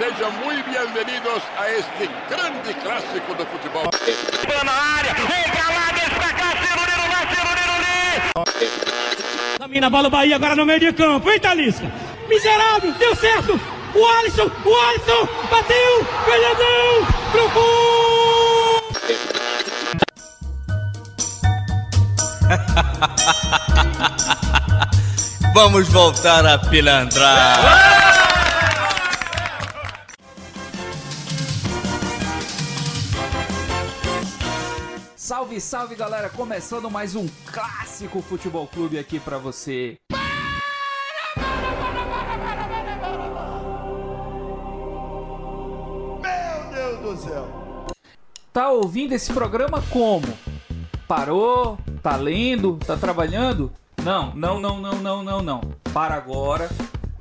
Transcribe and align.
Sejam 0.00 0.32
muito 0.32 0.64
bem-vindos 0.64 1.40
a 1.56 1.70
este 1.70 2.10
grande 2.28 2.74
clássico 2.82 3.32
do 3.36 3.46
futebol. 3.46 3.88
na 4.64 4.72
área, 4.72 5.14
pra 6.10 6.32
cá, 6.32 6.50
Cirulino 6.50 7.06
lá, 7.12 7.20
Cirulino 7.32 7.78
Domina 9.60 9.86
a 9.86 9.90
bola 9.90 10.08
o 10.08 10.10
Bahia 10.10 10.34
agora 10.34 10.56
no 10.56 10.66
meio 10.66 10.80
de 10.80 10.92
campo, 10.92 11.30
hein, 11.30 11.38
Talisca? 11.38 11.86
Miserável, 12.28 12.90
deu 12.94 13.14
certo! 13.14 13.60
O 13.94 14.04
Alisson, 14.04 14.50
o 14.64 14.74
Alisson, 14.74 15.28
bateu, 15.48 16.04
ganhadão, 16.26 17.06
pro 17.30 17.48
gol! 17.50 18.82
Vamos 25.54 25.88
voltar 25.88 26.44
a 26.44 26.58
pilantrar. 26.58 28.23
Salve, 35.24 35.58
salve 35.58 35.94
galera! 35.94 36.28
Começando 36.28 36.90
mais 36.90 37.16
um 37.16 37.26
clássico 37.50 38.20
Futebol 38.20 38.66
Clube 38.66 38.98
aqui 38.98 39.18
pra 39.18 39.38
você. 39.38 39.96
Meu 46.20 46.70
Deus 46.74 47.00
do 47.00 47.16
céu! 47.16 47.48
Tá 48.52 48.70
ouvindo 48.70 49.14
esse 49.14 49.32
programa 49.32 49.82
como? 49.88 50.26
Parou? 51.08 51.78
Tá 52.02 52.16
lendo? 52.16 52.76
Tá 52.86 52.94
trabalhando? 52.94 53.72
Não, 54.02 54.34
não, 54.34 54.60
não, 54.60 54.78
não, 54.78 55.00
não, 55.00 55.22
não, 55.22 55.42
não. 55.42 55.60
Para 55.94 56.16
agora. 56.16 56.68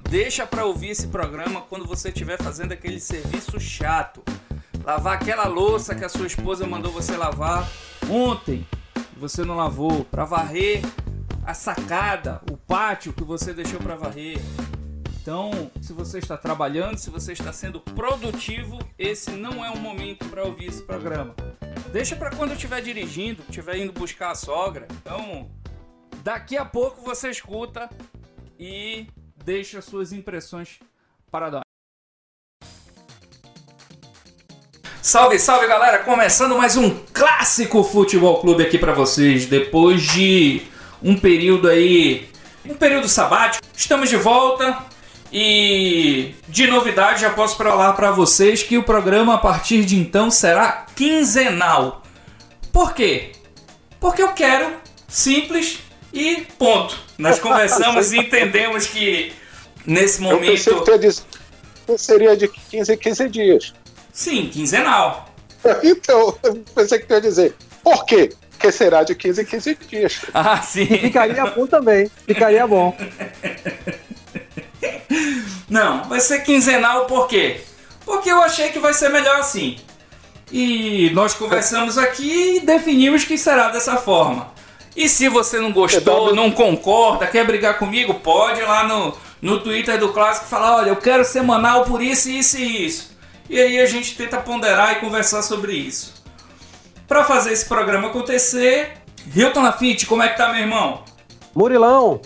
Deixa 0.09 0.45
pra 0.45 0.66
ouvir 0.66 0.89
esse 0.89 1.08
programa 1.08 1.61
quando 1.61 1.85
você 1.85 2.09
estiver 2.09 2.38
fazendo 2.38 2.73
aquele 2.73 2.99
serviço 2.99 3.58
chato. 3.61 4.22
Lavar 4.84 5.14
aquela 5.14 5.48
louça 5.48 5.96
que 5.96 6.04
a 6.04 6.10
sua 6.10 6.28
esposa 6.28 6.67
mandou 6.67 6.92
você 6.92 7.16
lavar 7.16 7.66
ontem. 8.09 8.67
Você 9.16 9.45
não 9.45 9.56
lavou. 9.56 10.03
Pra 10.03 10.25
varrer 10.25 10.81
a 11.45 11.53
sacada, 11.53 12.42
o 12.52 12.58
pátio 12.58 13.14
que 13.14 13.23
você 13.23 13.53
deixou 13.53 13.80
pra 13.80 13.95
varrer. 13.95 14.40
Então, 15.22 15.72
se 15.81 15.94
você 15.94 16.20
está 16.20 16.36
trabalhando, 16.36 16.98
se 16.98 17.09
você 17.09 17.31
está 17.31 17.53
sendo 17.53 17.80
produtivo, 17.80 18.78
esse 19.00 19.31
não 19.31 19.64
é 19.64 19.72
o 19.72 19.78
momento 19.78 20.28
para 20.28 20.44
ouvir 20.44 20.66
esse 20.66 20.84
programa. 20.84 21.34
Deixa 21.94 22.14
para 22.18 22.36
quando 22.36 22.52
estiver 22.52 22.81
dirigindo, 22.81 23.42
estiver 23.47 23.78
indo 23.78 23.94
buscar 23.94 24.31
a 24.31 24.36
sogra. 24.36 24.86
Então, 25.02 25.50
daqui 26.22 26.58
a 26.58 26.66
pouco 26.66 27.02
você 27.02 27.30
escuta 27.30 27.90
e 28.59 29.08
deixa 29.45 29.81
suas 29.81 30.12
impressões 30.12 30.80
para 31.31 31.50
dar. 31.50 31.72
Salve, 35.04 35.38
salve 35.38 35.68
galera! 35.68 36.00
Começando 36.00 36.56
mais 36.56 36.78
um 36.78 36.90
clássico 37.12 37.84
Futebol 37.84 38.40
Clube 38.40 38.64
aqui 38.64 38.78
para 38.78 38.94
vocês. 38.94 39.46
Depois 39.46 40.02
de 40.02 40.62
um 41.04 41.18
período 41.18 41.68
aí, 41.68 42.30
um 42.66 42.73
período 42.73 43.09
sabático, 43.09 43.68
estamos 43.76 44.09
de 44.09 44.16
volta. 44.16 44.78
E 45.30 46.34
de 46.48 46.68
novidade, 46.68 47.20
já 47.20 47.31
posso 47.31 47.58
falar 47.58 47.92
para 47.94 48.12
vocês 48.12 48.64
que 48.64 48.78
o 48.78 48.84
programa 48.84 49.36
a 49.36 49.38
partir 49.38 49.84
de 49.84 49.98
então 49.98 50.31
será 50.31 50.86
quinzenal. 50.96 52.02
Por 52.72 52.94
quê? 52.94 53.34
Porque 54.00 54.24
eu 54.24 54.31
quero, 54.31 54.72
simples 55.06 55.80
e 56.14 56.48
ponto. 56.58 56.98
Nós 57.18 57.40
conversamos 57.40 58.14
e 58.14 58.20
entendemos 58.24 58.88
que 58.88 59.34
nesse 59.86 60.24
Eu 60.24 60.40
pensei 60.40 60.56
que 60.56 60.72
momento, 60.72 60.86
tu 60.86 61.26
que 61.88 61.98
seria 61.98 62.38
de 62.38 62.48
15 62.48 62.94
em 62.94 62.98
15 62.98 63.30
dias. 63.30 63.83
Sim, 64.14 64.50
quinzenal. 64.50 65.30
Então, 65.83 66.38
eu 66.44 66.56
pensei 66.75 67.00
que 67.00 67.06
tu 67.06 67.14
ia 67.14 67.22
dizer, 67.22 67.56
por 67.81 68.06
quê? 68.06 68.33
Porque 68.52 68.72
será 68.72 69.03
de 69.03 69.16
15 69.16 69.42
em 69.42 69.45
15 69.45 69.78
dias. 69.89 70.22
Ah, 70.33 70.61
sim. 70.61 70.85
Ficaria 70.85 71.46
bom 71.46 71.68
também. 71.68 72.09
Ficaria 72.25 72.66
bom. 72.68 72.96
Não, 75.69 76.03
vai 76.03 76.19
ser 76.19 76.44
quinzenal 76.44 77.06
por 77.06 77.28
quê? 77.28 77.62
Porque 78.06 78.29
eu 78.29 78.41
achei 78.41 78.69
que 78.69 78.79
vai 78.79 78.94
ser 78.94 79.09
melhor 79.09 79.38
assim. 79.38 79.78
E 80.51 81.09
nós 81.13 81.34
conversamos 81.34 81.97
aqui 81.97 82.57
e 82.57 82.59
definimos 82.59 83.24
que 83.24 83.38
será 83.38 83.69
dessa 83.69 83.97
forma. 83.97 84.51
E 84.95 85.09
se 85.09 85.28
você 85.28 85.59
não 85.59 85.72
gostou, 85.72 86.35
não 86.35 86.51
concorda, 86.51 87.25
quer 87.25 87.45
brigar 87.45 87.80
comigo, 87.80 88.13
pode 88.16 88.59
ir 88.59 88.63
lá 88.63 88.84
no, 88.84 89.18
no 89.41 89.59
Twitter 89.59 89.97
do 89.97 90.13
Clássico 90.13 90.45
e 90.45 90.50
falar, 90.50 90.75
olha, 90.75 90.90
eu 90.90 90.95
quero 90.95 91.25
semanal 91.25 91.85
por 91.85 92.01
isso, 92.01 92.30
isso 92.30 92.57
e 92.57 92.85
isso. 92.85 93.12
E 93.50 93.59
aí 93.59 93.80
a 93.80 93.86
gente 93.86 94.16
tenta 94.16 94.38
ponderar 94.38 94.94
e 94.94 94.96
conversar 94.96 95.42
sobre 95.42 95.74
isso. 95.74 96.14
Para 97.08 97.24
fazer 97.24 97.52
esse 97.52 97.66
programa 97.66 98.08
acontecer, 98.08 98.94
Hilton 99.36 99.62
Lafitte, 99.62 100.06
como 100.06 100.24
é 100.24 100.30
que 100.30 100.38
tá, 100.38 100.52
meu 100.52 100.62
irmão? 100.62 101.04
Murilão, 101.54 102.22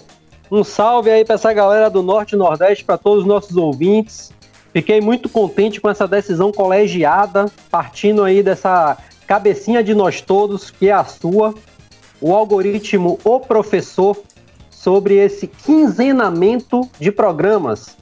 um 0.50 0.64
salve 0.64 1.10
aí 1.10 1.26
pra 1.26 1.36
essa 1.36 1.52
galera 1.52 1.90
do 1.90 2.02
Norte 2.02 2.34
e 2.34 2.38
Nordeste, 2.38 2.84
pra 2.84 2.98
todos 2.98 3.24
os 3.24 3.28
nossos 3.28 3.58
ouvintes. 3.58 4.32
Fiquei 4.72 5.02
muito 5.02 5.28
contente 5.28 5.82
com 5.82 5.90
essa 5.90 6.08
decisão 6.08 6.52
colegiada, 6.52 7.52
partindo 7.70 8.24
aí 8.24 8.44
dessa 8.44 8.98
cabecinha 9.26 9.84
de 9.84 9.94
nós 9.94 10.22
todos, 10.22 10.72
que 10.72 10.88
é 10.88 10.94
a 10.94 11.04
sua, 11.04 11.54
o 12.22 12.34
algoritmo 12.34 13.20
O 13.24 13.40
Professor, 13.40 14.18
sobre 14.70 15.16
esse 15.16 15.48
quinzenamento 15.48 16.88
de 17.00 17.12
programas. 17.12 17.98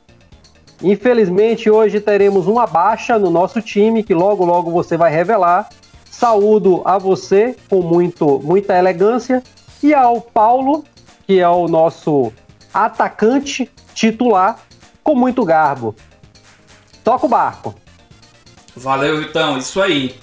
Infelizmente, 0.82 1.70
hoje 1.70 2.00
teremos 2.00 2.48
uma 2.48 2.68
baixa 2.68 3.18
no 3.18 3.30
nosso 3.30 3.62
time, 3.62 4.04
que 4.04 4.14
logo 4.14 4.46
logo 4.46 4.72
você 4.72 4.98
vai 4.98 5.12
revelar. 5.12 5.70
Saúdo 6.10 6.82
a 6.86 6.98
você 6.98 7.56
com 7.70 7.82
muito, 7.82 8.40
muita 8.44 8.78
elegância 8.78 9.44
e 9.84 9.94
ao 9.94 10.22
Paulo, 10.22 10.84
que 11.26 11.40
é 11.40 11.50
o 11.50 11.68
nosso 11.68 12.32
atacante 12.74 13.70
titular, 13.94 14.60
com 15.04 15.16
muito 15.16 15.44
garbo. 15.44 15.96
Toca 17.04 17.26
o 17.26 17.30
barco. 17.30 17.76
Valeu, 18.76 19.22
então, 19.22 19.58
isso 19.58 19.82
aí. 19.82 20.20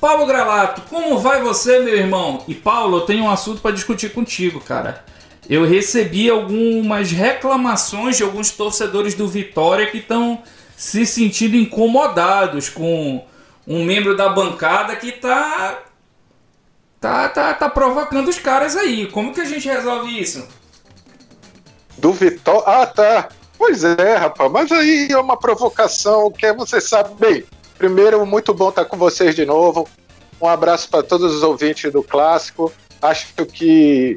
Paulo 0.00 0.24
Gravato, 0.24 0.82
como 0.88 1.18
vai 1.18 1.42
você, 1.42 1.78
meu 1.80 1.94
irmão? 1.94 2.42
E 2.48 2.54
Paulo, 2.54 2.98
eu 2.98 3.00
tenho 3.02 3.24
um 3.24 3.30
assunto 3.30 3.60
para 3.60 3.70
discutir 3.70 4.12
contigo, 4.12 4.58
cara. 4.58 5.04
Eu 5.48 5.66
recebi 5.66 6.30
algumas 6.30 7.10
reclamações 7.10 8.16
de 8.16 8.22
alguns 8.22 8.50
torcedores 8.50 9.14
do 9.14 9.26
Vitória 9.26 9.86
que 9.86 9.98
estão 9.98 10.42
se 10.76 11.04
sentindo 11.04 11.56
incomodados 11.56 12.68
com 12.68 13.24
um 13.66 13.84
membro 13.84 14.16
da 14.16 14.28
bancada 14.28 14.96
que 14.96 15.12
tá 15.12 15.82
tá 17.00 17.28
tá, 17.28 17.54
tá 17.54 17.68
provocando 17.68 18.28
os 18.28 18.38
caras 18.38 18.76
aí. 18.76 19.06
Como 19.06 19.34
que 19.34 19.40
a 19.40 19.44
gente 19.44 19.68
resolve 19.68 20.20
isso? 20.20 20.46
Do 21.98 22.12
Vitória. 22.12 22.62
Ah, 22.66 22.86
tá. 22.86 23.28
Pois 23.58 23.84
é, 23.84 24.16
rapaz. 24.16 24.50
Mas 24.50 24.72
aí 24.72 25.08
é 25.10 25.18
uma 25.18 25.36
provocação 25.36 26.30
que 26.30 26.50
você 26.52 26.80
sabe 26.80 27.14
bem. 27.18 27.44
Primeiro, 27.76 28.24
muito 28.24 28.54
bom 28.54 28.70
estar 28.70 28.84
com 28.84 28.96
vocês 28.96 29.34
de 29.34 29.44
novo. 29.44 29.88
Um 30.40 30.48
abraço 30.48 30.88
para 30.88 31.02
todos 31.02 31.34
os 31.34 31.42
ouvintes 31.42 31.92
do 31.92 32.02
Clássico. 32.02 32.72
Acho 33.02 33.26
que 33.46 34.16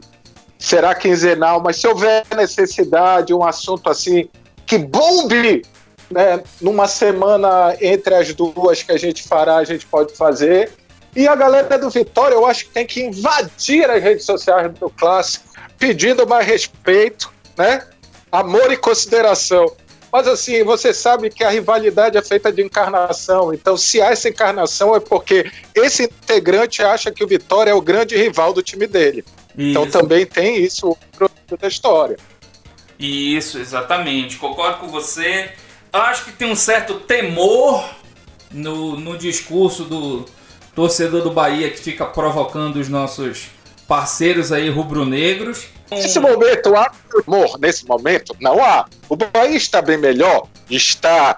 será 0.63 0.95
quinzenal, 0.95 1.61
mas 1.61 1.75
se 1.75 1.85
houver 1.85 2.23
necessidade, 2.33 3.33
um 3.33 3.43
assunto 3.43 3.89
assim 3.89 4.29
que 4.65 4.77
bombe 4.77 5.61
né, 6.09 6.41
numa 6.61 6.87
semana 6.87 7.75
entre 7.81 8.15
as 8.15 8.33
duas 8.33 8.81
que 8.81 8.93
a 8.93 8.97
gente 8.97 9.27
fará, 9.27 9.57
a 9.57 9.65
gente 9.65 9.85
pode 9.85 10.15
fazer. 10.15 10.71
E 11.13 11.27
a 11.27 11.35
galera 11.35 11.77
do 11.77 11.89
Vitória, 11.89 12.35
eu 12.35 12.45
acho 12.45 12.65
que 12.67 12.71
tem 12.71 12.85
que 12.85 13.03
invadir 13.03 13.89
as 13.91 14.01
redes 14.01 14.25
sociais 14.25 14.71
do 14.79 14.89
Clássico, 14.89 15.49
pedindo 15.77 16.25
mais 16.25 16.47
respeito, 16.47 17.29
né? 17.57 17.85
Amor 18.31 18.71
e 18.71 18.77
consideração. 18.77 19.69
Mas 20.13 20.27
assim, 20.29 20.63
você 20.63 20.93
sabe 20.93 21.29
que 21.29 21.43
a 21.43 21.49
rivalidade 21.49 22.17
é 22.17 22.21
feita 22.21 22.53
de 22.53 22.63
encarnação. 22.63 23.53
Então, 23.53 23.75
se 23.75 24.01
há 24.01 24.11
essa 24.11 24.29
encarnação, 24.29 24.95
é 24.95 24.99
porque 25.01 25.51
esse 25.75 26.03
integrante 26.03 26.81
acha 26.81 27.11
que 27.11 27.23
o 27.23 27.27
Vitória 27.27 27.71
é 27.71 27.73
o 27.73 27.81
grande 27.81 28.15
rival 28.15 28.53
do 28.53 28.63
time 28.63 28.87
dele. 28.87 29.25
Então 29.57 29.83
Isso. 29.83 29.91
também 29.91 30.25
tem 30.25 30.63
isso 30.63 30.97
da 31.59 31.67
história. 31.67 32.17
Isso, 32.97 33.59
exatamente. 33.59 34.37
Concordo 34.37 34.79
com 34.79 34.87
você. 34.87 35.51
Acho 35.91 36.25
que 36.25 36.31
tem 36.31 36.51
um 36.51 36.55
certo 36.55 36.95
temor 36.95 37.87
no, 38.51 38.99
no 38.99 39.17
discurso 39.17 39.83
do 39.83 40.25
torcedor 40.73 41.21
do 41.21 41.31
Bahia 41.31 41.69
que 41.69 41.77
fica 41.77 42.05
provocando 42.05 42.77
os 42.77 42.89
nossos 42.89 43.49
parceiros 43.87 44.51
aí 44.51 44.69
rubro-negros. 44.69 45.67
Nesse 45.91 46.19
momento 46.19 46.75
há 46.75 46.91
amor, 47.27 47.59
nesse 47.59 47.85
momento 47.85 48.35
não 48.39 48.63
há. 48.63 48.85
O 49.07 49.15
Bahia 49.15 49.55
está 49.55 49.81
bem 49.81 49.97
melhor, 49.97 50.47
está 50.69 51.37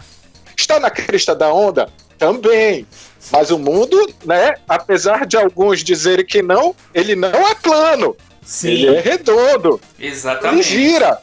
está 0.56 0.80
na 0.80 0.90
crista 0.90 1.36
da 1.36 1.54
onda 1.54 1.90
também. 2.18 2.88
Mas 3.32 3.52
o 3.52 3.58
mundo, 3.58 4.14
né, 4.24 4.56
apesar 4.68 5.26
de 5.26 5.36
alguns 5.38 5.84
dizerem 5.84 6.26
que 6.26 6.42
não, 6.42 6.76
ele 6.94 7.16
não 7.16 7.30
é 7.30 7.56
plano. 7.56 8.16
Ele 8.64 8.88
é 8.88 9.02
Sim, 9.02 9.10
redondo, 9.10 9.82
ele 9.98 10.12
exatamente. 10.12 10.64
gira. 10.64 11.20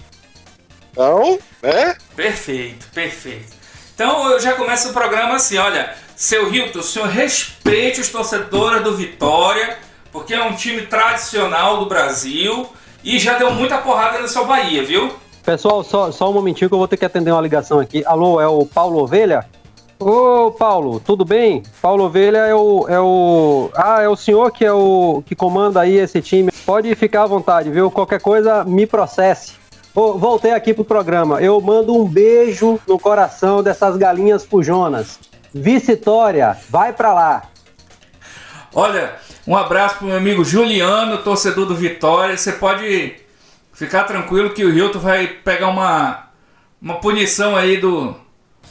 Então, 0.91 1.39
né? 1.63 1.97
Perfeito, 2.17 2.87
perfeito. 2.93 3.53
Então 3.95 4.29
eu 4.31 4.41
já 4.41 4.55
começo 4.55 4.91
o 4.91 4.93
programa 4.93 5.37
assim, 5.37 5.57
olha, 5.57 5.95
seu 6.17 6.53
Hilton, 6.53 6.81
o 6.81 6.83
senhor 6.83 7.09
respeite 7.09 8.01
os 8.01 8.09
torcedores 8.09 8.83
do 8.83 8.97
Vitória, 8.97 9.79
porque 10.11 10.35
é 10.35 10.43
um 10.43 10.55
time 10.55 10.83
tradicional 10.83 11.79
do 11.79 11.87
Brasil 11.87 12.69
e 13.05 13.19
já 13.19 13.39
deu 13.39 13.53
muita 13.53 13.79
porrada 13.79 14.19
no 14.19 14.29
seu 14.29 14.45
Bahia, 14.45 14.85
viu? 14.85 15.15
Pessoal, 15.45 15.83
só, 15.83 16.11
só 16.13 16.31
um 16.31 16.33
momentinho 16.33 16.69
que 16.69 16.75
eu 16.75 16.79
vou 16.79 16.89
ter 16.89 16.97
que 16.97 17.05
atender 17.05 17.31
uma 17.31 17.41
ligação 17.41 17.81
aqui. 17.81 18.05
Alô, 18.05 18.41
é 18.41 18.47
o 18.47 18.65
Paulo 18.67 18.99
Ovelha? 18.99 19.45
Ô, 20.05 20.51
Paulo, 20.51 20.99
tudo 20.99 21.25
bem? 21.25 21.63
Paulo 21.81 22.05
Ovelha 22.05 22.39
é 22.39 22.55
o, 22.55 22.87
é 22.89 22.99
o. 22.99 23.71
Ah, 23.73 24.03
é 24.03 24.09
o 24.09 24.17
senhor 24.17 24.51
que 24.51 24.65
é 24.65 24.73
o 24.73 25.23
que 25.25 25.37
comanda 25.37 25.81
aí 25.81 25.97
esse 25.97 26.21
time. 26.21 26.51
Pode 26.67 26.93
ficar 26.97 27.23
à 27.23 27.27
vontade, 27.27 27.71
viu? 27.71 27.89
Qualquer 27.89 28.21
coisa, 28.21 28.65
me 28.65 28.85
processe. 28.85 29.53
Voltei 29.95 30.53
aqui 30.53 30.75
pro 30.75 30.85
programa. 30.85 31.41
Eu 31.41 31.61
mando 31.61 31.95
um 31.95 32.05
beijo 32.05 32.81
no 32.89 32.99
coração 32.99 33.63
dessas 33.63 33.97
galinhas 33.97 34.45
pujonas. 34.45 35.21
Vitória, 35.55 36.57
vai 36.69 36.93
pra 36.93 37.15
lá. 37.15 37.43
Olha, 38.75 39.13
um 39.47 39.57
abraço 39.57 39.99
pro 39.99 40.09
meu 40.09 40.17
amigo 40.17 40.45
Juliano, 40.45 41.19
torcedor 41.19 41.67
do 41.67 41.77
Vitória. 41.77 42.37
Você 42.37 42.51
pode 42.51 43.15
ficar 43.73 44.03
tranquilo 44.03 44.51
que 44.51 44.65
o 44.65 44.77
Hilton 44.77 44.99
vai 44.99 45.29
pegar 45.29 45.69
uma, 45.69 46.25
uma 46.81 46.95
punição 46.97 47.55
aí 47.55 47.77
do. 47.77 48.17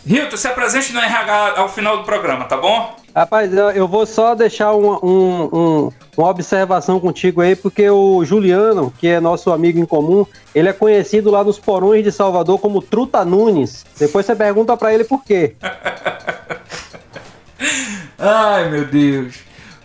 Hilton, 0.05 0.37
se 0.37 0.47
apresente 0.47 0.91
no 0.93 0.99
RH 0.99 1.53
ao 1.57 1.69
final 1.69 1.97
do 1.97 2.03
programa, 2.03 2.45
tá 2.45 2.57
bom? 2.57 2.95
Rapaz, 3.15 3.53
eu, 3.53 3.87
vou 3.87 4.05
só 4.05 4.33
deixar 4.33 4.73
uma, 4.73 5.03
um- 5.05 5.49
um- 5.51 5.89
uma 6.17 6.29
observação 6.29 6.99
contigo 6.99 7.41
aí, 7.41 7.55
porque 7.55 7.87
o 7.89 8.23
Juliano, 8.25 8.91
que 8.99 9.07
é 9.07 9.19
nosso 9.19 9.51
amigo 9.51 9.79
em 9.79 9.85
comum, 9.85 10.25
ele 10.55 10.69
é 10.69 10.73
conhecido 10.73 11.29
lá 11.29 11.43
nos 11.43 11.59
porões 11.59 12.03
de 12.03 12.11
Salvador 12.11 12.57
como 12.59 12.81
Truta 12.81 13.23
Nunes. 13.25 13.85
Depois 13.99 14.25
você 14.25 14.35
pergunta 14.35 14.75
pra 14.77 14.93
ele 14.93 15.03
por 15.03 15.23
quê. 15.23 15.55
Ai, 18.17 18.69
meu 18.69 18.85
Deus. 18.85 19.35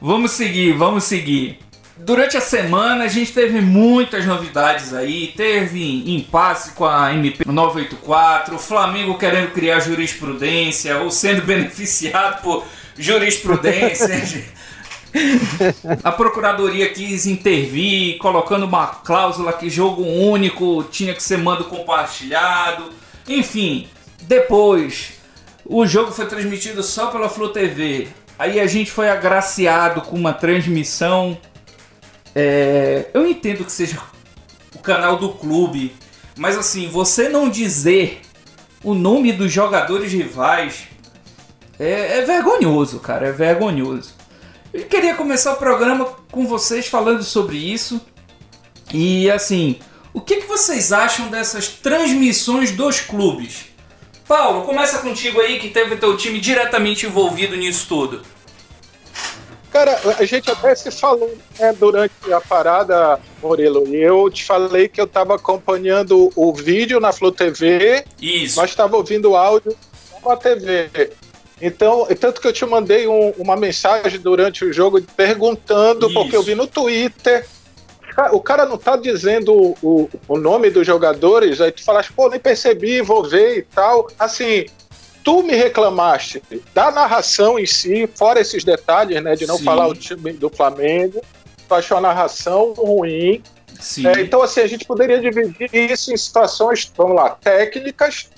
Vamos 0.00 0.30
seguir, 0.32 0.72
vamos 0.72 1.04
seguir. 1.04 1.58
Durante 1.98 2.36
a 2.36 2.42
semana 2.42 3.04
a 3.04 3.08
gente 3.08 3.32
teve 3.32 3.60
muitas 3.60 4.26
novidades 4.26 4.92
aí. 4.92 5.32
Teve 5.36 6.14
impasse 6.14 6.72
com 6.72 6.84
a 6.84 7.12
MP 7.14 7.44
984, 7.46 8.54
o 8.54 8.58
Flamengo 8.58 9.16
querendo 9.16 9.52
criar 9.52 9.80
jurisprudência 9.80 10.98
ou 10.98 11.10
sendo 11.10 11.42
beneficiado 11.46 12.42
por 12.42 12.64
jurisprudência. 12.98 14.44
A 16.04 16.12
procuradoria 16.12 16.90
quis 16.90 17.26
intervir, 17.26 18.18
colocando 18.18 18.66
uma 18.66 18.86
cláusula 18.86 19.52
que 19.52 19.70
jogo 19.70 20.02
único 20.02 20.84
tinha 20.90 21.14
que 21.14 21.22
ser 21.22 21.38
mando 21.38 21.64
compartilhado. 21.64 22.90
Enfim, 23.26 23.88
depois 24.22 25.14
o 25.64 25.86
jogo 25.86 26.12
foi 26.12 26.26
transmitido 26.26 26.82
só 26.82 27.06
pela 27.06 27.30
Flu 27.30 27.48
TV. 27.48 28.08
Aí 28.38 28.60
a 28.60 28.66
gente 28.66 28.90
foi 28.90 29.08
agraciado 29.08 30.02
com 30.02 30.14
uma 30.14 30.34
transmissão. 30.34 31.38
É, 32.38 33.06
eu 33.14 33.26
entendo 33.26 33.64
que 33.64 33.72
seja 33.72 33.98
o 34.74 34.78
canal 34.78 35.16
do 35.16 35.30
clube, 35.30 35.96
mas 36.36 36.58
assim, 36.58 36.86
você 36.86 37.30
não 37.30 37.48
dizer 37.48 38.20
o 38.84 38.94
nome 38.94 39.32
dos 39.32 39.50
jogadores 39.50 40.12
rivais 40.12 40.86
é, 41.78 42.18
é 42.18 42.22
vergonhoso, 42.26 43.00
cara, 43.00 43.28
é 43.28 43.32
vergonhoso. 43.32 44.12
Eu 44.70 44.84
queria 44.84 45.14
começar 45.14 45.54
o 45.54 45.56
programa 45.56 46.04
com 46.30 46.46
vocês 46.46 46.86
falando 46.86 47.22
sobre 47.22 47.56
isso. 47.56 48.02
E 48.92 49.30
assim, 49.30 49.78
o 50.12 50.20
que, 50.20 50.36
que 50.36 50.46
vocês 50.46 50.92
acham 50.92 51.28
dessas 51.28 51.68
transmissões 51.68 52.70
dos 52.70 53.00
clubes? 53.00 53.64
Paulo, 54.28 54.66
começa 54.66 54.98
contigo 54.98 55.40
aí 55.40 55.58
que 55.58 55.70
teve 55.70 55.96
teu 55.96 56.14
time 56.18 56.38
diretamente 56.38 57.06
envolvido 57.06 57.56
nisso 57.56 57.86
tudo. 57.88 58.35
Cara, 59.76 60.00
a 60.18 60.24
gente 60.24 60.50
até 60.50 60.74
se 60.74 60.90
falou 60.90 61.30
né, 61.58 61.70
durante 61.78 62.32
a 62.32 62.40
parada, 62.40 63.20
Murilo, 63.42 63.86
e 63.88 63.96
eu 63.96 64.30
te 64.30 64.42
falei 64.42 64.88
que 64.88 64.98
eu 64.98 65.04
estava 65.04 65.34
acompanhando 65.34 66.32
o 66.34 66.50
vídeo 66.54 66.98
na 66.98 67.12
Flu 67.12 67.30
TV, 67.30 68.02
Isso. 68.18 68.58
nós 68.58 68.70
estávamos 68.70 68.96
ouvindo 69.00 69.32
o 69.32 69.36
áudio 69.36 69.76
na 70.24 70.34
TV. 70.34 70.88
Então, 71.60 72.06
tanto 72.18 72.40
que 72.40 72.48
eu 72.48 72.54
te 72.54 72.64
mandei 72.64 73.06
um- 73.06 73.34
uma 73.36 73.54
mensagem 73.54 74.18
durante 74.18 74.64
o 74.64 74.72
jogo 74.72 74.98
perguntando, 75.14 76.06
Isso. 76.06 76.14
porque 76.14 76.34
eu 76.38 76.42
vi 76.42 76.54
no 76.54 76.66
Twitter. 76.66 77.46
O 78.32 78.40
cara 78.40 78.64
não 78.64 78.78
tá 78.78 78.96
dizendo 78.96 79.52
o, 79.52 79.76
o- 79.82 80.08
o 80.26 80.38
nome 80.38 80.70
dos 80.70 80.86
jogadores, 80.86 81.60
aí 81.60 81.70
tu 81.70 81.84
falaste, 81.84 82.14
pô, 82.14 82.30
nem 82.30 82.40
percebi, 82.40 83.02
vou 83.02 83.22
ver 83.28 83.58
e 83.58 83.62
tal. 83.62 84.08
Assim, 84.18 84.64
tu 85.26 85.42
me 85.42 85.56
reclamaste 85.56 86.40
da 86.72 86.92
narração 86.92 87.58
em 87.58 87.66
si, 87.66 88.08
fora 88.14 88.38
esses 88.40 88.62
detalhes, 88.62 89.20
né, 89.20 89.34
de 89.34 89.44
não 89.44 89.58
Sim. 89.58 89.64
falar 89.64 89.88
o 89.88 89.92
time 89.94 90.32
do 90.32 90.48
Flamengo. 90.48 91.20
Tu 91.68 91.74
achou 91.74 91.98
a 91.98 92.00
narração 92.00 92.72
ruim. 92.74 93.42
É, 94.06 94.20
então, 94.20 94.40
assim, 94.40 94.60
a 94.60 94.68
gente 94.68 94.84
poderia 94.84 95.20
dividir 95.20 95.68
isso 95.74 96.12
em 96.12 96.16
situações, 96.16 96.90
vamos 96.96 97.16
lá, 97.16 97.30
técnicas. 97.30 98.30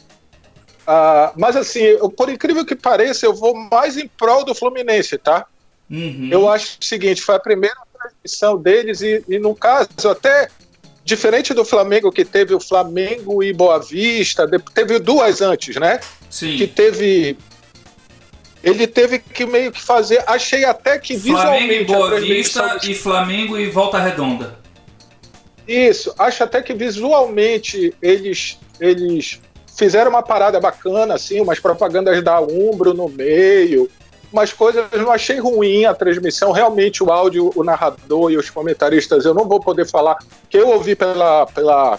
Ah, 0.86 1.30
mas, 1.36 1.56
assim, 1.56 1.80
eu- 1.82 2.08
por 2.08 2.30
incrível 2.30 2.64
que 2.64 2.74
pareça, 2.74 3.26
eu 3.26 3.34
vou 3.34 3.54
mais 3.54 3.98
em 3.98 4.08
prol 4.08 4.42
do 4.42 4.54
Fluminense, 4.54 5.18
tá? 5.18 5.44
Uhum. 5.90 6.30
Eu 6.32 6.50
acho 6.50 6.78
o 6.80 6.84
seguinte: 6.84 7.20
foi 7.20 7.34
a 7.34 7.38
primeira 7.38 7.76
transmissão 7.92 8.56
deles, 8.56 9.02
e, 9.02 9.22
e 9.28 9.38
no 9.38 9.54
caso, 9.54 9.90
até 10.10 10.48
diferente 11.08 11.54
do 11.54 11.64
Flamengo, 11.64 12.12
que 12.12 12.24
teve 12.24 12.54
o 12.54 12.60
Flamengo 12.60 13.42
e 13.42 13.52
Boa 13.52 13.78
Vista, 13.78 14.46
teve 14.74 14.98
duas 14.98 15.40
antes, 15.40 15.74
né? 15.76 15.98
Sim. 16.28 16.56
Que 16.56 16.66
teve. 16.66 17.36
Ele 18.62 18.86
teve 18.86 19.18
que 19.18 19.46
meio 19.46 19.72
que 19.72 19.80
fazer. 19.80 20.22
Achei 20.26 20.64
até 20.64 20.98
que 20.98 21.18
Flamengo 21.18 21.38
visualmente. 21.38 21.74
e 21.74 21.94
a 21.94 21.96
Boa 21.96 22.20
Vista 22.20 22.78
e 22.84 22.94
Flamengo 22.94 23.58
e 23.58 23.70
Volta 23.70 23.98
Redonda. 23.98 24.58
Isso, 25.66 26.14
acho 26.18 26.44
até 26.44 26.62
que 26.62 26.74
visualmente 26.74 27.94
eles, 28.02 28.58
eles 28.80 29.40
fizeram 29.76 30.10
uma 30.10 30.22
parada 30.22 30.58
bacana, 30.60 31.14
assim, 31.14 31.40
umas 31.40 31.60
propagandas 31.60 32.22
da 32.22 32.40
Umbro 32.40 32.94
no 32.94 33.08
meio, 33.08 33.88
umas 34.32 34.52
coisas, 34.52 34.84
eu 34.92 35.02
não 35.02 35.10
achei 35.12 35.38
ruim 35.38 35.84
a 35.84 35.94
transmissão, 35.94 36.52
realmente 36.52 37.02
o 37.02 37.10
áudio, 37.10 37.50
o 37.54 37.64
narrador 37.64 38.30
e 38.30 38.36
os 38.36 38.50
comentaristas, 38.50 39.24
eu 39.24 39.34
não 39.34 39.46
vou 39.48 39.60
poder 39.60 39.86
falar, 39.86 40.18
que 40.50 40.56
eu 40.58 40.68
ouvi 40.68 40.94
pela, 40.94 41.46
pela, 41.46 41.98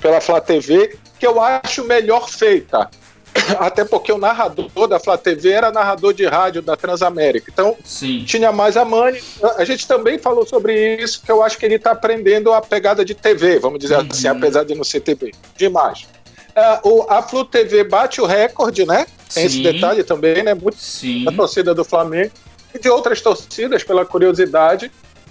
pela 0.00 0.20
Flá 0.20 0.40
TV, 0.40 0.96
que 1.18 1.26
eu 1.26 1.40
acho 1.40 1.84
melhor 1.84 2.28
feita. 2.28 2.90
Até 3.58 3.82
porque 3.84 4.12
o 4.12 4.18
narrador 4.18 4.86
da 4.86 5.00
Flá 5.00 5.16
TV 5.16 5.50
era 5.50 5.70
narrador 5.70 6.12
de 6.12 6.26
rádio 6.26 6.60
da 6.60 6.76
Transamérica. 6.76 7.50
Então, 7.50 7.74
Sim. 7.82 8.24
tinha 8.26 8.52
mais 8.52 8.76
a 8.76 8.84
Mani. 8.84 9.18
A 9.56 9.64
gente 9.64 9.86
também 9.88 10.18
falou 10.18 10.46
sobre 10.46 10.96
isso, 10.96 11.22
que 11.24 11.32
eu 11.32 11.42
acho 11.42 11.56
que 11.56 11.64
ele 11.64 11.76
está 11.76 11.92
aprendendo 11.92 12.52
a 12.52 12.60
pegada 12.60 13.04
de 13.04 13.14
TV, 13.14 13.58
vamos 13.58 13.78
dizer 13.78 13.98
Uhum. 13.98 14.08
assim, 14.10 14.28
apesar 14.28 14.64
de 14.64 14.74
não 14.74 14.84
ser 14.84 15.00
TV. 15.00 15.32
Demais. 15.56 16.06
É, 16.54 16.80
o, 16.82 17.06
a 17.08 17.22
Flu 17.22 17.44
TV 17.44 17.84
bate 17.84 18.20
o 18.20 18.26
recorde, 18.26 18.84
né? 18.86 19.06
Tem 19.32 19.44
esse 19.46 19.62
detalhe 19.62 20.04
também, 20.04 20.42
né? 20.42 20.52
Muito 20.54 20.76
Sim. 20.76 21.24
da 21.24 21.32
torcida 21.32 21.74
do 21.74 21.84
Flamengo 21.84 22.30
e 22.74 22.78
de 22.78 22.88
outras 22.90 23.20
torcidas, 23.20 23.82
pela 23.84 24.04
curiosidade. 24.04 24.90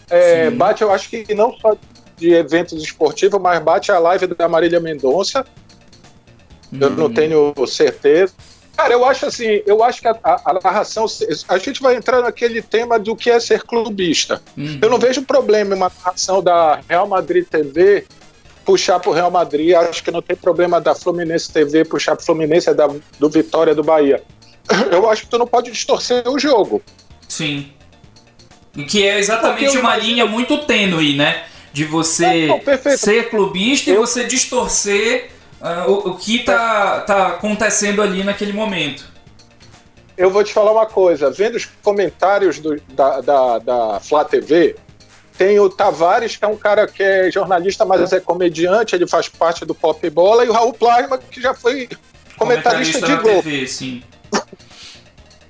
É, 0.10 0.50
bate, 0.50 0.82
eu 0.82 0.92
acho 0.92 1.10
que 1.10 1.34
não 1.36 1.54
só 1.54 1.76
de 2.18 2.34
eventos 2.34 2.82
esportivos, 2.84 3.40
mas 3.42 3.62
bate 3.62 3.92
a 3.92 4.00
live 4.00 4.28
da 4.28 4.48
Marília 4.50 4.80
Mendonça. 4.80 5.46
Eu 6.80 6.90
não 6.92 7.06
Uhum. 7.06 7.14
tenho 7.14 7.54
certeza. 7.68 8.34
Cara, 8.76 8.94
eu 8.94 9.06
acho 9.06 9.26
assim, 9.26 9.62
eu 9.66 9.84
acho 9.84 10.02
que 10.02 10.08
a, 10.08 10.18
a- 10.24 10.42
a 10.46 10.54
narração. 10.64 11.06
A 11.48 11.58
gente 11.58 11.82
vai 11.82 11.96
entrar 11.96 12.22
naquele 12.22 12.62
tema 12.62 12.98
do 12.98 13.16
que 13.16 13.30
é 13.30 13.40
ser 13.40 13.62
clubista. 13.64 14.42
Uhum. 14.58 14.80
Eu 14.82 14.90
não 14.90 14.98
vejo 14.98 15.22
problema 15.24 15.76
em 15.76 15.78
uma 15.78 15.92
narração 16.04 16.42
da 16.42 16.80
Real 16.90 17.08
Madrid 17.08 17.46
TV 17.46 18.06
puxar 18.66 19.00
pro 19.00 19.12
Real 19.12 19.32
Madrid. 19.32 19.74
Acho 19.74 20.04
que 20.04 20.12
não 20.12 20.22
tem 20.22 20.36
problema 20.36 20.80
da 20.82 20.94
Fluminense 20.96 21.52
TV 21.52 21.84
puxar 21.86 22.16
pro 22.16 22.26
Fluminense, 22.26 22.70
é 22.70 22.74
da, 22.74 22.88
do 23.20 23.30
Vitória 23.30 23.74
do 23.76 23.84
Bahia. 23.84 24.24
Eu 24.92 25.10
acho 25.10 25.24
que 25.24 25.30
tu 25.30 25.38
não 25.38 25.48
pode 25.48 25.72
distorcer 25.72 26.28
o 26.28 26.38
jogo. 26.40 26.82
Sim. 27.28 27.72
E 28.76 28.84
Que 28.84 29.06
é 29.06 29.20
exatamente 29.20 29.76
eu 29.76 29.82
uma 29.82 29.98
linha 29.98 30.26
muito 30.26 30.58
tênue, 30.60 31.16
né? 31.16 31.44
De 31.74 31.84
você 31.84 32.48
Não, 32.48 32.56
não, 32.56 32.60
perfeito. 32.60 33.00
ser 33.00 33.30
clubista 33.30 33.90
e 33.90 33.94
Eu- 33.96 34.02
você 34.02 34.24
distorcer 34.24 35.30
ah, 35.62 35.86
o, 35.88 36.10
o 36.12 36.18
que 36.18 36.40
tá, 36.40 37.02
tá 37.02 37.28
acontecendo 37.28 38.02
ali 38.02 38.24
naquele 38.24 38.54
momento. 38.54 39.10
Eu 40.18 40.30
vou 40.30 40.44
te 40.44 40.54
falar 40.54 40.72
uma 40.72 40.86
coisa, 40.86 41.30
vendo 41.32 41.56
os 41.56 41.66
comentários 41.82 42.60
do- 42.60 42.80
da, 42.94 43.22
da, 43.22 43.60
da 43.60 44.00
Flá 44.00 44.24
TV, 44.24 44.76
tem 45.42 45.60
o 45.60 45.68
Tavares, 45.68 46.38
que 46.38 46.46
é 46.46 46.48
um 46.48 46.56
cara 46.56 46.86
que 46.86 47.02
é 47.02 47.32
jornalista, 47.32 47.84
mas 47.84 48.14
é 48.14 48.20
comediante, 48.20 48.94
ele 48.94 49.08
faz 49.08 49.28
parte 49.28 49.66
do 49.66 49.74
Pop 49.74 50.08
Bola, 50.12 50.46
e 50.46 50.50
o 50.50 50.54
Raul 50.54 50.72
Plasma, 50.72 51.18
que 51.18 51.42
já 51.42 51.52
foi 51.52 51.90
comentarista, 52.38 53.02
de 53.02 53.12
na 53.12 53.22
gol. 53.24 53.42
TV, 53.42 53.66
sim. 53.66 54.04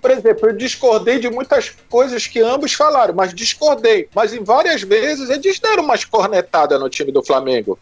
Por 0.02 0.10
exemplo, 0.12 0.48
eu 0.48 0.56
discordei 0.56 1.20
de 1.20 1.30
muitas 1.30 1.74
coisas 1.90 2.26
que 2.26 2.40
ambos 2.40 2.72
falaram, 2.72 3.14
mas 3.14 3.34
discordei. 3.34 4.08
Mas 4.16 4.34
em 4.34 4.42
várias 4.42 4.82
vezes 4.82 5.30
eles 5.30 5.60
deram 5.60 5.84
umas 5.84 6.06
cornetadas 6.06 6.80
no 6.80 6.90
time 6.90 7.12
do 7.12 7.22
Flamengo. 7.22 7.78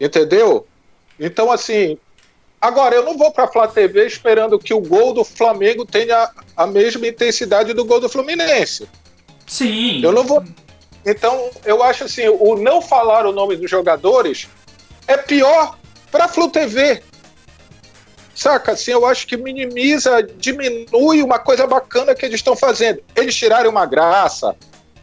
Entendeu? 0.00 0.66
Então, 1.18 1.50
assim, 1.50 1.96
Agora, 2.60 2.94
eu 2.94 3.04
não 3.04 3.18
vou 3.18 3.32
para 3.32 3.42
a 3.42 3.48
Flá 3.48 3.66
TV 3.66 4.06
esperando 4.06 4.56
que 4.56 4.72
o 4.72 4.78
gol 4.78 5.12
do 5.12 5.24
Flamengo 5.24 5.84
tenha 5.84 6.30
a 6.56 6.64
mesma 6.64 7.08
intensidade 7.08 7.72
do 7.72 7.84
gol 7.84 7.98
do 7.98 8.08
Fluminense. 8.08 8.88
Sim. 9.48 10.00
Eu 10.00 10.12
não 10.12 10.24
vou. 10.24 10.44
Então, 11.04 11.50
eu 11.64 11.82
acho 11.82 12.04
assim, 12.04 12.28
o 12.28 12.56
não 12.56 12.80
falar 12.80 13.26
o 13.26 13.32
nome 13.32 13.56
dos 13.56 13.70
jogadores 13.70 14.48
é 15.06 15.16
pior 15.16 15.76
para 16.10 16.26
a 16.26 16.28
Flu 16.28 16.48
TV. 16.48 17.02
Saca? 18.34 18.72
Assim, 18.72 18.92
eu 18.92 19.04
acho 19.04 19.26
que 19.26 19.36
minimiza, 19.36 20.22
diminui 20.22 21.22
uma 21.22 21.38
coisa 21.38 21.66
bacana 21.66 22.14
que 22.14 22.24
eles 22.24 22.36
estão 22.36 22.56
fazendo. 22.56 23.02
Eles 23.14 23.34
tirarem 23.34 23.70
uma 23.70 23.84
graça, 23.84 24.56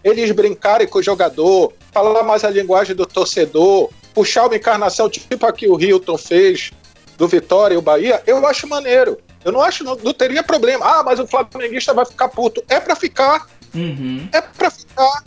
eles 0.03 0.31
brincarem 0.31 0.87
com 0.87 0.99
o 0.99 1.03
jogador, 1.03 1.73
falar 1.91 2.23
mais 2.23 2.43
a 2.43 2.49
linguagem 2.49 2.95
do 2.95 3.05
torcedor, 3.05 3.89
puxar 4.13 4.45
uma 4.45 4.55
encarnação 4.55 5.09
tipo 5.09 5.45
a 5.45 5.53
que 5.53 5.67
o 5.67 5.79
Hilton 5.79 6.17
fez 6.17 6.71
do 7.17 7.27
Vitória 7.27 7.75
e 7.75 7.77
o 7.77 7.81
Bahia, 7.81 8.23
eu 8.25 8.45
acho 8.47 8.67
maneiro. 8.67 9.17
Eu 9.43 9.51
não 9.51 9.61
acho, 9.61 9.83
não, 9.83 9.95
não 9.95 10.13
teria 10.13 10.43
problema. 10.43 10.85
Ah, 10.85 11.03
mas 11.03 11.19
o 11.19 11.27
flamenguista 11.27 11.93
vai 11.93 12.05
ficar 12.05 12.29
puto. 12.29 12.63
É 12.67 12.79
para 12.79 12.95
ficar. 12.95 13.47
Uhum. 13.73 14.27
É 14.31 14.41
para 14.41 14.69
ficar. 14.69 15.23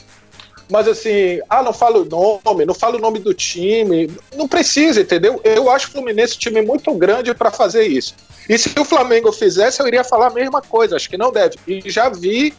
Mas 0.73 0.89
assim, 0.89 1.39
ah, 1.51 1.63
não 1.63 1.73
fala 1.75 1.99
o 1.99 2.05
nome, 2.07 2.65
não 2.65 2.73
fala 2.73 2.97
o 2.97 2.99
nome 2.99 3.19
do 3.19 3.35
time. 3.35 4.11
Não 4.35 4.49
precisa, 4.49 5.03
entendeu? 5.03 5.39
Eu 5.45 5.69
acho 5.71 5.89
o 5.89 5.91
Fluminense 5.91 6.37
um 6.37 6.39
time 6.39 6.63
muito 6.63 6.95
grande 6.95 7.35
para 7.35 7.51
fazer 7.51 7.87
isso. 7.87 8.15
E 8.49 8.57
se 8.57 8.73
o 8.81 8.83
Flamengo 8.83 9.31
fizesse, 9.33 9.83
eu 9.83 9.87
iria 9.87 10.03
falar 10.03 10.29
a 10.29 10.31
mesma 10.31 10.63
coisa. 10.63 10.97
Acho 10.97 11.11
que 11.11 11.19
não 11.19 11.31
deve. 11.31 11.57
E 11.67 11.91
já 11.91 12.09
vi, 12.09 12.55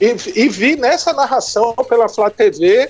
e, 0.00 0.14
e 0.36 0.48
vi 0.48 0.76
nessa 0.76 1.12
narração 1.12 1.74
pela 1.88 2.08
Flá 2.08 2.30
TV. 2.30 2.82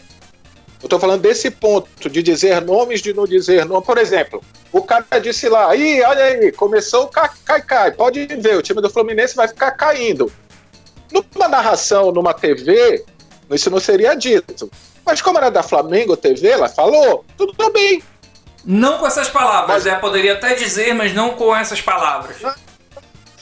Eu 0.82 0.84
estou 0.84 1.00
falando 1.00 1.22
desse 1.22 1.50
ponto, 1.50 1.88
de 2.10 2.22
dizer 2.22 2.60
nomes, 2.60 3.00
de 3.00 3.14
não 3.14 3.24
dizer 3.24 3.64
nome. 3.64 3.86
Por 3.86 3.96
exemplo, 3.96 4.44
o 4.70 4.82
cara 4.82 5.18
disse 5.18 5.48
lá, 5.48 5.70
aí, 5.70 6.02
olha 6.02 6.24
aí, 6.24 6.52
começou 6.52 7.04
o 7.04 7.08
cai, 7.08 7.62
cai. 7.62 7.90
Pode 7.92 8.26
ver, 8.26 8.58
o 8.58 8.62
time 8.62 8.82
do 8.82 8.90
Fluminense 8.90 9.34
vai 9.34 9.48
ficar 9.48 9.70
caindo. 9.70 10.30
Numa 11.10 11.48
narração, 11.48 12.12
numa 12.12 12.34
TV, 12.34 13.02
isso 13.54 13.70
não 13.70 13.80
seria 13.80 14.14
dito. 14.14 14.70
Mas 15.04 15.22
como 15.22 15.38
era 15.38 15.50
da 15.50 15.62
Flamengo 15.62 16.16
TV, 16.16 16.48
ela 16.48 16.68
falou, 16.68 17.24
tudo 17.36 17.72
bem. 17.72 18.02
Não 18.64 18.98
com 18.98 19.06
essas 19.06 19.28
palavras, 19.28 19.84
mas... 19.84 19.86
é, 19.86 19.96
poderia 19.96 20.34
até 20.34 20.54
dizer, 20.54 20.94
mas 20.94 21.14
não 21.14 21.30
com 21.30 21.54
essas 21.54 21.80
palavras. 21.80 22.36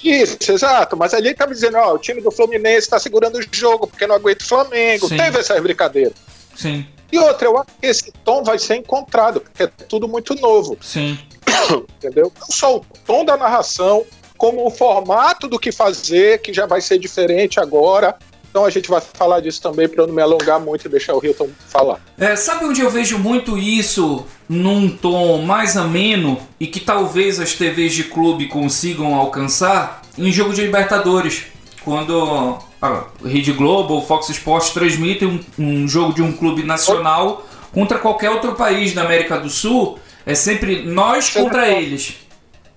Isso, 0.03 0.53
exato. 0.53 0.97
Mas 0.97 1.13
ali 1.15 1.31
estava 1.31 1.53
dizendo, 1.53 1.79
ó, 1.79 1.95
o 1.95 1.99
time 1.99 2.21
do 2.21 2.31
Fluminense 2.31 2.81
está 2.81 2.99
segurando 2.99 3.39
o 3.39 3.45
jogo 3.51 3.87
porque 3.87 4.07
não 4.07 4.15
aguenta 4.15 4.45
o 4.45 4.49
Flamengo. 4.49 5.09
Sim. 5.09 5.17
Teve 5.17 5.41
essas 5.41 5.61
brincadeiras. 5.61 6.15
Sim. 6.55 6.87
E 7.11 7.19
outra, 7.19 7.49
eu 7.49 7.57
acho 7.59 7.67
que 7.81 7.87
esse 7.87 8.13
tom 8.25 8.43
vai 8.43 8.59
ser 8.59 8.77
encontrado, 8.77 9.41
porque 9.41 9.63
é 9.65 9.67
tudo 9.67 10.07
muito 10.07 10.35
novo. 10.35 10.77
Sim. 10.81 11.19
Entendeu? 11.97 12.33
Não 12.39 12.49
só 12.49 12.77
o 12.77 12.85
tom 13.05 13.25
da 13.25 13.37
narração, 13.37 14.05
como 14.37 14.67
o 14.67 14.71
formato 14.71 15.49
do 15.49 15.59
que 15.59 15.73
fazer, 15.73 16.41
que 16.41 16.53
já 16.53 16.67
vai 16.67 16.81
ser 16.81 16.99
diferente 16.99 17.59
agora. 17.59 18.17
Então 18.57 18.65
a 18.65 18.71
gente 18.71 18.89
vai 18.89 19.03
falar 19.03 19.41
disso 19.41 19.61
também 19.61 19.87
para 19.87 20.03
eu 20.03 20.07
não 20.07 20.15
me 20.15 20.23
alongar 20.23 20.59
muito 20.59 20.87
e 20.87 20.89
deixar 20.89 21.15
o 21.15 21.23
Hilton 21.23 21.51
falar. 21.69 22.01
É, 22.17 22.35
sabe 22.35 22.65
onde 22.65 22.81
eu 22.81 22.89
vejo 22.89 23.19
muito 23.19 23.59
isso 23.59 24.27
num 24.49 24.89
tom 24.89 25.43
mais 25.43 25.77
ameno 25.77 26.41
e 26.59 26.67
que 26.67 26.81
talvez 26.81 27.39
as 27.39 27.53
TVs 27.53 27.93
de 27.93 28.05
clube 28.05 28.49
consigam 28.49 29.15
alcançar? 29.15 30.01
Em 30.17 30.33
jogo 30.33 30.55
de 30.55 30.63
Libertadores. 30.63 31.49
Quando 31.85 32.59
a 32.81 33.05
Rede 33.23 33.53
Globo 33.53 33.93
ou 33.93 34.07
Fox 34.07 34.31
Sports 34.31 34.71
transmitem 34.71 35.29
um, 35.59 35.63
um 35.63 35.87
jogo 35.87 36.15
de 36.15 36.23
um 36.23 36.33
clube 36.33 36.63
nacional 36.63 37.47
contra 37.75 37.99
qualquer 37.99 38.31
outro 38.31 38.55
país 38.55 38.95
da 38.95 39.03
América 39.03 39.39
do 39.39 39.51
Sul, 39.51 39.99
é 40.25 40.35
sempre 40.35 40.81
nós 40.81 41.29
contra 41.29 41.69
eles. 41.69 42.15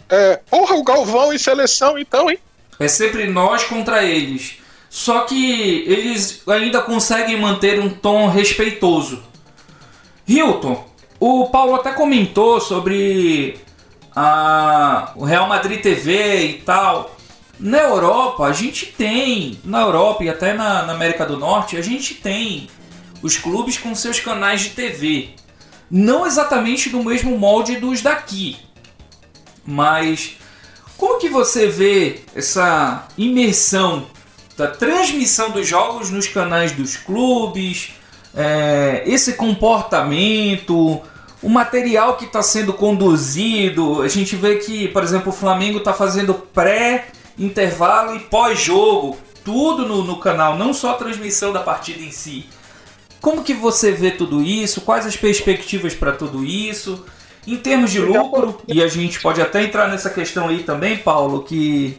É, 0.10 0.42
porra, 0.50 0.76
o 0.76 0.84
Galvão 0.84 1.32
em 1.32 1.38
seleção 1.38 1.98
então, 1.98 2.30
hein? 2.30 2.38
É 2.78 2.90
sempre 2.90 3.28
nós 3.28 3.64
contra 3.64 4.04
eles. 4.04 4.60
Só 4.90 5.22
que 5.22 5.84
eles 5.88 6.42
ainda 6.48 6.82
conseguem 6.82 7.40
manter 7.40 7.80
um 7.80 7.90
tom 7.90 8.28
respeitoso. 8.28 9.22
Hilton, 10.28 10.84
o 11.20 11.48
Paulo 11.48 11.76
até 11.76 11.92
comentou 11.92 12.60
sobre 12.60 13.60
a, 14.16 15.12
o 15.16 15.24
Real 15.24 15.48
Madrid 15.48 15.82
TV 15.82 16.46
e 16.46 16.54
tal. 16.62 17.16
Na 17.60 17.80
Europa, 17.80 18.46
a 18.46 18.54
gente 18.54 18.88
tem, 18.88 19.60
na 19.64 19.82
Europa 19.82 20.24
e 20.24 20.30
até 20.30 20.54
na, 20.54 20.84
na 20.84 20.94
América 20.94 21.26
do 21.26 21.38
Norte, 21.38 21.78
a 21.78 21.82
gente 21.82 22.16
tem 22.16 22.70
os 23.22 23.38
clubes 23.38 23.78
com 23.78 23.94
seus 23.94 24.20
canais 24.20 24.62
de 24.62 24.70
TV. 24.70 25.32
Não 25.92 26.26
exatamente 26.26 26.90
no 26.90 27.04
mesmo 27.04 27.38
molde 27.38 27.76
dos 27.76 28.02
daqui. 28.02 28.58
Mas 29.66 30.38
como 30.98 31.20
que 31.20 31.30
você 31.30 31.68
vê 31.68 32.22
essa 32.34 33.08
imersão 33.18 34.08
da 34.60 34.68
transmissão 34.68 35.52
dos 35.52 35.66
jogos 35.66 36.10
nos 36.10 36.28
canais 36.28 36.74
dos 36.74 36.98
clubes, 36.98 37.94
é, 38.36 39.04
esse 39.06 39.34
comportamento, 39.34 41.02
o 41.42 41.50
material 41.50 42.18
que 42.18 42.26
está 42.26 42.44
sendo 42.44 42.74
conduzido. 42.74 44.02
A 44.02 44.10
gente 44.10 44.36
vê 44.36 44.58
que, 44.58 44.90
por 44.90 45.02
exemplo, 45.02 45.30
o 45.30 45.36
Flamengo 45.36 45.78
está 45.78 45.94
fazendo 45.94 46.34
pré, 46.34 47.08
intervalo 47.38 48.18
e 48.18 48.20
pós-jogo, 48.20 49.18
tudo 49.46 49.88
no, 49.88 50.04
no 50.04 50.18
canal, 50.20 50.58
não 50.58 50.74
só 50.74 50.92
a 50.92 50.96
transmissão 50.96 51.54
da 51.54 51.62
partida 51.62 52.04
em 52.04 52.12
si. 52.12 52.46
Como 53.22 53.44
que 53.44 53.54
você 53.54 53.94
vê 53.94 54.12
tudo 54.12 54.44
isso? 54.44 54.82
Quais 54.82 55.06
as 55.06 55.16
perspectivas 55.16 55.94
para 55.94 56.12
tudo 56.12 56.44
isso? 56.44 57.06
Em 57.48 57.56
termos 57.56 57.92
de 57.92 58.00
lucro, 58.00 58.62
e 58.68 58.84
a 58.84 58.88
gente 58.90 59.22
pode 59.22 59.42
até 59.42 59.64
entrar 59.64 59.88
nessa 59.88 60.10
questão 60.10 60.50
aí 60.50 60.64
também, 60.64 60.98
Paulo, 60.98 61.44
que 61.44 61.98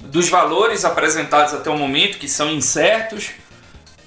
dos 0.00 0.28
valores 0.28 0.84
apresentados 0.84 1.54
até 1.54 1.70
o 1.70 1.76
momento, 1.76 2.18
que 2.18 2.28
são 2.28 2.50
incertos. 2.50 3.30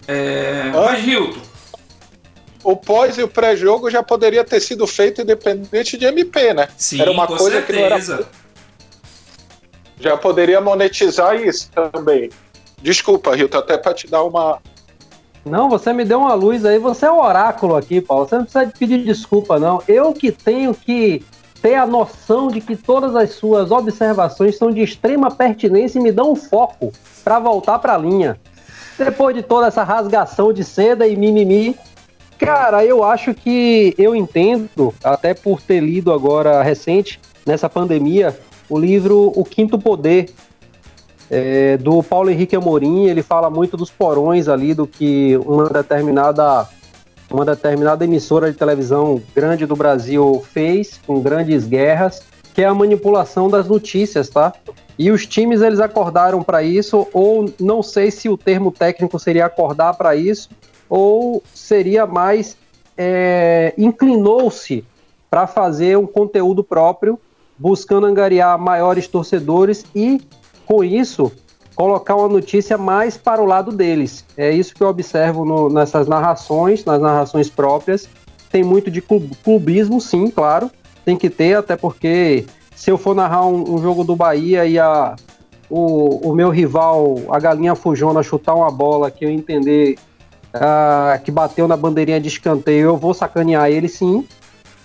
É... 0.07 0.71
Mas, 0.73 1.07
Hilton. 1.07 1.41
O 2.63 2.77
pós 2.77 3.17
e 3.17 3.23
o 3.23 3.27
pré-jogo 3.27 3.89
já 3.89 4.01
poderia 4.01 4.43
ter 4.43 4.59
sido 4.61 4.87
feito 4.87 5.21
independente 5.21 5.97
de 5.97 6.05
MP, 6.05 6.53
né? 6.53 6.69
Sim, 6.77 7.01
era 7.01 7.11
uma 7.11 7.27
coisa 7.27 7.61
certeza. 7.61 7.65
que 7.65 7.73
não 7.73 8.19
era. 8.19 8.43
Já 9.99 10.17
poderia 10.17 10.61
monetizar 10.61 11.35
isso 11.35 11.69
também. 11.71 12.29
Desculpa, 12.81 13.37
Hilton, 13.37 13.57
até 13.57 13.77
para 13.77 13.93
te 13.93 14.07
dar 14.07 14.23
uma. 14.23 14.59
Não, 15.45 15.69
você 15.69 15.91
me 15.91 16.05
deu 16.05 16.19
uma 16.19 16.33
luz 16.33 16.63
aí, 16.65 16.79
você 16.79 17.05
é 17.05 17.11
o 17.11 17.21
oráculo 17.21 17.75
aqui, 17.75 17.99
Paulo. 17.99 18.27
Você 18.27 18.35
não 18.35 18.43
precisa 18.45 18.73
pedir 18.77 19.03
desculpa, 19.03 19.59
não. 19.59 19.83
Eu 19.87 20.13
que 20.13 20.31
tenho 20.31 20.73
que 20.73 21.23
ter 21.63 21.75
a 21.75 21.87
noção 21.87 22.49
de 22.49 22.59
que 22.59 22.75
todas 22.75 23.15
as 23.15 23.31
suas 23.31 23.71
observações 23.71 24.57
são 24.57 24.69
de 24.69 24.81
extrema 24.81 25.31
pertinência 25.31 25.97
e 25.97 26.01
me 26.01 26.11
dão 26.11 26.33
um 26.33 26.35
foco 26.35 26.91
para 27.23 27.39
voltar 27.39 27.79
para 27.79 27.95
a 27.95 27.97
linha. 27.97 28.37
Depois 28.97 29.33
de 29.33 29.41
toda 29.41 29.67
essa 29.67 29.81
rasgação 29.81 30.51
de 30.51 30.61
seda 30.61 31.07
e 31.07 31.15
mimimi, 31.15 31.73
cara, 32.37 32.83
eu 32.83 33.01
acho 33.01 33.33
que 33.33 33.95
eu 33.97 34.13
entendo, 34.13 34.93
até 35.01 35.33
por 35.33 35.61
ter 35.61 35.79
lido 35.79 36.11
agora 36.11 36.61
recente, 36.61 37.17
nessa 37.45 37.69
pandemia, 37.69 38.37
o 38.69 38.77
livro 38.77 39.31
O 39.33 39.45
Quinto 39.45 39.79
Poder, 39.79 40.31
é, 41.31 41.77
do 41.77 42.03
Paulo 42.03 42.29
Henrique 42.29 42.57
Amorim. 42.57 43.05
Ele 43.05 43.23
fala 43.23 43.49
muito 43.49 43.77
dos 43.77 43.89
porões 43.89 44.49
ali, 44.49 44.73
do 44.73 44.85
que 44.85 45.37
uma 45.37 45.69
determinada 45.69 46.67
uma 47.33 47.43
determinada 47.43 48.05
emissora 48.05 48.51
de 48.51 48.57
televisão 48.57 49.19
grande 49.35 49.65
do 49.65 49.75
Brasil 49.75 50.45
fez, 50.51 50.99
com 51.05 51.19
grandes 51.19 51.65
guerras, 51.65 52.21
que 52.53 52.61
é 52.61 52.65
a 52.65 52.73
manipulação 52.73 53.49
das 53.49 53.67
notícias, 53.67 54.29
tá? 54.29 54.53
E 54.97 55.09
os 55.09 55.25
times 55.25 55.61
eles 55.61 55.79
acordaram 55.79 56.43
para 56.43 56.61
isso, 56.61 57.07
ou 57.11 57.51
não 57.59 57.81
sei 57.81 58.11
se 58.11 58.29
o 58.29 58.37
termo 58.37 58.71
técnico 58.71 59.17
seria 59.17 59.47
acordar 59.47 59.95
para 59.95 60.15
isso, 60.15 60.49
ou 60.87 61.41
seria 61.51 62.05
mais 62.05 62.55
é, 62.95 63.73
inclinou-se 63.75 64.85
para 65.27 65.47
fazer 65.47 65.97
um 65.97 66.05
conteúdo 66.05 66.63
próprio, 66.63 67.19
buscando 67.57 68.05
angariar 68.05 68.59
maiores 68.59 69.07
torcedores 69.07 69.83
e, 69.95 70.21
com 70.67 70.83
isso, 70.83 71.31
colocar 71.75 72.15
uma 72.15 72.27
notícia 72.27 72.77
mais 72.77 73.17
para 73.17 73.41
o 73.41 73.45
lado 73.45 73.71
deles. 73.71 74.25
É 74.37 74.51
isso 74.51 74.73
que 74.73 74.81
eu 74.81 74.87
observo 74.87 75.43
no, 75.45 75.69
nessas 75.69 76.07
narrações, 76.07 76.85
nas 76.85 77.01
narrações 77.01 77.49
próprias. 77.49 78.07
Tem 78.51 78.63
muito 78.63 78.91
de 78.91 79.01
clubismo, 79.01 79.99
sim, 79.99 80.29
claro. 80.29 80.69
Tem 81.03 81.17
que 81.17 81.29
ter, 81.29 81.55
até 81.55 81.75
porque 81.75 82.45
se 82.75 82.91
eu 82.91 82.97
for 82.97 83.15
narrar 83.15 83.45
um, 83.47 83.75
um 83.75 83.77
jogo 83.79 84.03
do 84.03 84.15
Bahia 84.15 84.65
e 84.65 84.77
a, 84.77 85.15
o, 85.69 86.29
o, 86.29 86.35
meu 86.35 86.49
rival, 86.49 87.15
a 87.29 87.39
galinha 87.39 87.75
fujona, 87.75 88.21
chutar 88.21 88.53
uma 88.53 88.71
bola 88.71 89.09
que 89.09 89.25
eu 89.25 89.29
entender 89.29 89.97
uh, 90.53 91.21
que 91.23 91.31
bateu 91.31 91.67
na 91.67 91.75
bandeirinha 91.75 92.21
de 92.21 92.27
escanteio, 92.27 92.89
eu 92.89 92.97
vou 92.97 93.13
sacanear 93.13 93.69
ele 93.69 93.87
sim 93.87 94.25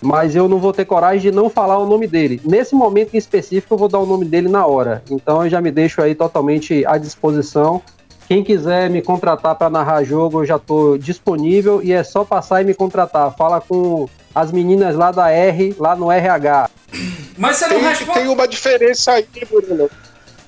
mas 0.00 0.34
eu 0.36 0.48
não 0.48 0.58
vou 0.58 0.72
ter 0.72 0.84
coragem 0.84 1.30
de 1.30 1.36
não 1.36 1.50
falar 1.50 1.78
o 1.78 1.86
nome 1.86 2.06
dele. 2.06 2.40
Nesse 2.44 2.74
momento 2.74 3.14
em 3.14 3.18
específico, 3.18 3.74
eu 3.74 3.78
vou 3.78 3.88
dar 3.88 3.98
o 3.98 4.06
nome 4.06 4.24
dele 4.24 4.48
na 4.48 4.64
hora. 4.66 5.02
Então 5.10 5.42
eu 5.44 5.50
já 5.50 5.60
me 5.60 5.70
deixo 5.70 6.00
aí 6.00 6.14
totalmente 6.14 6.84
à 6.86 6.96
disposição. 6.96 7.82
Quem 8.28 8.44
quiser 8.44 8.90
me 8.90 9.00
contratar 9.00 9.54
para 9.54 9.70
narrar 9.70 10.04
jogo, 10.04 10.42
eu 10.42 10.46
já 10.46 10.56
estou 10.56 10.98
disponível 10.98 11.82
e 11.82 11.92
é 11.92 12.04
só 12.04 12.24
passar 12.24 12.60
e 12.60 12.64
me 12.64 12.74
contratar. 12.74 13.34
Fala 13.36 13.60
com 13.60 14.06
as 14.34 14.52
meninas 14.52 14.94
lá 14.94 15.10
da 15.10 15.30
R, 15.30 15.74
lá 15.78 15.96
no 15.96 16.12
RH. 16.12 16.68
Mas 17.36 17.56
você 17.56 17.66
não 17.68 17.76
Tem, 17.76 17.88
responde. 17.88 18.18
tem 18.20 18.28
uma 18.28 18.46
diferença 18.46 19.12
aí, 19.12 19.26
Bruno. 19.50 19.66
Tem 19.68 19.78
uma 19.78 19.88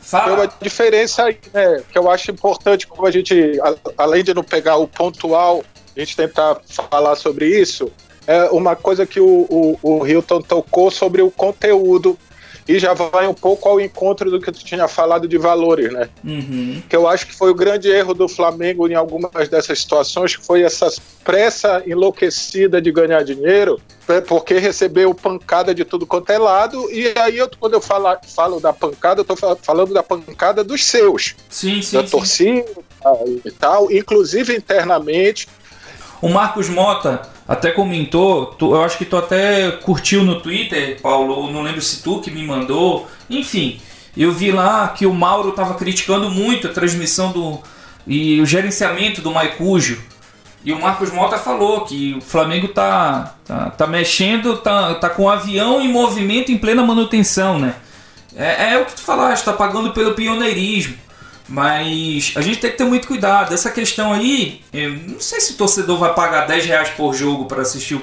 Fala. 0.00 0.52
diferença 0.60 1.24
aí, 1.24 1.38
né? 1.54 1.82
Que 1.90 1.98
eu 1.98 2.10
acho 2.10 2.30
importante, 2.30 2.86
como 2.86 3.06
a 3.06 3.10
gente, 3.10 3.58
a- 3.62 3.74
além 3.96 4.22
de 4.24 4.34
não 4.34 4.42
pegar 4.42 4.76
o 4.76 4.86
pontual, 4.88 5.62
a 5.96 6.00
gente 6.00 6.16
tentar 6.16 6.58
falar 6.68 7.14
sobre 7.16 7.46
isso, 7.46 7.90
é 8.32 8.50
uma 8.50 8.76
coisa 8.76 9.04
que 9.06 9.20
o, 9.20 9.46
o, 9.50 9.78
o 9.82 10.06
Hilton 10.06 10.40
tocou 10.42 10.90
sobre 10.90 11.22
o 11.22 11.30
conteúdo. 11.30 12.18
E 12.68 12.78
já 12.78 12.94
vai 12.94 13.26
um 13.26 13.34
pouco 13.34 13.68
ao 13.68 13.80
encontro 13.80 14.30
do 14.30 14.40
que 14.40 14.52
tu 14.52 14.64
tinha 14.64 14.86
falado 14.86 15.26
de 15.26 15.36
valores, 15.36 15.92
né? 15.92 16.08
Uhum. 16.24 16.80
que 16.88 16.94
eu 16.94 17.08
acho 17.08 17.26
que 17.26 17.34
foi 17.34 17.50
o 17.50 17.54
grande 17.54 17.88
erro 17.90 18.14
do 18.14 18.28
Flamengo 18.28 18.86
em 18.86 18.94
algumas 18.94 19.48
dessas 19.48 19.80
situações, 19.80 20.36
que 20.36 20.46
foi 20.46 20.62
essa 20.62 20.86
pressa 21.24 21.82
enlouquecida 21.84 22.80
de 22.80 22.92
ganhar 22.92 23.24
dinheiro, 23.24 23.80
né, 24.06 24.20
porque 24.20 24.54
recebeu 24.58 25.12
pancada 25.12 25.74
de 25.74 25.84
tudo 25.84 26.06
quanto 26.06 26.30
é 26.30 26.38
lado, 26.38 26.88
e 26.92 27.12
aí 27.18 27.38
eu, 27.38 27.50
quando 27.58 27.74
eu 27.74 27.80
falo, 27.80 28.06
falo 28.28 28.60
da 28.60 28.72
pancada, 28.72 29.22
eu 29.22 29.24
tô 29.24 29.34
fal- 29.34 29.58
falando 29.60 29.92
da 29.92 30.02
pancada 30.02 30.62
dos 30.62 30.84
seus, 30.84 31.34
Sim, 31.48 31.82
sim, 31.82 31.96
da 31.96 32.04
sim. 32.04 32.10
torcida 32.10 32.70
e 33.44 33.50
tal, 33.50 33.90
inclusive 33.90 34.54
internamente. 34.54 35.48
O 36.22 36.28
Marcos 36.28 36.68
Mota 36.68 37.22
até 37.50 37.72
comentou, 37.72 38.46
tu- 38.46 38.74
eu 38.74 38.82
acho 38.84 38.96
que 38.96 39.04
tu 39.04 39.16
até 39.16 39.70
curtiu 39.72 40.22
no 40.22 40.40
Twitter, 40.40 41.00
Paulo, 41.02 41.46
eu 41.48 41.52
não 41.52 41.62
lembro 41.62 41.82
se 41.82 42.00
tu 42.02 42.20
que 42.20 42.30
me 42.30 42.44
mandou, 42.46 43.08
enfim. 43.28 43.80
Eu 44.16 44.32
vi 44.32 44.52
lá 44.52 44.88
que 44.88 45.04
o 45.06 45.12
Mauro 45.12 45.52
tava 45.52 45.74
criticando 45.74 46.30
muito 46.30 46.68
a 46.68 46.70
transmissão 46.72 47.32
do 47.32 47.58
e 48.06 48.40
o 48.40 48.46
gerenciamento 48.46 49.20
do 49.20 49.30
Maicujo. 49.32 50.00
E 50.64 50.72
o 50.72 50.80
Marcos 50.80 51.10
Mota 51.10 51.38
falou 51.38 51.82
que 51.82 52.14
o 52.14 52.20
Flamengo 52.20 52.68
tá, 52.68 53.34
tá, 53.44 53.70
tá 53.70 53.86
mexendo, 53.86 54.56
tá, 54.58 54.94
tá 54.94 55.08
com 55.10 55.24
o 55.24 55.28
avião 55.28 55.80
em 55.80 55.88
movimento 55.88 56.52
em 56.52 56.58
plena 56.58 56.82
manutenção, 56.84 57.58
né? 57.58 57.74
É, 58.36 58.74
é 58.74 58.78
o 58.78 58.84
que 58.84 58.94
tu 58.94 59.00
falaste, 59.00 59.44
tá 59.44 59.52
pagando 59.52 59.92
pelo 59.92 60.14
pioneirismo. 60.14 60.94
Mas 61.50 62.32
a 62.36 62.40
gente 62.40 62.58
tem 62.60 62.70
que 62.70 62.76
ter 62.78 62.84
muito 62.84 63.08
cuidado. 63.08 63.52
Essa 63.52 63.72
questão 63.72 64.12
aí, 64.12 64.62
eu 64.72 64.90
não 65.08 65.18
sei 65.18 65.40
se 65.40 65.54
o 65.54 65.56
torcedor 65.56 65.98
vai 65.98 66.14
pagar 66.14 66.46
10 66.46 66.64
reais 66.64 66.90
por 66.90 67.12
jogo 67.12 67.46
para 67.46 67.62
assistir 67.62 67.96
o, 67.96 68.02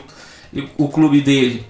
o 0.77 0.89
clube 0.89 1.21
dele. 1.21 1.65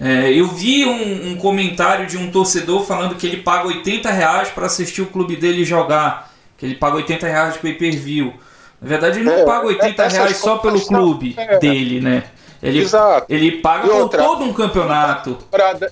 É, 0.00 0.30
eu 0.30 0.46
vi 0.46 0.84
um, 0.84 1.32
um 1.32 1.36
comentário 1.36 2.06
de 2.06 2.16
um 2.16 2.30
torcedor 2.30 2.84
falando 2.86 3.16
que 3.16 3.26
ele 3.26 3.38
paga 3.38 3.66
80 3.66 4.08
reais 4.10 4.48
para 4.50 4.66
assistir 4.66 5.02
o 5.02 5.06
clube 5.06 5.34
dele 5.34 5.64
jogar. 5.64 6.32
Que 6.56 6.64
ele 6.64 6.76
paga 6.76 6.96
80 6.96 7.26
reais 7.26 7.54
de 7.54 7.58
pay-per-view. 7.58 8.32
Na 8.80 8.88
verdade, 8.88 9.18
ele 9.18 9.24
não 9.28 9.38
É, 9.38 9.44
paga 9.44 9.66
80 9.66 10.02
essas 10.04 10.18
reais 10.18 10.36
só 10.36 10.58
pelo 10.58 10.80
clube 10.80 11.34
é. 11.36 11.58
dele, 11.58 12.00
né? 12.00 12.22
Ele, 12.62 12.80
Exato. 12.82 13.26
ele 13.28 13.52
paga 13.60 13.88
por 13.88 14.08
todo 14.10 14.44
um 14.44 14.52
campeonato. 14.52 15.38
De- 15.80 15.90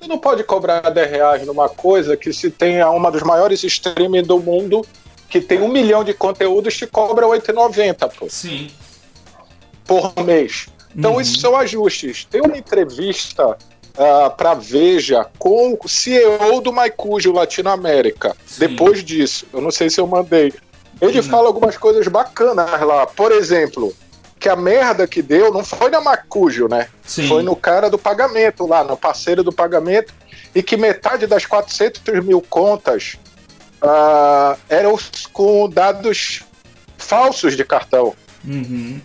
Você 0.00 0.06
não 0.08 0.18
pode 0.18 0.44
cobrar 0.44 0.80
10 0.80 1.10
reais 1.10 1.46
numa 1.46 1.68
coisa 1.68 2.16
que 2.16 2.32
se 2.32 2.50
tem 2.50 2.82
uma 2.84 3.10
dos 3.10 3.22
maiores 3.22 3.62
streaming 3.64 4.22
do 4.22 4.38
mundo, 4.38 4.84
que 5.28 5.40
tem 5.40 5.60
um 5.60 5.68
milhão 5.68 6.04
de 6.04 6.14
conteúdos, 6.14 6.76
te 6.76 6.86
cobra 6.86 7.26
8,90, 7.26 8.08
pô. 8.16 8.26
Sim. 8.28 8.70
por 9.86 10.12
mês. 10.22 10.66
Então, 10.94 11.14
Uhum. 11.14 11.20
isso 11.20 11.40
são 11.40 11.56
ajustes. 11.56 12.26
Tem 12.30 12.42
uma 12.42 12.58
entrevista 12.58 13.56
para 14.36 14.52
Veja 14.54 15.26
com 15.38 15.78
o 15.82 15.88
CEO 15.88 16.60
do 16.60 16.70
Maicujo 16.72 17.32
Latinoamérica. 17.32 18.36
Sim. 18.46 18.60
Depois 18.68 19.02
disso, 19.02 19.46
eu 19.52 19.60
não 19.62 19.70
sei 19.70 19.88
se 19.90 19.98
eu 20.00 20.06
mandei. 20.06 20.52
Ele 21.00 21.22
Sim. 21.22 21.28
fala 21.30 21.46
algumas 21.48 21.76
coisas 21.78 22.06
bacanas 22.06 22.80
lá. 22.82 23.06
Por 23.06 23.32
exemplo, 23.32 23.94
que 24.38 24.48
a 24.48 24.56
merda 24.56 25.06
que 25.06 25.20
deu 25.20 25.52
não 25.52 25.64
foi 25.64 25.90
na 25.90 26.00
Macujo, 26.00 26.68
né? 26.68 26.88
Sim. 27.04 27.26
Foi 27.28 27.42
no 27.42 27.56
cara 27.56 27.90
do 27.90 27.98
pagamento 27.98 28.66
lá, 28.66 28.84
no 28.84 28.96
parceiro 28.96 29.42
do 29.42 29.52
pagamento, 29.52 30.14
e 30.54 30.62
que 30.62 30.76
metade 30.76 31.26
das 31.26 31.44
400 31.44 32.24
mil 32.24 32.40
contas 32.40 33.16
ah, 33.82 34.56
eram 34.68 34.96
com 35.32 35.68
dados 35.68 36.42
falsos 36.96 37.56
de 37.56 37.64
cartão. 37.64 38.14
Uhum. 38.46 39.00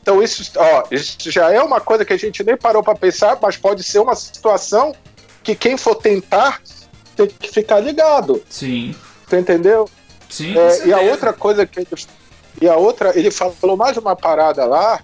Então 0.00 0.22
isso, 0.22 0.52
ó, 0.56 0.84
isso 0.90 1.30
já 1.30 1.50
é 1.50 1.60
uma 1.62 1.80
coisa 1.80 2.04
que 2.04 2.12
a 2.12 2.18
gente 2.18 2.44
nem 2.44 2.56
parou 2.56 2.82
para 2.82 2.94
pensar, 2.94 3.38
mas 3.40 3.56
pode 3.56 3.82
ser 3.82 4.00
uma 4.00 4.14
situação 4.14 4.94
que 5.42 5.54
quem 5.54 5.76
for 5.76 5.94
tentar 5.94 6.60
tem 7.16 7.26
que 7.26 7.48
ficar 7.48 7.80
ligado, 7.80 8.42
Sim. 8.50 8.94
tu 9.28 9.36
entendeu? 9.36 9.88
Sim. 10.28 10.56
É, 10.58 10.86
e 10.88 10.92
a 10.92 11.00
outra 11.00 11.32
coisa 11.32 11.64
que 11.64 11.80
ele, 11.80 11.88
e 12.60 12.68
a 12.68 12.76
outra, 12.76 13.16
ele 13.18 13.30
falou 13.30 13.76
mais 13.76 13.96
uma 13.96 14.14
parada 14.16 14.64
lá 14.64 15.00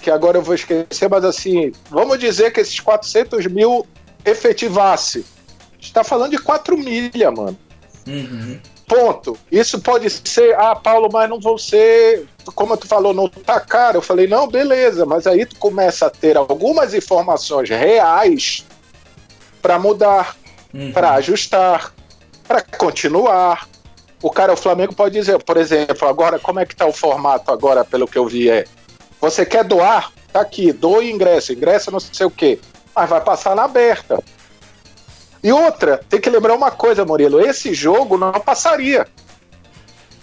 que 0.00 0.10
agora 0.10 0.38
eu 0.38 0.42
vou 0.42 0.54
esquecer, 0.54 1.08
mas 1.10 1.24
assim, 1.24 1.72
vamos 1.90 2.18
dizer 2.18 2.52
que 2.52 2.60
esses 2.60 2.80
400 2.80 3.46
mil 3.46 3.86
efetivasse. 4.24 5.24
está 5.78 6.02
falando 6.02 6.30
de 6.30 6.38
4 6.38 6.76
milha, 6.76 7.30
mano. 7.30 7.58
Uhum. 8.06 8.58
Ponto. 8.88 9.36
Isso 9.52 9.80
pode 9.80 10.08
ser, 10.10 10.54
ah, 10.56 10.74
Paulo, 10.74 11.08
mas 11.12 11.28
não 11.28 11.38
vão 11.38 11.56
ser, 11.56 12.26
como 12.54 12.76
tu 12.76 12.88
falou, 12.88 13.14
não 13.14 13.28
tá 13.28 13.60
caro. 13.60 13.98
Eu 13.98 14.02
falei, 14.02 14.26
não, 14.26 14.48
beleza, 14.48 15.06
mas 15.06 15.26
aí 15.26 15.46
tu 15.46 15.56
começa 15.56 16.06
a 16.06 16.10
ter 16.10 16.36
algumas 16.36 16.92
informações 16.94 17.68
reais 17.68 18.64
para 19.62 19.78
mudar, 19.78 20.36
Uhum. 20.72 20.92
para 20.92 21.12
ajustar, 21.14 21.92
para 22.46 22.62
continuar. 22.62 23.68
O 24.22 24.30
cara, 24.30 24.52
o 24.52 24.56
Flamengo 24.56 24.94
pode 24.94 25.18
dizer, 25.18 25.42
por 25.42 25.56
exemplo, 25.56 26.06
agora 26.06 26.38
como 26.38 26.60
é 26.60 26.66
que 26.66 26.76
tá 26.76 26.86
o 26.86 26.92
formato 26.92 27.50
agora, 27.50 27.84
pelo 27.84 28.06
que 28.06 28.18
eu 28.18 28.26
vi 28.26 28.50
é, 28.50 28.64
você 29.20 29.46
quer 29.46 29.64
doar? 29.64 30.12
Tá 30.32 30.40
aqui, 30.40 30.72
doe 30.72 31.10
ingresso, 31.10 31.52
ingresso 31.52 31.90
não 31.90 31.98
sei 31.98 32.26
o 32.26 32.30
quê, 32.30 32.58
mas 32.94 33.08
vai 33.08 33.20
passar 33.20 33.56
na 33.56 33.64
aberta. 33.64 34.22
E 35.42 35.50
outra, 35.50 36.04
tem 36.08 36.20
que 36.20 36.28
lembrar 36.28 36.54
uma 36.54 36.70
coisa, 36.70 37.04
Murilo, 37.04 37.40
esse 37.40 37.72
jogo 37.72 38.18
não 38.18 38.32
passaria. 38.32 39.06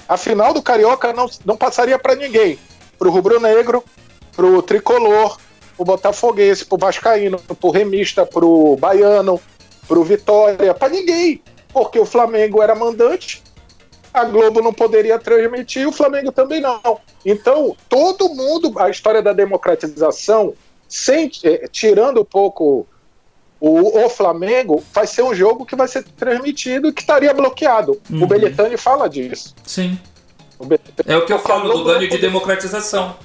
A 0.07 0.15
final 0.15 0.53
do 0.53 0.62
Carioca 0.62 1.12
não, 1.12 1.27
não 1.43 1.57
passaria 1.57 1.97
para 1.97 2.15
ninguém. 2.15 2.57
Pro 2.97 3.12
Rubro 3.12 3.39
Negro, 3.39 3.83
pro 4.36 4.62
Tricolor, 4.62 5.38
pro 5.75 5.86
Botafoguense, 5.86 6.65
pro 6.65 6.77
Vascaíno, 6.77 7.39
pro 7.39 7.71
Remista, 7.71 8.25
pro 8.25 8.77
Baiano, 8.77 9.41
pro 9.88 10.03
Vitória, 10.03 10.73
para 10.73 10.89
ninguém. 10.89 11.41
Porque 11.73 11.99
o 11.99 12.05
Flamengo 12.05 12.62
era 12.62 12.73
mandante, 12.73 13.43
a 14.17 14.25
Globo 14.25 14.62
não 14.62 14.73
poderia 14.73 15.19
transmitir, 15.19 15.88
o 15.88 15.91
Flamengo 15.91 16.32
também 16.32 16.60
não. 16.60 16.99
Então, 17.25 17.75
todo 17.88 18.30
mundo, 18.30 18.73
a 18.80 18.89
história 18.89 19.21
da 19.21 19.34
democratização, 19.34 20.53
sem, 20.88 21.32
eh, 21.43 21.67
tirando 21.71 22.21
um 22.21 22.25
pouco 22.25 22.88
o, 23.60 24.06
o 24.06 24.10
Flamengo, 24.10 24.84
vai 24.93 25.08
ser 25.08 25.23
um 25.23 25.34
jogo 25.34 25.65
que 25.65 25.75
vai 25.75 25.88
ser 25.88 26.03
transmitido 26.03 26.89
e 26.89 26.93
que 26.93 27.01
estaria 27.01 27.34
bloqueado. 27.34 27.99
Uhum. 28.10 28.23
O 28.23 28.27
Belitani 28.27 28.77
fala 28.77 29.10
disso. 29.10 29.56
Sim. 29.63 29.99
O 30.60 30.65
É 31.06 31.17
o 31.17 31.25
que 31.25 31.34
eu 31.34 31.39
falo 31.39 31.71
do 31.71 31.84
ganho 31.84 32.10
de 32.10 32.17
democratização. 32.17 33.15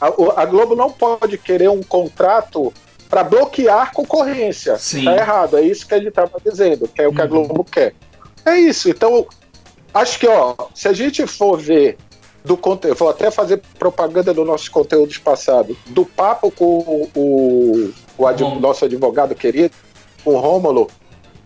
A, 0.00 0.06
a 0.42 0.44
Globo 0.44 0.74
não 0.74 0.90
pode 0.90 1.38
querer 1.38 1.70
um 1.70 1.82
contrato 1.82 2.72
para 3.08 3.22
bloquear 3.22 3.92
concorrência. 3.92 4.76
Sim. 4.78 5.04
Tá 5.04 5.16
errado, 5.16 5.56
é 5.56 5.62
isso 5.62 5.86
que 5.86 5.94
ele 5.94 6.08
estava 6.08 6.32
dizendo, 6.44 6.88
que 6.88 7.00
é 7.00 7.08
o 7.08 7.12
que 7.12 7.20
a 7.20 7.24
Uhum. 7.24 7.30
Globo 7.30 7.64
quer. 7.64 7.94
É 8.44 8.56
isso. 8.56 8.88
Então, 8.88 9.26
acho 9.96 10.18
que, 10.18 10.28
ó, 10.28 10.54
se 10.74 10.88
a 10.88 10.92
gente 10.92 11.26
for 11.26 11.58
ver 11.58 11.96
do 12.44 12.56
conteúdo, 12.56 12.96
vou 12.96 13.08
até 13.08 13.30
fazer 13.30 13.60
propaganda 13.78 14.32
dos 14.32 14.46
nossos 14.46 14.68
conteúdos 14.68 15.18
passados, 15.18 15.76
do 15.86 16.04
papo 16.04 16.50
com 16.50 16.78
o, 16.78 17.10
o, 17.14 17.92
o 18.16 18.26
adv- 18.26 18.60
nosso 18.60 18.84
advogado 18.84 19.34
querido, 19.34 19.74
o 20.24 20.36
Rômulo, 20.38 20.88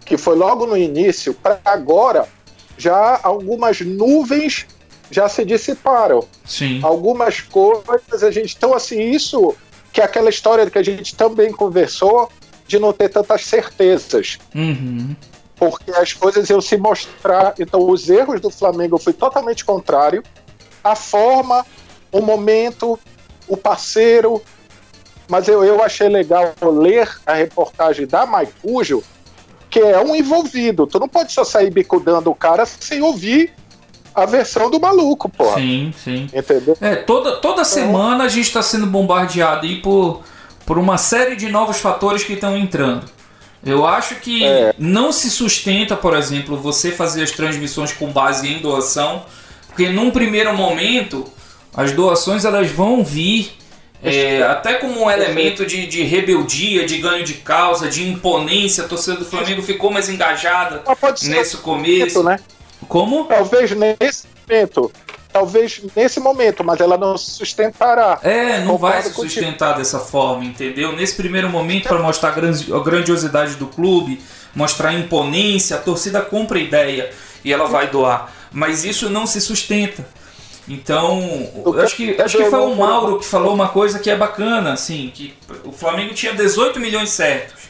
que 0.04 0.16
foi 0.18 0.36
logo 0.36 0.66
no 0.66 0.76
início, 0.76 1.32
para 1.32 1.58
agora, 1.64 2.28
já 2.76 3.18
algumas 3.22 3.80
nuvens 3.80 4.66
já 5.10 5.28
se 5.28 5.44
dissiparam 5.44 6.24
Sim. 6.44 6.80
algumas 6.82 7.40
coisas 7.40 8.22
a 8.22 8.30
gente 8.30 8.54
então 8.56 8.72
assim 8.72 9.10
isso 9.10 9.56
que 9.92 10.00
é 10.00 10.04
aquela 10.04 10.30
história 10.30 10.70
que 10.70 10.78
a 10.78 10.82
gente 10.84 11.16
também 11.16 11.50
conversou 11.50 12.30
de 12.68 12.78
não 12.78 12.92
ter 12.92 13.08
tantas 13.08 13.44
certezas 13.44 14.38
Uhum. 14.54 15.16
Porque 15.60 15.90
as 15.90 16.14
coisas 16.14 16.48
iam 16.48 16.60
se 16.60 16.78
mostrar. 16.78 17.52
Então 17.58 17.86
os 17.88 18.08
erros 18.08 18.40
do 18.40 18.48
Flamengo 18.48 18.96
foi 18.96 19.12
totalmente 19.12 19.62
contrário. 19.62 20.22
A 20.82 20.96
forma 20.96 21.66
o 22.10 22.22
momento 22.22 22.98
o 23.46 23.56
parceiro. 23.58 24.42
Mas 25.28 25.46
eu, 25.46 25.62
eu 25.62 25.84
achei 25.84 26.08
legal 26.08 26.54
ler 26.62 27.08
a 27.26 27.34
reportagem 27.34 28.06
da 28.06 28.24
Maicujo 28.24 29.04
que 29.68 29.78
é 29.78 30.00
um 30.00 30.16
envolvido. 30.16 30.86
Tu 30.86 30.98
não 30.98 31.08
pode 31.08 31.30
só 31.32 31.44
sair 31.44 31.70
bicudando 31.70 32.30
o 32.30 32.34
cara 32.34 32.66
sem 32.66 33.02
ouvir 33.02 33.52
a 34.12 34.26
versão 34.26 34.68
do 34.68 34.80
maluco 34.80 35.28
pô. 35.28 35.54
Sim, 35.54 35.94
sim. 35.96 36.28
entendeu? 36.34 36.76
É, 36.80 36.96
toda, 36.96 37.36
toda 37.36 37.64
semana 37.64 38.24
a 38.24 38.28
gente 38.28 38.46
está 38.46 38.62
sendo 38.62 38.86
bombardeado 38.86 39.64
aí 39.64 39.80
por, 39.80 40.22
por 40.66 40.78
uma 40.78 40.98
série 40.98 41.36
de 41.36 41.48
novos 41.48 41.78
fatores 41.78 42.24
que 42.24 42.32
estão 42.32 42.56
entrando. 42.56 43.08
Eu 43.64 43.86
acho 43.86 44.16
que 44.16 44.44
É. 44.44 44.74
não 44.78 45.12
se 45.12 45.30
sustenta, 45.30 45.96
por 45.96 46.16
exemplo, 46.16 46.56
você 46.56 46.90
fazer 46.90 47.22
as 47.22 47.30
transmissões 47.30 47.92
com 47.92 48.10
base 48.10 48.48
em 48.48 48.58
doação, 48.60 49.24
porque 49.66 49.88
num 49.88 50.10
primeiro 50.10 50.54
momento 50.56 51.24
as 51.74 51.92
doações 51.92 52.44
elas 52.44 52.70
vão 52.70 53.04
vir 53.04 53.52
é, 54.02 54.42
até 54.42 54.74
como 54.74 55.04
um 55.04 55.10
elemento 55.10 55.66
de, 55.66 55.86
de 55.86 56.02
rebeldia, 56.02 56.86
de 56.86 56.96
ganho 56.98 57.22
de 57.22 57.34
causa, 57.34 57.86
de 57.86 58.08
imponência, 58.08 58.84
a 58.84 58.88
torcida 58.88 59.16
do 59.18 59.26
Flamengo 59.26 59.60
ficou 59.60 59.90
mais 59.90 60.08
engajada 60.08 60.82
Mas 60.86 60.98
pode 60.98 61.20
ser 61.20 61.28
nesse 61.28 61.58
começo. 61.58 62.22
né? 62.22 62.38
Como? 62.88 63.24
Talvez 63.24 63.70
nesse 63.72 64.26
momento. 64.48 64.90
Talvez 65.32 65.80
nesse 65.94 66.18
momento, 66.18 66.64
mas 66.64 66.80
ela 66.80 66.98
não 66.98 67.16
se 67.16 67.30
sustentará. 67.32 68.18
É, 68.22 68.60
não 68.60 68.76
vai 68.76 69.02
se 69.02 69.12
sustentar 69.14 69.76
dessa 69.76 69.98
forma, 70.00 70.44
entendeu? 70.44 70.92
Nesse 70.96 71.14
primeiro 71.14 71.48
momento, 71.48 71.88
para 71.88 71.98
mostrar 72.00 72.30
a 72.30 72.32
grandi- 72.32 72.72
a 72.72 72.78
grandiosidade 72.80 73.54
do 73.54 73.66
clube, 73.66 74.20
mostrar 74.54 74.88
a 74.90 74.94
imponência, 74.94 75.76
a 75.76 75.78
torcida 75.78 76.20
compra 76.20 76.58
a 76.58 76.60
ideia 76.62 77.10
e 77.44 77.52
ela 77.52 77.66
vai 77.66 77.88
doar. 77.88 78.32
Mas 78.52 78.84
isso 78.84 79.08
não 79.08 79.26
se 79.26 79.40
sustenta. 79.40 80.04
Então, 80.68 81.20
acho 81.82 81.96
que, 81.96 82.20
acho 82.20 82.36
que 82.36 82.44
foi 82.50 82.58
o 82.60 82.74
Mauro 82.76 83.18
que 83.18 83.24
falou 83.26 83.54
uma 83.54 83.68
coisa 83.68 83.98
que 83.98 84.08
é 84.10 84.16
bacana, 84.16 84.72
assim, 84.72 85.10
que 85.14 85.34
o 85.64 85.72
Flamengo 85.72 86.14
tinha 86.14 86.32
18 86.32 86.78
milhões 86.78 87.10
certos. 87.10 87.60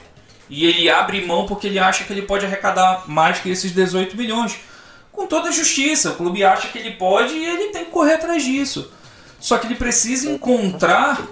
E 0.48 0.66
ele 0.66 0.90
abre 0.90 1.24
mão 1.24 1.46
porque 1.46 1.66
ele 1.68 1.78
acha 1.78 2.04
que 2.04 2.12
ele 2.12 2.22
pode 2.22 2.44
arrecadar 2.44 3.04
mais 3.06 3.38
que 3.38 3.48
esses 3.50 3.70
18 3.72 4.16
milhões. 4.16 4.56
Com 5.12 5.26
toda 5.26 5.48
a 5.48 5.52
justiça, 5.52 6.10
o 6.10 6.16
clube 6.16 6.44
acha 6.44 6.68
que 6.68 6.78
ele 6.78 6.92
pode 6.92 7.34
e 7.34 7.44
ele 7.44 7.68
tem 7.72 7.84
que 7.84 7.90
correr 7.90 8.14
atrás 8.14 8.42
disso. 8.42 8.90
Só 9.38 9.58
que 9.58 9.66
ele 9.66 9.74
precisa 9.74 10.30
encontrar 10.30 11.26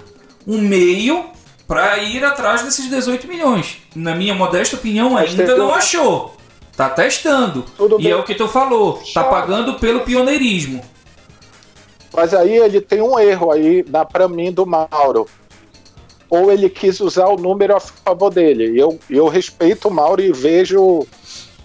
um 0.47 0.59
meio 0.59 1.27
para 1.67 1.99
ir 1.99 2.25
atrás 2.25 2.63
desses 2.63 2.89
18 2.89 3.29
milhões. 3.29 3.79
Na 3.95 4.15
minha 4.15 4.35
modesta 4.35 4.77
opinião, 4.77 5.17
ainda 5.17 5.55
não 5.57 5.73
achou. 5.73 6.35
Tá 6.75 6.89
testando. 6.89 7.65
Tudo 7.77 8.01
e 8.01 8.05
bem. 8.05 8.13
é 8.13 8.17
o 8.17 8.23
que 8.23 8.35
tu 8.35 8.49
falou, 8.49 9.03
tá 9.13 9.25
pagando 9.25 9.75
pelo 9.75 10.01
pioneirismo. 10.01 10.81
Mas 12.15 12.33
aí 12.33 12.57
ele 12.57 12.81
tem 12.81 13.03
um 13.03 13.19
erro 13.19 13.51
aí, 13.53 13.83
dá 13.83 14.05
pra 14.05 14.29
mim, 14.29 14.51
do 14.51 14.65
Mauro. 14.65 15.27
Ou 16.31 16.51
ele 16.51 16.69
quis 16.71 17.01
usar 17.01 17.27
o 17.27 17.37
número 17.37 17.77
a 17.77 17.81
favor 17.81 18.31
dele. 18.31 18.73
E 18.73 18.79
Eu, 18.79 18.99
eu 19.11 19.29
respeito 19.29 19.89
o 19.89 19.91
Mauro 19.91 20.23
e 20.23 20.33
vejo. 20.33 21.07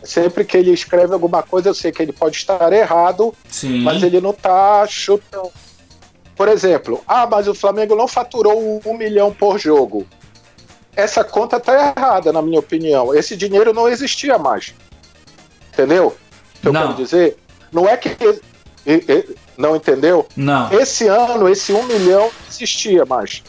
Sempre 0.03 0.43
que 0.43 0.57
ele 0.57 0.71
escreve 0.71 1.13
alguma 1.13 1.41
coisa, 1.41 1.69
eu 1.69 1.73
sei 1.73 1.91
que 1.91 2.01
ele 2.01 2.11
pode 2.11 2.35
estar 2.35 2.71
errado, 2.73 3.33
Sim. 3.49 3.81
mas 3.81 4.03
ele 4.03 4.19
não 4.19 4.33
tá 4.33 4.85
chutando. 4.87 5.49
Por 6.35 6.47
exemplo, 6.49 7.01
ah, 7.07 7.25
mas 7.25 7.47
o 7.47 7.53
Flamengo 7.53 7.95
não 7.95 8.07
faturou 8.07 8.81
um 8.85 8.97
milhão 8.97 9.31
por 9.33 9.57
jogo. 9.57 10.05
Essa 10.95 11.23
conta 11.23 11.59
tá 11.59 11.93
errada, 11.95 12.31
na 12.33 12.41
minha 12.41 12.59
opinião. 12.59 13.13
Esse 13.15 13.35
dinheiro 13.35 13.73
não 13.73 13.87
existia 13.87 14.37
mais. 14.37 14.73
Entendeu? 15.71 16.07
O 16.07 16.61
que 16.61 16.67
eu 16.67 16.73
Não. 16.73 16.81
quero 16.81 16.93
dizer? 16.95 17.37
Não 17.71 17.87
é 17.87 17.97
que. 17.97 18.15
Não 19.57 19.75
entendeu? 19.75 20.27
Não. 20.35 20.71
Esse 20.73 21.07
ano, 21.07 21.47
esse 21.49 21.71
um 21.71 21.83
milhão 21.83 22.23
não 22.23 22.31
existia 22.49 23.05
mais. 23.05 23.43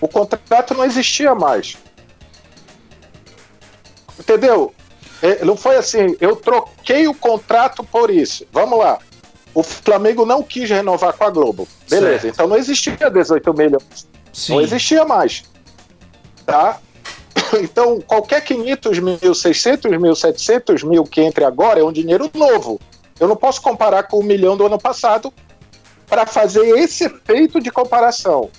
O 0.00 0.08
contrato 0.08 0.74
não 0.74 0.84
existia 0.84 1.34
mais. 1.34 1.76
Entendeu? 4.18 4.74
É, 5.22 5.44
não 5.44 5.56
foi 5.56 5.76
assim, 5.76 6.16
eu 6.20 6.34
troquei 6.36 7.06
o 7.06 7.14
contrato 7.14 7.84
por 7.84 8.10
isso. 8.10 8.46
Vamos 8.52 8.78
lá. 8.78 8.98
O 9.52 9.62
Flamengo 9.62 10.24
não 10.24 10.42
quis 10.42 10.70
renovar 10.70 11.12
com 11.12 11.24
a 11.24 11.30
Globo. 11.30 11.68
Beleza, 11.88 12.22
Certo. 12.22 12.34
então 12.34 12.46
não 12.46 12.56
existia 12.56 12.96
18 13.10 13.52
milhões. 13.54 14.08
Sim. 14.32 14.54
Não 14.54 14.60
existia 14.60 15.04
mais. 15.04 15.44
Tá? 16.46 16.78
Então, 17.60 18.00
qualquer 18.00 18.42
500 18.42 18.98
mil, 19.00 19.34
600 19.34 19.98
mil, 19.98 20.14
700 20.14 20.84
mil 20.84 21.02
que 21.02 21.20
entre 21.20 21.44
agora 21.44 21.80
é 21.80 21.84
um 21.84 21.90
dinheiro 21.90 22.30
novo. 22.32 22.80
Eu 23.18 23.26
não 23.26 23.34
posso 23.34 23.60
comparar 23.60 24.04
com 24.04 24.18
o 24.18 24.22
milhão 24.22 24.56
do 24.56 24.64
ano 24.64 24.78
passado 24.78 25.32
para 26.06 26.26
fazer 26.26 26.64
esse 26.78 27.04
efeito 27.04 27.60
de 27.60 27.70
comparação. 27.70 28.50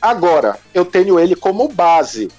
Agora, 0.00 0.58
eu 0.74 0.84
tenho 0.84 1.18
ele 1.18 1.34
como 1.34 1.68
base. 1.68 2.30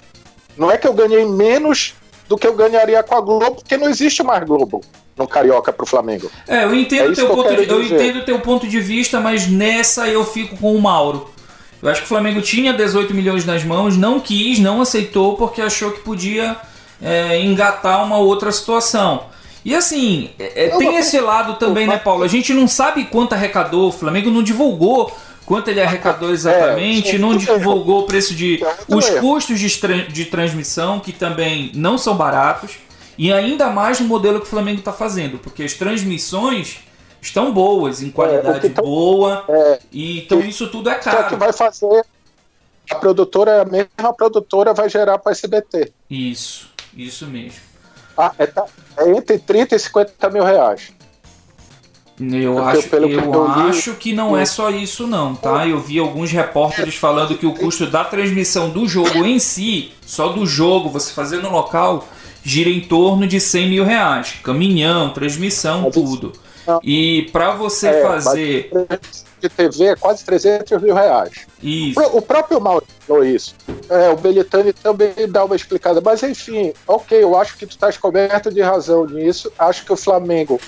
Não 0.56 0.70
é 0.70 0.78
que 0.78 0.86
eu 0.86 0.94
ganhei 0.94 1.24
menos 1.24 1.94
do 2.28 2.36
que 2.36 2.46
eu 2.46 2.54
ganharia 2.54 3.02
com 3.02 3.14
a 3.14 3.20
Globo, 3.20 3.56
porque 3.56 3.76
não 3.76 3.88
existe 3.88 4.22
mais 4.22 4.44
Globo 4.44 4.80
no 5.16 5.26
Carioca 5.26 5.72
para 5.72 5.84
o 5.84 5.86
Flamengo. 5.86 6.30
É, 6.46 6.64
eu 6.64 6.74
entendo 6.74 7.12
É 7.12 7.14
teu 7.14 7.28
eu 7.28 7.34
ponto 7.34 7.48
quero 7.48 7.64
de, 7.64 7.72
eu 7.72 7.82
entendo 7.82 8.24
teu 8.24 8.38
ponto 8.40 8.66
de 8.68 8.80
vista, 8.80 9.18
mas 9.18 9.48
nessa 9.48 10.08
eu 10.08 10.24
fico 10.24 10.56
com 10.56 10.74
o 10.74 10.80
Mauro. 10.80 11.30
Eu 11.82 11.88
acho 11.88 12.00
que 12.00 12.06
o 12.06 12.08
Flamengo 12.08 12.40
tinha 12.40 12.72
18 12.72 13.14
milhões 13.14 13.44
nas 13.44 13.62
mãos, 13.64 13.96
não 13.96 14.18
quis, 14.20 14.58
não 14.58 14.80
aceitou 14.80 15.36
porque 15.36 15.62
achou 15.62 15.90
que 15.90 16.00
podia 16.00 16.56
é, 17.00 17.40
engatar 17.40 18.04
uma 18.04 18.18
outra 18.18 18.50
situação. 18.52 19.24
E 19.64 19.74
assim, 19.74 20.30
é, 20.38 20.66
é, 20.66 20.76
tem 20.76 20.96
esse 20.96 21.18
lado 21.18 21.54
também, 21.54 21.86
né, 21.86 21.98
Paulo? 21.98 22.22
A 22.22 22.28
gente 22.28 22.54
não 22.54 22.68
sabe 22.68 23.04
quanto 23.04 23.34
arrecadou, 23.34 23.88
o 23.88 23.92
Flamengo 23.92 24.30
não 24.30 24.42
divulgou 24.42 25.12
quanto 25.46 25.68
ele 25.68 25.80
arrecadou 25.80 26.30
exatamente, 26.30 27.14
é, 27.16 27.18
não 27.18 27.32
é, 27.32 27.36
divulgou 27.38 28.00
o 28.00 28.02
preço 28.06 28.34
de. 28.34 28.62
é 28.62 28.66
outro 28.66 28.98
os 28.98 29.08
custos 29.20 29.58
de, 29.58 30.06
de 30.08 30.24
transmissão, 30.26 31.00
que 31.00 31.12
também 31.12 31.70
não 31.74 31.96
são 31.96 32.14
baratos, 32.16 32.72
e 33.16 33.32
ainda 33.32 33.70
mais 33.70 33.98
no 34.00 34.06
modelo 34.06 34.40
que 34.40 34.46
o 34.46 34.50
Flamengo 34.50 34.80
está 34.80 34.92
fazendo, 34.92 35.38
porque 35.38 35.62
as 35.62 35.72
transmissões 35.72 36.78
estão 37.22 37.52
boas, 37.52 38.02
em 38.02 38.10
qualidade 38.10 38.58
É, 38.58 38.60
que 38.60 38.70
tão- 38.70 38.84
boa, 38.84 39.44
É, 39.48 39.78
e 39.90 40.20
então 40.20 40.40
que- 40.42 40.48
isso 40.48 40.68
tudo 40.68 40.90
é 40.90 41.00
só 41.00 41.10
que 41.10 41.16
caro. 41.16 41.36
vai 41.38 41.52
fazer. 41.52 42.04
A 42.90 42.94
produtora, 42.96 43.62
a 43.62 43.64
mesma 43.64 44.12
produtora, 44.16 44.72
vai 44.72 44.88
gerar 44.88 45.18
para 45.18 45.32
SBT. 45.32 45.92
Isso, 46.08 46.70
isso 46.96 47.26
mesmo. 47.26 47.58
Ah, 48.16 48.32
é, 48.38 48.46
tá- 48.46 48.64
é 48.98 49.10
entre 49.10 49.38
30 49.38 49.74
e 49.74 49.78
50 49.78 50.30
mil 50.30 50.44
reais. 50.44 50.92
Eu, 52.18 52.54
Porque 52.54 52.78
acho, 52.78 52.88
pelo 52.88 53.08
que 53.08 53.14
eu 53.14 53.20
eu 53.34 53.44
li- 53.46 53.68
acho 53.68 53.94
que 53.94 54.12
não 54.14 54.36
é 54.36 54.46
só 54.46 54.70
isso 54.70 55.06
não, 55.06 55.34
tá? 55.34 55.66
Eu 55.68 55.78
vi 55.78 55.98
alguns 55.98 56.32
repórteres 56.32 56.94
falando 56.94 57.36
que 57.36 57.44
o 57.44 57.52
custo 57.54 57.86
da 57.86 58.04
transmissão 58.04 58.70
do 58.70 58.88
jogo 58.88 59.24
em 59.24 59.38
si, 59.38 59.92
só 60.06 60.28
do 60.30 60.46
jogo, 60.46 60.88
você 60.88 61.12
fazer 61.12 61.42
no 61.42 61.50
local, 61.50 62.08
gira 62.42 62.70
em 62.70 62.80
torno 62.80 63.26
de 63.26 63.38
100 63.38 63.68
mil 63.68 63.84
reais. 63.84 64.34
Caminhão, 64.42 65.10
transmissão, 65.10 65.90
tudo. 65.90 66.32
E 66.82 67.28
para 67.32 67.52
você 67.52 67.88
É, 67.88 68.02
fazer 68.02 68.70
De 69.40 69.48
TV 69.50 69.84
é 69.84 69.96
quase 69.96 70.24
300 70.24 70.82
mil 70.82 70.94
reais. 70.94 71.46
isso, 71.62 72.00
O 72.00 72.22
próprio 72.22 72.58
Mauro 72.60 72.84
falou 73.06 73.24
isso. 73.24 73.54
É, 73.90 74.08
o 74.08 74.16
Belitani 74.16 74.72
também 74.72 75.12
dá 75.28 75.44
uma 75.44 75.54
explicada. 75.54 76.00
Mas 76.00 76.22
enfim, 76.22 76.72
ok, 76.88 77.22
eu 77.22 77.36
acho 77.38 77.56
que 77.58 77.66
tu 77.66 77.72
estás 77.72 77.98
coberto 77.98 78.50
de 78.52 78.62
razão 78.62 79.06
nisso. 79.06 79.52
Acho 79.58 79.84
que 79.84 79.92
o 79.92 79.96
Flamengo 79.96 80.58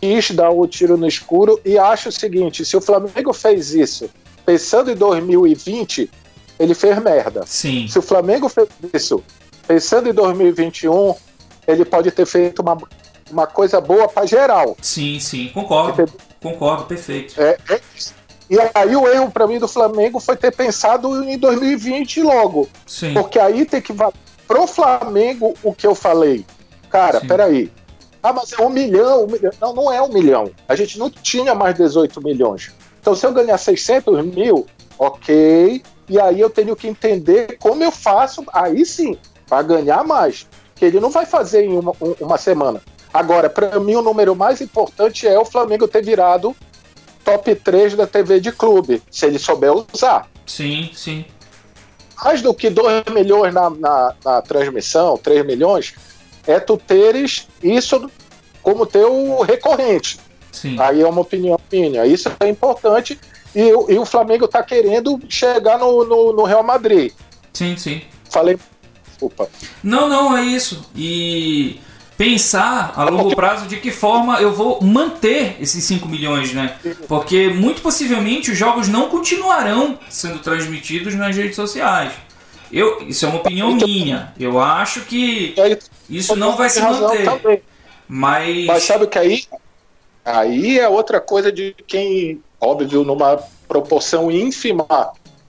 quis 0.00 0.30
dar 0.30 0.50
o 0.50 0.66
tiro 0.66 0.96
no 0.96 1.06
escuro 1.06 1.60
e 1.64 1.78
acho 1.78 2.08
o 2.08 2.12
seguinte: 2.12 2.64
se 2.64 2.76
o 2.76 2.80
Flamengo 2.80 3.32
fez 3.32 3.74
isso 3.74 4.08
pensando 4.44 4.90
em 4.90 4.94
2020, 4.96 6.10
ele 6.58 6.74
fez 6.74 6.98
merda. 7.02 7.44
sim, 7.46 7.86
Se 7.86 7.98
o 7.98 8.02
Flamengo 8.02 8.48
fez 8.48 8.68
isso 8.94 9.22
pensando 9.66 10.08
em 10.08 10.14
2021, 10.14 11.14
ele 11.66 11.84
pode 11.84 12.10
ter 12.10 12.24
feito 12.24 12.62
uma, 12.62 12.78
uma 13.30 13.46
coisa 13.46 13.80
boa 13.80 14.08
para 14.08 14.26
geral. 14.26 14.76
sim, 14.80 15.20
sim, 15.20 15.50
concordo, 15.52 16.10
concordo, 16.42 16.84
perfeito. 16.84 17.38
É, 17.40 17.58
é. 17.68 17.80
E 18.50 18.56
aí 18.74 18.96
o 18.96 19.06
erro 19.06 19.30
para 19.30 19.46
mim 19.46 19.58
do 19.58 19.68
Flamengo 19.68 20.18
foi 20.18 20.34
ter 20.34 20.50
pensado 20.54 21.22
em 21.22 21.36
2020 21.36 22.22
logo. 22.22 22.66
Sim, 22.86 23.12
Porque 23.12 23.38
aí 23.38 23.66
tem 23.66 23.82
que 23.82 23.92
valer 23.92 24.14
pro 24.46 24.66
Flamengo 24.66 25.54
o 25.62 25.74
que 25.74 25.86
eu 25.86 25.94
falei. 25.94 26.46
Cara, 26.88 27.20
Sim. 27.20 27.26
peraí. 27.26 27.70
Ah, 28.22 28.32
mas 28.32 28.52
é 28.52 28.60
um 28.62 28.68
milhão, 28.68 29.24
um 29.24 29.26
milhão. 29.26 29.52
Não, 29.60 29.74
não 29.74 29.92
é 29.92 30.02
um 30.02 30.08
milhão. 30.08 30.50
A 30.68 30.74
gente 30.74 30.98
não 30.98 31.08
tinha 31.10 31.54
mais 31.54 31.74
18 31.76 32.20
milhões. 32.22 32.72
Então, 33.00 33.14
se 33.14 33.24
eu 33.26 33.32
ganhar 33.32 33.56
600 33.58 34.24
mil, 34.26 34.66
ok. 34.98 35.82
E 36.08 36.18
aí 36.20 36.40
eu 36.40 36.50
tenho 36.50 36.74
que 36.74 36.88
entender 36.88 37.56
como 37.60 37.82
eu 37.84 37.90
faço, 37.92 38.44
aí 38.52 38.84
sim, 38.84 39.16
para 39.48 39.62
ganhar 39.62 40.02
mais. 40.04 40.46
Que 40.74 40.84
ele 40.86 41.00
não 41.00 41.10
vai 41.10 41.26
fazer 41.26 41.64
em 41.64 41.76
uma, 41.78 41.92
um- 42.00 42.14
uma 42.20 42.38
semana. 42.38 42.80
Agora, 43.12 43.48
para 43.48 43.78
mim, 43.80 43.94
o 43.94 44.02
número 44.02 44.34
mais 44.34 44.60
importante 44.60 45.26
é 45.26 45.38
o 45.38 45.44
Flamengo 45.44 45.86
ter 45.88 46.02
virado 46.04 46.54
top 47.24 47.54
3 47.54 47.94
da 47.94 48.06
TV 48.06 48.40
de 48.40 48.50
clube, 48.52 49.02
se 49.10 49.26
ele 49.26 49.38
souber 49.38 49.72
usar 49.92 50.28
sim, 50.46 50.90
sim, 50.94 51.26
mais 52.24 52.40
do 52.40 52.54
que 52.54 52.70
2 52.70 53.04
milhões 53.12 53.52
na, 53.52 53.68
na, 53.68 54.14
na 54.24 54.40
transmissão, 54.42 55.16
3 55.18 55.44
milhões, 55.44 55.94
é 56.48 56.58
tu 56.58 56.76
teres 56.76 57.46
isso 57.62 58.10
como 58.62 58.84
teu 58.86 59.40
recorrente. 59.42 60.18
sim. 60.50 60.76
Aí 60.80 61.00
é 61.00 61.06
uma 61.06 61.20
opinião 61.20 61.58
minha. 61.70 62.04
Isso 62.06 62.28
é 62.40 62.48
importante. 62.48 63.18
E, 63.54 63.72
o- 63.72 63.86
e 63.90 63.98
o 63.98 64.04
Flamengo 64.04 64.44
está 64.46 64.62
querendo 64.62 65.20
chegar 65.28 65.78
no, 65.78 66.04
no, 66.04 66.32
no 66.32 66.42
Real 66.44 66.62
Madrid. 66.64 67.12
Sim, 67.52 67.76
sim. 67.76 68.02
Falei. 68.30 68.58
Desculpa. 69.06 69.48
Não, 69.82 70.08
não, 70.08 70.36
é 70.36 70.42
isso. 70.42 70.84
E 70.94 71.80
pensar 72.16 72.92
a 72.96 73.04
longo 73.04 73.34
prazo 73.36 73.66
de 73.66 73.76
que 73.76 73.90
forma 73.90 74.40
eu 74.40 74.52
vou 74.52 74.82
manter 74.82 75.56
esses 75.60 75.82
5 75.84 76.08
milhões, 76.08 76.52
né? 76.52 76.76
Porque 77.06 77.48
muito 77.48 77.80
possivelmente 77.80 78.50
os 78.50 78.58
jogos 78.58 78.88
não 78.88 79.08
continuarão 79.08 79.98
sendo 80.10 80.40
transmitidos 80.40 81.14
nas 81.14 81.34
redes 81.36 81.54
sociais. 81.56 82.12
Eu, 82.70 83.02
isso 83.08 83.24
é 83.24 83.28
uma 83.28 83.38
opinião 83.38 83.72
minha. 83.74 84.32
Eu 84.38 84.60
acho 84.60 85.00
que 85.02 85.54
aí, 85.58 85.78
isso 86.08 86.34
não 86.36 86.56
vai 86.56 86.70
se 86.70 86.80
manter. 86.80 87.24
também. 87.24 87.62
Mas 88.08 88.66
Mas 88.66 88.82
sabe 88.84 89.06
que 89.06 89.18
aí, 89.18 89.44
aí 90.24 90.78
é 90.78 90.88
outra 90.88 91.20
coisa 91.20 91.52
de 91.52 91.74
quem, 91.86 92.42
óbvio, 92.60 93.04
numa 93.04 93.38
proporção 93.66 94.30
ínfima, 94.30 94.86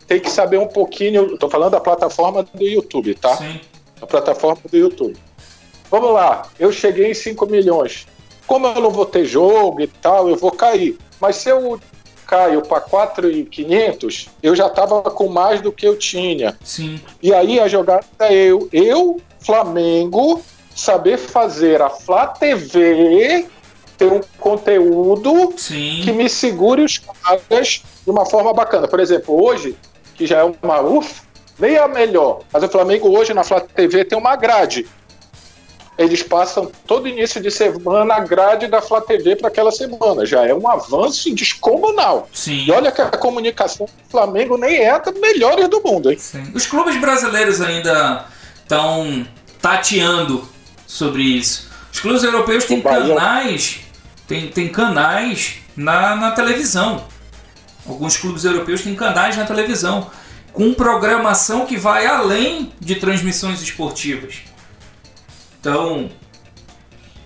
tem 0.05 0.19
que 0.19 0.29
saber 0.29 0.57
um 0.57 0.67
pouquinho. 0.67 1.37
Tô 1.37 1.49
falando 1.49 1.71
da 1.71 1.79
plataforma 1.79 2.43
do 2.43 2.63
YouTube, 2.63 3.15
tá? 3.15 3.37
Sim. 3.37 3.61
A 4.01 4.05
plataforma 4.05 4.61
do 4.69 4.77
YouTube. 4.77 5.15
Vamos 5.89 6.13
lá, 6.13 6.47
eu 6.59 6.71
cheguei 6.71 7.09
em 7.11 7.13
5 7.13 7.45
milhões. 7.47 8.07
Como 8.45 8.67
eu 8.67 8.81
não 8.81 8.91
vou 8.91 9.05
ter 9.05 9.25
jogo 9.25 9.81
e 9.81 9.87
tal, 9.87 10.29
eu 10.29 10.35
vou 10.35 10.51
cair. 10.51 10.97
Mas 11.19 11.37
se 11.37 11.49
eu 11.49 11.79
caio 12.29 12.61
para 12.61 12.79
4,500, 12.79 14.29
eu 14.43 14.55
já 14.55 14.67
estava 14.67 15.01
com 15.01 15.27
mais 15.27 15.61
do 15.61 15.71
que 15.71 15.87
eu 15.87 15.97
tinha. 15.97 16.55
Sim. 16.63 17.01
E 17.23 17.33
aí 17.33 17.59
a 17.59 17.67
jogada 17.67 18.05
é 18.19 18.33
eu, 18.33 18.69
eu, 18.71 19.19
Flamengo, 19.39 20.39
saber 20.75 21.17
fazer 21.17 21.81
a 21.81 21.89
Flá 21.89 22.27
TV 22.27 23.47
ter 23.97 24.13
um 24.13 24.21
conteúdo 24.39 25.53
Sim. 25.57 26.01
que 26.03 26.11
me 26.11 26.29
segure 26.29 26.83
os 26.83 26.99
caras 26.99 27.83
de 28.03 28.09
uma 28.09 28.25
forma 28.25 28.53
bacana. 28.53 28.87
Por 28.87 28.99
exemplo, 28.99 29.43
hoje, 29.43 29.75
que 30.15 30.25
já 30.27 30.39
é 30.39 30.53
uma 30.61 30.81
UF, 30.81 31.21
nem 31.57 31.75
é 31.75 31.79
a 31.79 31.87
melhor, 31.87 32.41
mas 32.53 32.63
o 32.63 32.69
Flamengo 32.69 33.09
hoje 33.09 33.33
na 33.33 33.43
Flá 33.43 33.59
TV 33.59 34.05
tem 34.05 34.17
uma 34.17 34.35
grade. 34.35 34.87
Eles 35.99 36.23
passam 36.23 36.71
todo 36.87 37.09
início 37.09 37.41
de 37.41 37.51
semana 37.51 38.15
a 38.15 38.19
grade 38.21 38.67
da 38.67 38.81
Flá 38.81 39.01
TV 39.01 39.35
para 39.35 39.49
aquela 39.49 39.69
semana. 39.69 40.25
Já 40.25 40.47
é 40.47 40.53
um 40.53 40.65
avanço 40.65 41.35
descomunal. 41.35 42.29
Sim. 42.31 42.63
E 42.65 42.71
olha 42.71 42.89
que 42.89 43.01
a 43.01 43.09
comunicação 43.09 43.85
do 43.85 44.09
Flamengo 44.09 44.57
nem 44.57 44.77
é 44.77 44.91
a 44.91 45.03
melhor 45.19 45.67
do 45.67 45.81
mundo, 45.83 46.09
hein? 46.09 46.17
Sim. 46.17 46.53
Os 46.55 46.65
clubes 46.65 46.95
brasileiros 47.01 47.59
ainda 47.59 48.25
estão 48.61 49.27
tateando 49.61 50.47
sobre 50.87 51.21
isso. 51.21 51.69
Os 51.91 51.99
clubes 51.99 52.23
europeus 52.23 52.63
têm 52.63 52.81
canais, 52.81 53.81
tem, 54.25 54.47
tem 54.47 54.69
canais 54.69 55.55
na, 55.75 56.15
na 56.15 56.31
televisão. 56.31 57.03
Alguns 57.85 58.15
clubes 58.15 58.45
europeus 58.45 58.81
têm 58.83 58.95
canais 58.95 59.35
na 59.35 59.43
televisão 59.43 60.09
com 60.53 60.73
programação 60.73 61.65
que 61.65 61.75
vai 61.75 62.05
além 62.05 62.71
de 62.79 62.95
transmissões 62.95 63.61
esportivas. 63.61 64.48
Então, 65.59 66.09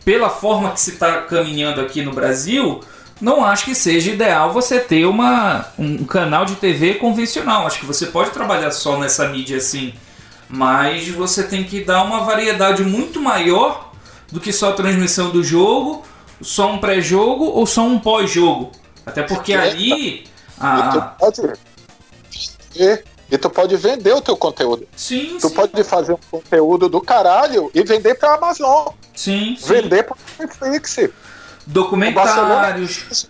pela 0.04 0.30
forma 0.30 0.72
que 0.72 0.80
se 0.80 0.92
está 0.92 1.22
caminhando 1.22 1.80
aqui 1.82 2.02
no 2.02 2.12
Brasil, 2.12 2.82
não 3.22 3.46
acho 3.46 3.66
que 3.66 3.76
seja 3.76 4.12
ideal 4.12 4.52
você 4.52 4.80
ter 4.80 5.06
uma, 5.06 5.68
um 5.78 6.04
canal 6.04 6.46
de 6.46 6.56
TV 6.56 6.96
convencional. 6.96 7.66
Acho 7.66 7.80
que 7.80 7.86
você 7.86 8.08
pode 8.08 8.32
trabalhar 8.32 8.72
só 8.72 8.98
nessa 8.98 9.28
mídia 9.30 9.58
assim, 9.58 9.94
mas 10.50 11.08
você 11.10 11.44
tem 11.44 11.64
que 11.64 11.84
dar 11.84 12.04
uma 12.04 12.22
variedade 12.26 12.84
muito 12.84 13.22
maior 13.22 13.92
do 14.32 14.40
que 14.40 14.52
só 14.52 14.70
a 14.70 14.74
transmissão 14.74 15.30
do 15.30 15.44
jogo, 15.44 16.04
só 16.42 16.72
um 16.72 16.80
pré-jogo 16.80 17.46
ou 17.46 17.66
só 17.66 17.84
um 17.84 18.00
pós-jogo. 18.00 18.72
Até 19.06 19.24
porque 19.24 19.54
ali. 19.54 20.24
E 20.24 20.24
A... 20.60 21.16
pode 21.20 21.42
e 23.34 23.38
tu 23.40 23.50
pode 23.50 23.76
vender 23.76 24.14
o 24.14 24.22
teu 24.22 24.38
conteúdo. 24.38 24.88
Sim, 24.96 25.38
Tu 25.42 25.50
sim, 25.50 25.56
pode 25.56 25.84
fazer 25.84 26.14
um 26.14 26.20
conteúdo 26.30 26.88
do 26.88 27.02
caralho 27.02 27.72
e 27.74 27.82
vender 27.84 28.14
pra 28.14 28.36
Amazon, 28.36 28.90
sim, 29.16 29.58
sim. 29.60 29.68
vender 29.74 30.04
pra 30.04 30.16
Netflix. 30.40 31.00
Documentários. 31.66 33.28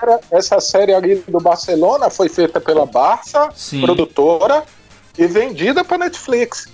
Era- 0.00 0.20
Essa 0.30 0.60
série 0.60 0.94
ali 0.94 1.16
do 1.28 1.38
Barcelona 1.40 2.08
foi 2.08 2.28
feita 2.28 2.60
pela 2.60 2.86
Barça, 2.86 3.50
Sim. 3.54 3.82
produtora, 3.82 4.62
e 5.18 5.26
vendida 5.26 5.84
pra 5.84 5.98
Netflix. 5.98 6.66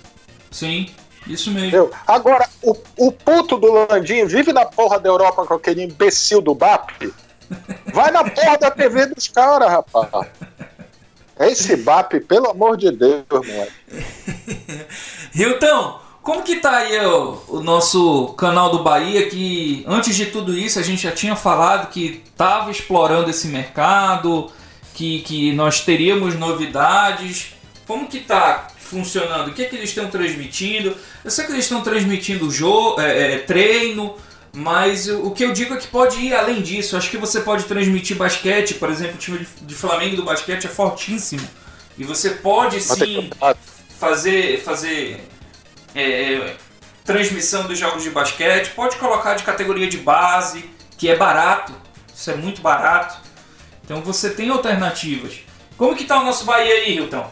Sim, 0.51 0.89
isso 1.25 1.49
mesmo. 1.49 1.67
Entendeu? 1.67 1.91
Agora, 2.05 2.47
o, 2.61 2.73
o 2.97 3.11
puto 3.11 3.57
do 3.57 3.71
Landim 3.71 4.25
vive 4.25 4.53
na 4.53 4.65
porra 4.65 4.97
da 4.99 5.09
Europa 5.09 5.45
com 5.45 5.55
aquele 5.55 5.83
imbecil 5.83 6.41
do 6.41 6.53
BAP. 6.55 7.11
Vai 7.93 8.11
na 8.11 8.23
porra 8.23 8.57
da 8.57 8.71
TV 8.71 9.07
dos 9.07 9.27
caras, 9.27 9.69
rapaz. 9.69 10.27
Esse 11.39 11.75
BAP, 11.77 12.21
pelo 12.27 12.49
amor 12.49 12.77
de 12.77 12.91
Deus, 12.91 13.23
moleque. 13.29 13.71
Hilton, 15.35 15.99
como 16.27 16.43
que 16.43 16.57
tá 16.57 16.77
aí 16.77 16.99
o, 17.05 17.41
o 17.47 17.59
nosso 17.61 18.33
canal 18.37 18.69
do 18.69 18.83
Bahia 18.83 19.29
que 19.29 19.85
antes 19.87 20.15
de 20.15 20.25
tudo 20.25 20.57
isso 20.57 20.77
a 20.77 20.83
gente 20.83 21.03
já 21.03 21.11
tinha 21.11 21.35
falado 21.35 21.89
que 21.89 22.21
tava 22.35 22.69
explorando 22.69 23.29
esse 23.29 23.47
mercado, 23.47 24.51
que, 24.93 25.21
que 25.21 25.53
nós 25.53 25.81
teríamos 25.81 26.35
novidades. 26.35 27.53
Como 27.85 28.07
que 28.07 28.19
tá 28.19 28.67
funcionando? 28.77 29.49
O 29.49 29.53
que, 29.53 29.61
é 29.61 29.65
que 29.65 29.75
eles 29.75 29.89
estão 29.89 30.07
transmitindo? 30.09 30.95
Eu 31.23 31.31
sei 31.31 31.45
que 31.45 31.51
eles 31.51 31.65
estão 31.65 31.81
transmitindo 31.81 32.49
jogo, 32.49 32.99
é, 32.99 33.35
é, 33.35 33.37
treino, 33.37 34.15
mas 34.57 35.07
o, 35.07 35.29
que 35.29 35.43
eu 35.43 35.53
digo 35.53 35.75
é 35.75 35.77
que 35.77 35.85
pode 35.85 36.19
ir 36.19 36.33
além 36.33 36.63
disso. 36.63 36.97
Acho 36.97 37.11
que 37.11 37.17
você 37.17 37.41
pode 37.41 37.65
transmitir 37.65 38.17
basquete, 38.17 38.73
por 38.73 38.89
exemplo, 38.89 39.13
o 39.13 39.19
time 39.19 39.47
de, 39.61 39.75
Flamengo 39.75 40.15
do 40.15 40.23
basquete 40.23 40.65
é 40.65 40.67
fortíssimo. 40.67 41.47
E 41.95 42.03
você 42.03 42.31
pode 42.31 42.81
sim 42.81 43.29
fazer, 43.99 44.59
fazer 44.63 45.23
é, 45.93 46.55
transmissão 47.05 47.67
dos 47.67 47.77
jogos 47.77 48.01
de 48.01 48.09
basquete, 48.09 48.71
pode 48.71 48.95
colocar 48.95 49.35
de 49.35 49.43
categoria 49.43 49.87
de 49.87 49.97
base, 49.97 50.67
que 50.97 51.07
é 51.07 51.15
barato, 51.15 51.71
isso 52.15 52.31
é 52.31 52.35
muito 52.35 52.59
barato. 52.59 53.15
Então 53.85 54.01
você 54.01 54.31
tem 54.31 54.49
alternativas. 54.49 55.37
Como 55.77 55.95
que 55.95 56.05
tá 56.05 56.19
o 56.19 56.25
nosso 56.25 56.45
Bahia 56.45 56.73
aí, 56.73 56.95
Hilton? 56.95 57.31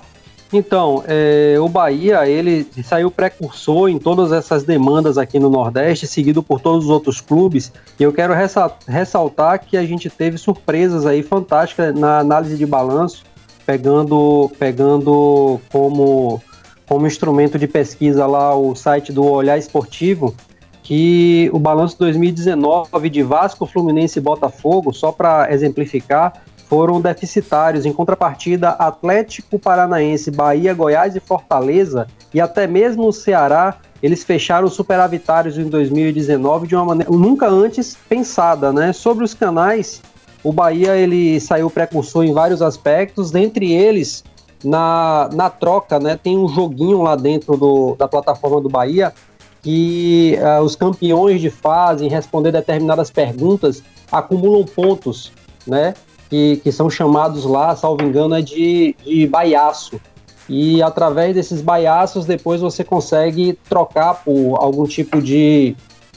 Então, 0.57 1.03
é, 1.05 1.57
o 1.59 1.67
Bahia, 1.67 2.25
ele 2.25 2.65
saiu 2.81 3.11
precursor 3.11 3.89
em 3.89 3.99
todas 3.99 4.31
essas 4.31 4.63
demandas 4.63 5.17
aqui 5.17 5.37
no 5.37 5.49
Nordeste, 5.49 6.07
seguido 6.07 6.41
por 6.41 6.61
todos 6.61 6.85
os 6.85 6.89
outros 6.89 7.19
clubes. 7.19 7.73
E 7.99 8.03
eu 8.03 8.13
quero 8.13 8.33
ressa- 8.33 8.71
ressaltar 8.87 9.59
que 9.65 9.75
a 9.75 9.85
gente 9.85 10.09
teve 10.09 10.37
surpresas 10.37 11.05
aí 11.05 11.21
fantásticas 11.21 11.93
na 11.93 12.19
análise 12.19 12.55
de 12.55 12.65
balanço, 12.65 13.25
pegando, 13.65 14.49
pegando 14.57 15.59
como, 15.69 16.41
como 16.87 17.05
instrumento 17.05 17.59
de 17.59 17.67
pesquisa 17.67 18.25
lá 18.25 18.55
o 18.55 18.73
site 18.75 19.11
do 19.11 19.25
Olhar 19.25 19.57
Esportivo, 19.57 20.33
que 20.81 21.49
o 21.51 21.59
balanço 21.59 21.99
2019 21.99 23.09
de 23.09 23.23
Vasco, 23.23 23.65
Fluminense 23.65 24.19
e 24.19 24.21
Botafogo, 24.21 24.93
só 24.93 25.11
para 25.11 25.51
exemplificar, 25.51 26.31
foram 26.67 27.01
deficitários. 27.01 27.85
Em 27.85 27.93
contrapartida, 27.93 28.69
Atlético 28.69 29.57
Paranaense, 29.59 30.31
Bahia, 30.31 30.73
Goiás 30.73 31.15
e 31.15 31.19
Fortaleza, 31.19 32.07
e 32.33 32.41
até 32.41 32.67
mesmo 32.67 33.07
o 33.07 33.13
Ceará, 33.13 33.77
eles 34.01 34.23
fecharam 34.23 34.67
superavitários 34.67 35.57
em 35.57 35.67
2019 35.67 36.67
de 36.67 36.75
uma 36.75 36.85
maneira 36.85 37.11
nunca 37.11 37.47
antes 37.47 37.97
pensada, 38.07 38.71
né? 38.71 38.93
Sobre 38.93 39.23
os 39.23 39.33
canais, 39.33 40.01
o 40.43 40.51
Bahia 40.51 40.95
ele 40.95 41.39
saiu 41.39 41.69
precursor 41.69 42.23
em 42.23 42.33
vários 42.33 42.61
aspectos, 42.61 43.31
dentre 43.31 43.71
eles 43.73 44.23
na, 44.63 45.29
na 45.33 45.49
troca, 45.49 45.99
né? 45.99 46.19
Tem 46.21 46.37
um 46.37 46.47
joguinho 46.47 47.01
lá 47.01 47.15
dentro 47.15 47.57
do, 47.57 47.95
da 47.95 48.07
plataforma 48.07 48.61
do 48.61 48.69
Bahia 48.69 49.13
que 49.61 50.37
ah, 50.43 50.61
os 50.61 50.75
campeões 50.75 51.41
de 51.41 51.49
fase, 51.49 52.05
em 52.05 52.07
responder 52.07 52.51
determinadas 52.51 53.09
perguntas, 53.09 53.81
acumulam 54.11 54.63
pontos, 54.63 55.31
né? 55.65 55.95
Que, 56.29 56.57
que 56.57 56.71
são 56.71 56.89
chamados 56.89 57.45
lá, 57.45 57.75
salvo 57.75 58.03
engano, 58.03 58.35
é 58.35 58.41
de, 58.41 58.95
de 59.05 59.27
baiaço. 59.27 59.99
E 60.47 60.81
através 60.81 61.33
desses 61.35 61.61
baiaços, 61.61 62.25
depois 62.25 62.61
você 62.61 62.83
consegue 62.83 63.57
trocar 63.67 64.23
por 64.23 64.55
algum 64.57 64.85
tipo 64.85 65.21
de, 65.21 65.75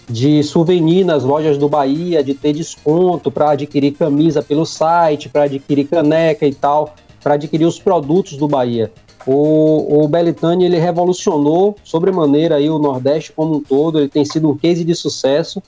de 0.09 0.43
souvenir 0.43 1.05
nas 1.05 1.25
lojas 1.25 1.57
do 1.57 1.69
Bahia, 1.69 2.23
de 2.23 2.35
ter 2.35 2.53
desconto 2.53 3.31
para 3.31 3.51
adquirir 3.51 3.93
camisa 3.93 4.43
pelo 4.43 4.67
site, 4.67 5.29
para 5.29 5.45
adquirir 5.45 5.87
caneca 5.87 6.47
e 6.47 6.55
tal, 6.55 6.95
para 7.23 7.35
adquirir 7.35 7.65
os 7.65 7.79
produtos 7.79 8.37
do 8.37 8.47
Bahia. 8.47 8.93
O, 9.27 10.05
o 10.05 10.09
Belitani 10.09 10.65
ele 10.65 10.79
revolucionou 10.79 11.77
sobremaneira 11.85 12.57
aí 12.57 12.71
o 12.71 12.79
Nordeste 12.79 13.33
como 13.33 13.57
um 13.57 13.61
todo, 13.61 13.99
ele 13.99 14.09
tem 14.09 14.25
sido 14.25 14.49
um 14.49 14.57
case 14.57 14.85
de 14.85 14.95
sucesso, 14.95 15.63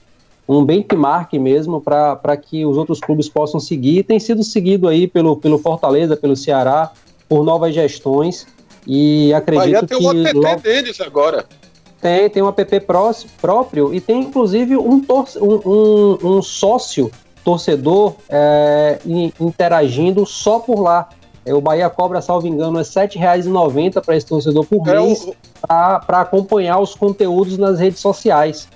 um 0.58 0.64
benchmark 0.64 1.32
mesmo 1.34 1.80
para 1.80 2.36
que 2.36 2.64
os 2.64 2.76
outros 2.76 2.98
clubes 3.00 3.28
possam 3.28 3.60
seguir. 3.60 4.02
Tem 4.04 4.18
sido 4.18 4.42
seguido 4.42 4.88
aí 4.88 5.06
pelo, 5.06 5.36
pelo 5.36 5.58
Fortaleza, 5.58 6.16
pelo 6.16 6.34
Ceará, 6.36 6.90
por 7.28 7.44
novas 7.44 7.74
gestões 7.74 8.46
e 8.86 9.32
acredito 9.32 9.64
Bahia 9.64 9.86
tem 9.86 9.98
que 9.98 10.04
o 10.04 10.08
OTT 10.08 10.32
logo- 10.36 10.60
deles 10.62 11.00
agora. 11.00 11.44
tem, 12.00 12.28
tem 12.30 12.42
um 12.42 12.48
app 12.48 12.80
próprio 13.40 13.94
e 13.94 14.00
tem 14.00 14.20
inclusive 14.22 14.76
um, 14.76 15.04
um, 15.08 15.54
um- 15.70 16.18
um 16.38 16.42
sócio 16.42 17.10
torcedor 17.44 18.14
é, 18.28 18.98
in- 19.06 19.32
interagindo 19.40 20.26
só 20.26 20.58
por 20.58 20.80
lá. 20.80 21.08
É, 21.44 21.54
o 21.54 21.60
Bahia 21.60 21.88
cobra, 21.88 22.20
salvo 22.20 22.46
engano, 22.46 22.78
é 22.78 22.82
R$ 22.82 22.88
7,90 22.88 24.02
para 24.04 24.16
esse 24.16 24.26
torcedor 24.26 24.64
por 24.66 24.86
É 24.88 24.98
mês 25.00 25.24
o, 25.24 25.34
para 25.66 26.20
acompanhar 26.20 26.80
os 26.80 26.94
conteúdos 26.94 27.56
nas 27.56 27.78
redes 27.78 28.00
sociais. 28.00 28.68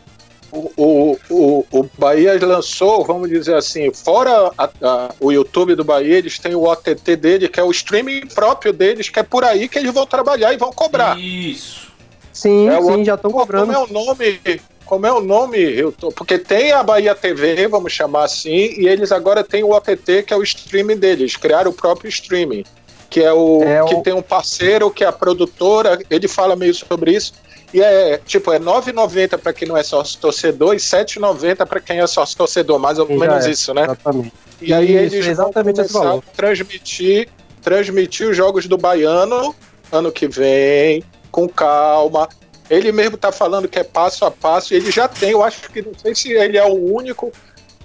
O, 0.55 0.71
o, 0.77 1.19
o, 1.31 1.67
o 1.81 1.91
Bahia 1.99 2.39
lançou, 2.41 3.05
vamos 3.05 3.29
dizer 3.29 3.55
assim, 3.57 3.93
fora 3.93 4.51
a- 4.57 4.71
a- 4.83 5.11
o 5.21 5.33
YouTube 5.33 5.75
do 5.75 5.83
Bahia, 5.85 6.17
eles 6.19 6.39
têm 6.39 6.55
o 6.55 6.63
OTT 6.65 7.17
dele, 7.17 7.49
que 7.49 7.59
é 7.59 7.63
o 7.65 7.71
streaming 7.71 8.27
próprio 8.29 8.73
deles, 8.73 9.09
que 9.09 9.19
é 9.19 9.23
por 9.23 9.45
aí 9.45 9.69
que 9.69 9.79
eles 9.79 9.93
vão 9.93 10.07
trabalhar 10.07 10.53
e 10.53 10.57
vão 10.57 10.73
cobrar. 10.73 11.19
Isso. 11.19 11.93
Sim, 12.33 12.69
É, 12.69 12.79
o 12.79 12.83
sim, 12.83 12.89
outro- 12.91 13.05
já 13.05 13.15
estão 13.15 13.31
cobrando. 13.31 13.67
Como 13.67 13.77
é 13.77 13.79
o 13.79 13.93
nome? 13.93 14.41
Como 14.85 15.07
é 15.07 15.13
o 15.13 15.21
nome? 15.21 15.59
Eu 15.59 15.91
tô- 15.93 16.11
porque 16.13 16.39
tem 16.39 16.73
a 16.73 16.83
Bahia 16.83 17.15
TV, 17.15 17.67
vamos 17.69 17.93
chamar 17.93 18.25
assim, 18.25 18.75
e 18.79 18.87
eles 18.87 19.11
agora 19.13 19.43
têm 19.43 19.65
o 19.65 19.71
OTT, 19.71 20.23
que 20.25 20.33
é 20.35 20.37
o 20.37 20.43
streaming 20.43 20.97
deles. 20.97 21.37
Criaram 21.37 21.71
o 21.71 21.75
próprio 21.75 22.09
streaming. 22.09 22.65
que 23.11 23.21
é 23.21 23.33
o 23.33 23.63
É 23.63 23.81
o- 23.81 23.87
que 23.87 24.03
tem 24.03 24.13
um 24.13 24.21
parceiro 24.23 24.91
que 24.91 25.05
é 25.05 25.07
a 25.07 25.13
produtora, 25.13 26.01
ele 26.11 26.27
fala 26.27 26.57
meio 26.57 26.75
sobre 26.75 27.13
isso. 27.13 27.33
E 27.75 27.83
é 27.83 28.19
tipo, 28.19 28.53
é 28.53 28.61
9,90 28.61 29.37
para 29.37 29.53
quem 29.53 29.67
não 29.67 29.77
é 29.77 29.83
sócio 29.83 30.21
torcedor 30.21 30.75
e 30.75 30.79
7,90 30.79 31.67
para 31.67 31.81
quem 31.81 31.99
é 31.99 32.07
sócio 32.07 32.39
torcedor, 32.39 32.79
mais 32.79 33.01
ou 33.01 33.09
já 33.09 33.17
menos 33.17 33.45
é, 33.45 33.51
isso, 33.51 33.75
né? 33.75 33.83
Exatamente. 33.83 34.33
E 34.61 34.73
aí 34.73 34.85
Isso, 34.85 35.17
eles 35.17 35.27
exatamente 35.27 35.83
vão 35.83 36.03
começar 36.03 36.19
a 36.19 36.37
transmitir, 36.37 37.29
transmitir 37.61 38.29
os 38.31 38.37
jogos 38.37 38.69
do 38.69 38.79
Baiano 38.79 39.53
ano 39.91 40.13
que 40.13 40.29
vem, 40.29 41.03
com 41.33 41.49
calma. 41.49 42.29
Ele 42.71 42.93
mesmo 42.93 43.17
tá 43.17 43.33
falando 43.33 43.67
que 43.67 43.81
é 43.81 43.85
passo 43.85 44.25
a 44.25 44.31
passo, 44.31 44.73
e 44.73 44.77
ele 44.77 44.93
já 44.93 45.09
tem, 45.09 45.31
eu 45.31 45.43
acho 45.43 45.69
que 45.69 45.83
não 45.83 45.93
sei 46.01 46.15
se 46.15 46.31
ele 46.31 46.57
é 46.57 46.65
o 46.65 46.75
único. 46.75 47.33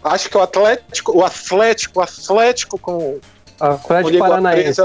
Acho 0.04 0.30
que 0.30 0.38
o 0.38 0.41
Atlético, 0.41 1.17
o 1.17 1.25
Atlético, 1.25 1.99
o 1.99 2.04
Atlético 2.04 2.78
com, 2.78 3.19
com 3.58 3.65
Atlético 3.65 4.10
Língua 4.12 4.30
Paranaense. 4.30 4.82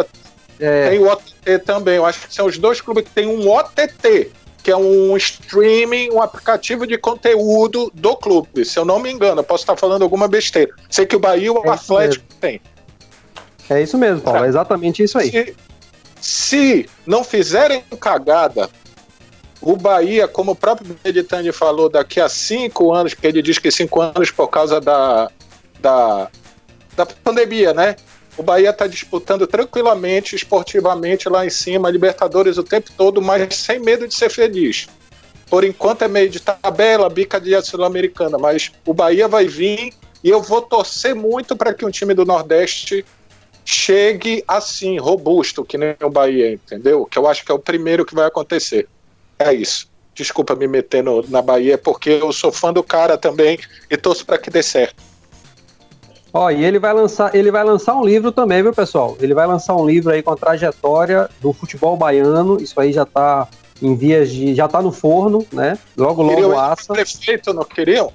É, 0.58 0.88
tem 0.88 0.98
o 0.98 1.08
OTT 1.08 1.58
também. 1.66 1.96
Eu 1.96 2.06
acho 2.06 2.26
que 2.26 2.34
são 2.34 2.46
os 2.46 2.56
dois 2.56 2.80
clubes 2.80 3.04
que 3.04 3.10
tem 3.10 3.26
um 3.26 3.50
OTT, 3.50 4.32
que 4.64 4.70
é 4.70 4.76
um 4.76 5.14
streaming, 5.18 6.10
um 6.10 6.22
aplicativo 6.22 6.86
de 6.86 6.96
conteúdo 6.96 7.92
do 7.94 8.16
clube. 8.16 8.64
Se 8.64 8.78
eu 8.78 8.84
não 8.84 8.98
me 8.98 9.12
engano, 9.12 9.40
eu 9.40 9.44
posso 9.44 9.62
estar 9.62 9.76
falando 9.76 10.00
alguma 10.00 10.26
besteira. 10.26 10.72
Sei 10.88 11.04
que 11.04 11.14
o 11.14 11.20
Bahia 11.20 11.52
o 11.52 11.58
É 11.58 11.60
isso 11.60 11.70
Atlético 11.70 12.24
tem. 12.40 12.60
é 13.68 13.82
isso 13.82 13.98
mesmo, 13.98 14.22
Paulo. 14.22 14.42
É 14.42 14.48
exatamente 14.48 15.02
isso 15.02 15.18
aí. 15.18 15.30
Se, 15.30 15.56
se 16.18 16.90
não 17.06 17.22
fizerem 17.22 17.84
cagada, 18.00 18.70
o 19.60 19.76
Bahia, 19.76 20.26
como 20.26 20.52
o 20.52 20.56
próprio 20.56 20.96
Meditani 21.04 21.52
falou, 21.52 21.90
daqui 21.90 22.18
a 22.18 22.28
cinco 22.30 22.94
anos, 22.94 23.12
que 23.12 23.26
ele 23.26 23.42
diz 23.42 23.58
que 23.58 23.70
cinco 23.70 24.00
anos 24.00 24.30
por 24.30 24.48
causa 24.48 24.80
da, 24.80 25.30
da, 25.78 26.30
da 26.96 27.04
pandemia, 27.06 27.74
né? 27.74 27.96
O 28.36 28.42
Bahia 28.42 28.70
está 28.70 28.86
disputando 28.86 29.46
tranquilamente, 29.46 30.34
esportivamente 30.34 31.28
lá 31.28 31.46
em 31.46 31.50
cima, 31.50 31.90
Libertadores 31.90 32.58
o 32.58 32.64
tempo 32.64 32.90
todo, 32.96 33.22
mas 33.22 33.54
sem 33.56 33.78
medo 33.78 34.08
de 34.08 34.14
ser 34.14 34.28
feliz. 34.28 34.86
Por 35.48 35.62
enquanto 35.62 36.02
é 36.02 36.08
meio 36.08 36.28
de 36.28 36.40
tabela, 36.40 37.08
bica 37.08 37.40
de 37.40 37.60
Sul-Americana, 37.62 38.38
mas 38.38 38.72
o 38.84 38.92
Bahia 38.92 39.28
vai 39.28 39.46
vir 39.46 39.92
e 40.22 40.30
eu 40.30 40.42
vou 40.42 40.62
torcer 40.62 41.14
muito 41.14 41.54
para 41.54 41.72
que 41.72 41.84
um 41.84 41.90
time 41.90 42.12
do 42.14 42.24
Nordeste 42.24 43.04
chegue 43.64 44.42
assim, 44.48 44.98
robusto, 44.98 45.64
que 45.64 45.78
nem 45.78 45.94
o 46.02 46.10
Bahia, 46.10 46.52
entendeu? 46.52 47.06
Que 47.06 47.18
eu 47.18 47.26
acho 47.26 47.44
que 47.44 47.52
é 47.52 47.54
o 47.54 47.58
primeiro 47.58 48.04
que 48.04 48.14
vai 48.14 48.26
acontecer. 48.26 48.88
É 49.38 49.52
isso. 49.52 49.88
Desculpa 50.14 50.54
me 50.54 50.66
meter 50.66 51.02
no- 51.02 51.24
na 51.28 51.40
Bahia, 51.42 51.78
porque 51.78 52.10
eu 52.10 52.32
sou 52.32 52.52
fã 52.52 52.72
do 52.72 52.82
cara 52.82 53.16
também 53.16 53.58
e 53.90 53.96
torço 53.96 54.24
para 54.24 54.38
que 54.38 54.50
dê 54.50 54.62
certo. 54.62 55.02
Ó, 56.36 56.50
e 56.50 56.64
ele 56.64 56.80
vai 56.80 56.92
lançar, 56.92 57.32
ele 57.32 57.48
vai 57.52 57.62
lançar 57.62 57.94
um 57.94 58.04
livro 58.04 58.32
também, 58.32 58.60
viu, 58.60 58.72
pessoal? 58.72 59.16
Ele 59.20 59.32
vai 59.32 59.46
lançar 59.46 59.76
um 59.76 59.86
livro 59.86 60.12
aí 60.12 60.20
com 60.20 60.32
a 60.32 60.36
trajetória 60.36 61.30
do 61.40 61.52
futebol 61.52 61.96
baiano. 61.96 62.60
Isso 62.60 62.78
aí 62.80 62.92
já 62.92 63.06
tá 63.06 63.46
em 63.80 63.94
vias 63.94 64.30
de, 64.30 64.52
já 64.52 64.66
tá 64.66 64.82
no 64.82 64.90
forno, 64.90 65.46
né? 65.52 65.78
Logo 65.96 66.26
Queriam 66.26 66.48
logo 66.48 66.60
assa. 66.60 66.86
pra 66.86 66.96
prefeito, 66.96 67.54
não 67.54 67.62
queriam? 67.62 68.12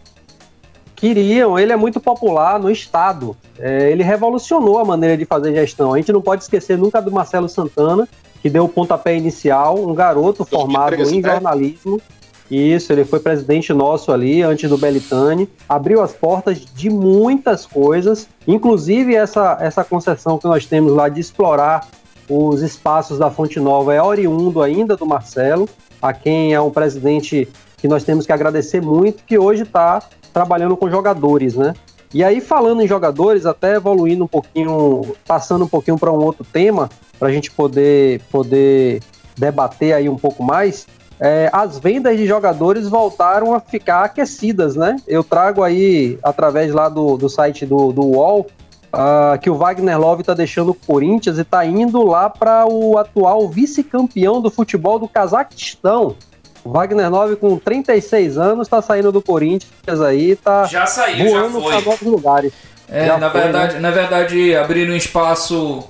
Queriam, 0.97 1.58
ele 1.58 1.71
é 1.71 1.77
muito 1.77 2.01
popular 2.01 2.60
no 2.60 2.69
estado. 2.69 3.38
É, 3.58 3.89
ele 3.89 4.03
revolucionou 4.03 4.79
a 4.79 4.84
maneira 4.84 5.15
de 5.15 5.23
fazer 5.23 5.53
gestão. 5.53 5.93
A 5.93 5.97
gente 5.97 6.12
não 6.12 6.21
pode 6.21 6.43
esquecer 6.43 6.77
nunca 6.77 7.01
do 7.01 7.10
Marcelo 7.10 7.47
Santana, 7.47 8.05
que 8.41 8.49
deu 8.49 8.65
o 8.65 8.69
pontapé 8.69 9.15
inicial, 9.15 9.79
um 9.79 9.93
garoto 9.93 10.43
formado 10.43 10.97
2013, 10.97 11.15
em 11.15 11.91
né? 11.91 12.01
Isso, 12.49 12.91
ele 12.91 13.05
foi 13.05 13.19
presidente 13.19 13.71
nosso 13.71 14.12
ali, 14.12 14.41
antes 14.41 14.69
do 14.69 14.77
Belitani. 14.77 15.47
Abriu 15.67 16.01
as 16.01 16.13
portas 16.13 16.59
de 16.59 16.89
muitas 16.89 17.65
coisas, 17.65 18.27
inclusive 18.47 19.13
essa, 19.13 19.57
essa 19.62 19.83
concessão 19.83 20.38
que 20.38 20.45
nós 20.45 20.65
temos 20.65 20.91
lá 20.91 21.09
de 21.09 21.21
explorar 21.21 21.88
os 22.29 22.62
espaços 22.62 23.17
da 23.17 23.31
Fonte 23.31 23.59
Nova 23.59 23.93
é 23.93 24.01
oriundo 24.01 24.62
ainda 24.62 24.95
do 24.95 25.05
Marcelo, 25.05 25.67
a 26.01 26.13
quem 26.13 26.53
é 26.53 26.62
um 26.62 26.69
presidente 26.69 27.47
que 27.77 27.88
nós 27.88 28.03
temos 28.03 28.25
que 28.25 28.31
agradecer 28.31 28.81
muito, 28.81 29.23
que 29.23 29.38
hoje 29.38 29.63
está 29.63 30.01
trabalhando 30.31 30.77
com 30.77 30.89
jogadores, 30.89 31.55
né? 31.55 31.73
E 32.13 32.23
aí, 32.23 32.41
falando 32.41 32.81
em 32.81 32.88
jogadores, 32.88 33.45
até 33.45 33.75
evoluindo 33.75 34.23
um 34.23 34.27
pouquinho, 34.27 35.15
passando 35.27 35.65
um 35.65 35.67
pouquinho 35.67 35.97
para 35.97 36.12
um 36.12 36.23
outro 36.23 36.43
tema, 36.43 36.89
para 37.19 37.27
a 37.27 37.31
gente 37.31 37.51
poder, 37.51 38.21
poder 38.31 39.01
debater 39.38 39.93
aí 39.93 40.09
um 40.09 40.17
pouco 40.17 40.43
mais, 40.43 40.88
é, 41.19 41.49
as 41.51 41.77
vendas 41.77 42.15
de 42.17 42.25
jogadores 42.25 42.88
voltaram 42.88 43.53
a 43.53 43.60
ficar 43.60 44.05
aquecidas, 44.05 44.75
né? 44.75 44.95
Eu 45.08 45.23
trago 45.23 45.63
aí, 45.63 46.17
através 46.23 46.73
lá 46.73 46.88
do, 46.88 47.17
do 47.17 47.27
site 47.29 47.65
do, 47.65 47.91
do 47.91 48.01
UOL, 48.01 48.47
ah, 48.91 49.38
que 49.41 49.49
o 49.49 49.55
Wagner 49.55 49.99
Love 49.99 50.21
está 50.21 50.34
deixando 50.34 50.69
o 50.69 50.73
Corinthians 50.73 51.38
e 51.38 51.41
está 51.41 51.65
indo 51.65 52.03
lá 52.03 52.29
para 52.29 52.65
o 52.65 52.97
atual 52.97 53.47
vice-campeão 53.49 54.41
do 54.41 54.49
futebol 54.49 54.97
do 54.97 55.08
Cazaquistão. 55.08 56.15
O 56.63 56.71
Wagner 56.71 57.10
Love, 57.10 57.36
com 57.36 57.58
36 57.58 58.38
anos, 58.38 58.67
está 58.67 58.82
saindo 58.82 59.12
do 59.12 59.21
Corinthians 59.21 60.01
aí, 60.01 60.36
tá 60.36 60.65
Já 60.65 60.86
saiu, 60.86 61.29
já 61.29 61.41
voando 61.41 61.62
para 61.62 61.82
foi. 61.82 61.86
novos 61.86 62.01
lugares. 62.01 62.53
É, 62.88 63.05
Já 63.05 63.17
na 63.17 63.29
foi, 63.29 63.41
verdade, 63.41 63.79
na 63.79 63.91
verdade, 63.91 64.55
abriram 64.55 64.93
um 64.93 64.97
espaço 64.97 65.84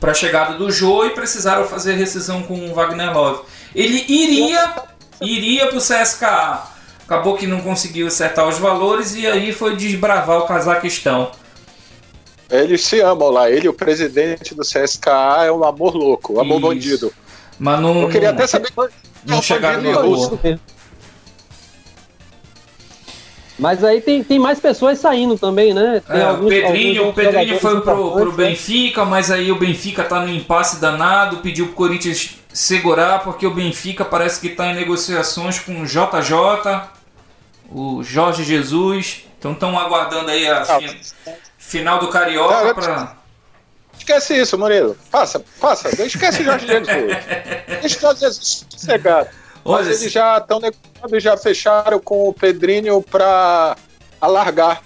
para 0.00 0.12
a 0.12 0.14
chegada 0.14 0.54
do 0.54 0.70
Jô 0.70 1.04
e 1.04 1.10
precisaram 1.10 1.64
fazer 1.64 1.94
rescisão 1.94 2.42
com 2.42 2.54
o 2.54 2.74
Wagner 2.74 3.12
Love. 3.12 3.42
Ele 3.74 4.04
iria, 4.08 4.74
iria 5.20 5.66
pro 5.68 5.78
CSKA. 5.78 6.62
Acabou 7.04 7.36
que 7.36 7.46
não 7.46 7.60
conseguiu 7.60 8.06
acertar 8.06 8.46
os 8.48 8.58
valores 8.58 9.14
e 9.14 9.26
aí 9.26 9.52
foi 9.52 9.76
desbravar 9.76 10.38
o 10.38 10.46
Cazaquistão. 10.46 11.30
Eles 12.50 12.82
se 12.82 13.00
amam 13.00 13.30
lá. 13.30 13.50
Ele, 13.50 13.68
o 13.68 13.72
presidente 13.74 14.54
do 14.54 14.62
CSKA, 14.62 15.44
é 15.44 15.52
um 15.52 15.64
amor 15.64 15.94
louco, 15.94 16.34
um 16.34 16.40
amor 16.40 16.56
Isso. 16.58 16.66
bandido. 16.68 17.14
Mas 17.58 17.80
não, 17.80 18.02
Eu 18.02 18.08
queria 18.08 18.30
até 18.30 18.46
saber 18.46 18.70
quando 18.74 18.90
não 19.24 19.40
chegaram 19.42 19.82
bandido 19.82 20.02
no 20.02 20.08
russo. 20.14 20.38
Mas 23.58 23.82
aí 23.82 24.00
tem, 24.00 24.22
tem 24.22 24.38
mais 24.38 24.60
pessoas 24.60 25.00
saindo 25.00 25.36
também, 25.36 25.74
né? 25.74 26.00
Tem 26.06 26.20
É, 26.20 26.24
o 26.24 26.28
alguns- 26.28 26.48
Pedrinho, 26.48 27.00
alguns 27.06 27.10
o 27.10 27.14
Pedrinho 27.14 27.58
foi 27.58 27.80
pro, 27.80 28.12
pro 28.12 28.30
né? 28.30 28.36
Benfica, 28.36 29.04
mas 29.04 29.30
aí 29.32 29.50
o 29.50 29.56
Benfica 29.58 30.04
tá 30.04 30.20
no 30.20 30.28
impasse 30.30 30.80
danado, 30.80 31.38
pediu 31.38 31.66
pro 31.66 31.74
Corinthians 31.74 32.36
segurar, 32.58 33.20
porque 33.22 33.46
o 33.46 33.54
Benfica 33.54 34.04
parece 34.04 34.40
que 34.40 34.48
tá 34.50 34.66
em 34.66 34.74
negociações 34.74 35.60
com 35.60 35.80
o 35.82 35.86
JJ, 35.86 36.88
o 37.70 38.02
Jorge 38.02 38.42
Jesus. 38.42 39.24
Então 39.38 39.52
estão 39.52 39.78
aguardando 39.78 40.30
aí 40.30 40.48
a 40.48 40.62
Ah, 40.62 40.78
fi- 40.80 41.00
final 41.56 42.00
do 42.00 42.08
Carioca. 42.08 43.16
Esquece 43.96 44.36
isso, 44.40 44.58
Murilo. 44.58 44.96
Passa, 45.10 45.42
passa. 45.60 45.88
Esquece 46.04 46.42
o 46.42 46.44
Jorge 46.46 46.66
Jesus. 46.66 46.88
Deixa 47.80 47.98
o 47.98 48.00
Jorge 48.00 48.20
Jesus 48.20 48.66
sossegado. 48.68 49.28
Mas 49.64 49.74
Olha, 49.86 49.86
eles 49.86 50.10
já 50.12 50.38
estão 50.38 50.58
negociando 50.60 51.16
e 51.16 51.20
já 51.20 51.36
fecharam 51.36 52.00
com 52.00 52.28
o 52.28 52.32
Pedrinho 52.32 53.00
para 53.02 53.76
alargar 54.20 54.82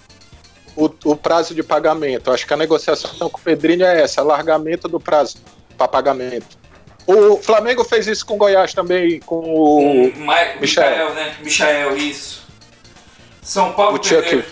o, 0.75 0.85
o 1.05 1.15
prazo 1.15 1.55
de 1.55 1.63
pagamento. 1.63 2.31
Acho 2.31 2.45
que 2.45 2.53
a 2.53 2.57
negociação 2.57 3.29
com 3.29 3.37
o 3.39 3.41
Pedrinho 3.41 3.83
é 3.85 4.01
essa, 4.01 4.21
alargamento 4.21 4.87
do 4.87 4.99
prazo 4.99 5.37
para 5.77 5.87
pagamento. 5.87 6.61
O 7.05 7.37
Flamengo 7.37 7.83
fez 7.83 8.07
isso 8.07 8.25
com 8.25 8.35
o 8.35 8.37
Goiás 8.37 8.73
também, 8.73 9.19
com 9.19 9.35
o. 9.35 10.07
o 10.07 10.19
Ma- 10.19 10.35
Michael. 10.35 10.59
Michael, 10.61 11.13
né? 11.13 11.35
Michael, 11.43 11.97
isso. 11.97 12.43
São 13.41 13.73
Paulo 13.73 13.99
O 13.99 14.03
Chuck. 14.03 14.21
perdeu. 14.21 14.43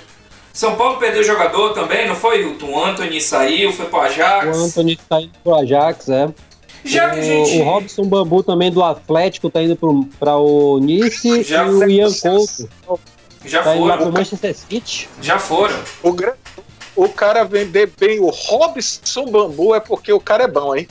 São 0.53 0.75
Paulo 0.75 0.97
perdeu 0.99 1.23
jogador 1.23 1.69
também, 1.73 2.07
não 2.07 2.15
foi? 2.15 2.43
O 2.45 2.83
Anthony 2.83 3.21
saiu, 3.21 3.71
foi 3.71 3.85
pro 3.85 4.01
Ajax. 4.01 4.57
O 4.57 4.63
Anthony 4.65 4.97
tá 4.97 5.21
indo 5.21 5.31
pro 5.41 5.55
Ajax, 5.55 6.09
é. 6.09 6.29
Já 6.83 7.09
que 7.11 7.19
a 7.19 7.21
gente. 7.21 7.57
O, 7.57 7.61
o 7.61 7.63
Robson 7.63 8.03
Bambu 8.03 8.43
também 8.43 8.69
do 8.69 8.83
Atlético 8.83 9.49
tá 9.49 9.61
indo 9.61 9.75
pro, 9.77 10.03
pra 10.19 10.35
o 10.35 10.77
Nice 10.79 11.43
Já 11.43 11.63
e 11.65 11.69
o 11.69 11.89
Ian 11.89 12.11
Couto 12.11 12.69
Já 13.45 13.63
tá 13.63 13.73
foram. 13.75 13.97
pro 13.97 14.11
Manchester 14.11 14.55
City. 14.55 15.07
Já 15.21 15.39
foram. 15.39 15.79
O, 16.03 16.13
o 17.05 17.07
cara 17.07 17.43
vender 17.45 17.91
bem 17.97 18.19
o 18.19 18.27
Robson 18.29 19.25
Bambu 19.27 19.73
é 19.73 19.79
porque 19.79 20.11
o 20.11 20.19
cara 20.19 20.43
é 20.43 20.47
bom, 20.47 20.75
hein? 20.75 20.85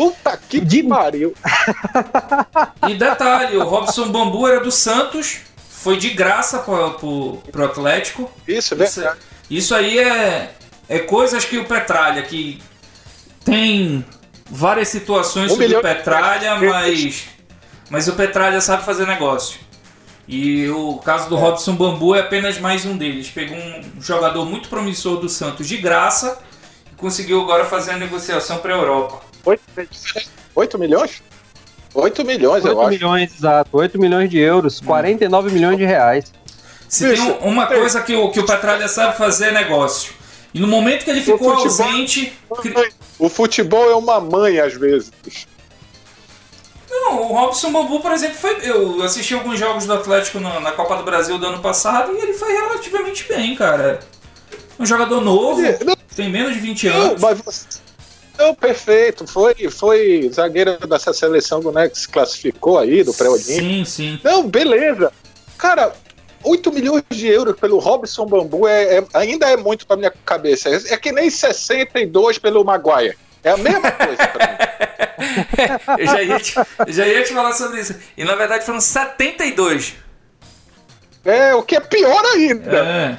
Puta 0.00 0.34
que 0.48 0.60
De- 0.60 0.82
pariu. 0.82 1.34
E 2.88 2.94
detalhe, 2.94 3.56
o 3.58 3.64
Robson 3.64 4.08
Bambu 4.08 4.48
era 4.48 4.60
do 4.60 4.72
Santos, 4.72 5.40
foi 5.68 5.98
de 5.98 6.08
graça 6.10 6.60
pro, 6.60 6.92
pro, 6.92 7.42
pro 7.52 7.64
Atlético. 7.66 8.30
Isso, 8.48 8.74
Isso, 8.74 8.76
verdade. 9.00 9.18
isso 9.50 9.74
aí 9.74 9.98
é, 9.98 10.54
é 10.88 10.98
coisas 11.00 11.44
que 11.44 11.58
o 11.58 11.66
Petralha, 11.66 12.22
que 12.22 12.62
tem 13.44 14.02
várias 14.50 14.88
situações 14.88 15.52
Um 15.52 15.56
sobre 15.56 15.76
o 15.76 15.82
Petralha, 15.82 16.56
mas, 16.56 17.24
mas 17.90 18.08
o 18.08 18.14
Petralha 18.14 18.60
sabe 18.62 18.82
fazer 18.84 19.06
negócio. 19.06 19.60
E 20.26 20.66
o 20.70 20.94
caso 21.04 21.28
do 21.28 21.36
Robson 21.36 21.74
Bambu 21.74 22.14
é 22.14 22.20
apenas 22.20 22.58
mais 22.58 22.86
um 22.86 22.96
deles. 22.96 23.28
Pegou 23.28 23.56
um 23.58 24.00
jogador 24.00 24.46
muito 24.46 24.70
promissor 24.70 25.18
do 25.18 25.28
Santos 25.28 25.68
de 25.68 25.76
graça 25.76 26.38
e 26.90 26.94
conseguiu 26.96 27.42
agora 27.42 27.66
fazer 27.66 27.90
a 27.92 27.96
negociação 27.98 28.58
para 28.58 28.74
a 28.74 28.78
Europa. 28.78 29.29
8 30.54 30.78
milhões? 30.78 31.22
8 31.94 32.24
milhões, 32.24 32.64
eu 32.64 32.70
8 32.76 32.80
acho. 32.82 32.90
milhões, 32.90 33.34
exato. 33.36 33.70
8 33.72 33.98
milhões 33.98 34.30
de 34.30 34.38
euros, 34.38 34.80
49 34.80 35.50
milhões 35.50 35.76
de 35.76 35.84
reais. 35.84 36.32
Se 36.88 37.08
Bicho, 37.08 37.22
tem 37.22 37.32
um- 37.32 37.52
uma 37.52 37.66
tem- 37.66 37.78
coisa 37.78 38.00
que 38.02 38.14
o, 38.14 38.30
que 38.30 38.40
o 38.40 38.46
Petralha 38.46 38.88
sabe 38.88 39.16
fazer 39.16 39.46
é 39.48 39.52
negócio. 39.52 40.12
E 40.52 40.58
no 40.60 40.66
momento 40.66 41.04
que 41.04 41.10
ele 41.10 41.20
ficou 41.20 41.54
futebol- 41.56 41.86
ausente. 41.86 42.32
cri- 42.60 42.92
O 43.18 43.28
futebol 43.28 43.90
é 43.90 43.94
uma 43.94 44.18
mãe, 44.20 44.58
às 44.58 44.74
vezes. 44.74 45.12
Não, 46.90 47.22
o 47.22 47.26
Robson 47.34 47.70
Bambu, 47.72 48.00
por 48.00 48.10
exemplo, 48.12 48.36
foi. 48.36 48.56
Eu 48.62 49.02
assisti 49.02 49.32
alguns 49.34 49.58
jogos 49.58 49.86
do 49.86 49.92
Atlético 49.94 50.40
na, 50.40 50.58
na 50.60 50.72
Copa 50.72 50.96
do 50.96 51.04
Brasil 51.04 51.38
do 51.38 51.46
ano 51.46 51.60
passado 51.60 52.12
e 52.16 52.18
ele 52.20 52.32
foi 52.34 52.52
relativamente 52.52 53.26
bem, 53.28 53.54
cara. 53.54 54.00
Um 54.78 54.84
jogador 54.86 55.20
novo, 55.20 55.60
Não, 55.84 55.96
tem 56.16 56.28
menos 56.30 56.54
de 56.54 56.60
20 56.60 56.88
não, 56.88 57.00
anos. 57.02 57.20
mas 57.20 57.40
você... 57.40 57.66
Não, 58.40 58.54
perfeito. 58.54 59.26
Foi, 59.26 59.54
foi 59.70 60.30
zagueiro 60.32 60.78
dessa 60.86 61.12
seleção 61.12 61.60
do 61.60 61.70
né, 61.70 61.90
que 61.90 61.98
se 61.98 62.08
classificou 62.08 62.78
aí, 62.78 63.04
do 63.04 63.12
pré-olímpico. 63.12 63.52
Sim, 63.52 63.84
sim. 63.84 64.20
Não, 64.24 64.48
beleza. 64.48 65.12
Cara, 65.58 65.92
8 66.42 66.72
milhões 66.72 67.04
de 67.10 67.26
euros 67.26 67.54
pelo 67.60 67.78
Robson 67.78 68.24
Bambu 68.24 68.66
é, 68.66 68.96
é- 68.96 69.04
ainda 69.12 69.46
é 69.46 69.58
muito 69.58 69.86
pra 69.86 69.94
minha 69.94 70.10
cabeça. 70.24 70.70
É, 70.70 70.94
é 70.94 70.96
que 70.96 71.12
nem 71.12 71.28
62 71.28 72.38
pelo 72.38 72.64
Maguire. 72.64 73.18
É 73.44 73.50
a 73.50 73.58
mesma 73.58 73.92
coisa 73.92 74.26
pra 74.26 74.46
mim. 74.48 74.70
Eu 76.00 76.06
já 76.06 76.22
ia, 76.22 76.40
te, 76.40 76.54
já 76.88 77.06
ia 77.06 77.22
te 77.22 77.34
falar 77.34 77.52
sobre 77.52 77.80
isso. 77.80 77.94
E 78.16 78.24
na 78.24 78.34
verdade 78.36 78.64
foram 78.64 78.80
72. 78.80 79.96
É, 81.26 81.54
o 81.54 81.62
que 81.62 81.76
é 81.76 81.80
pior 81.80 82.24
ainda. 82.24 82.78
É. 82.78 83.18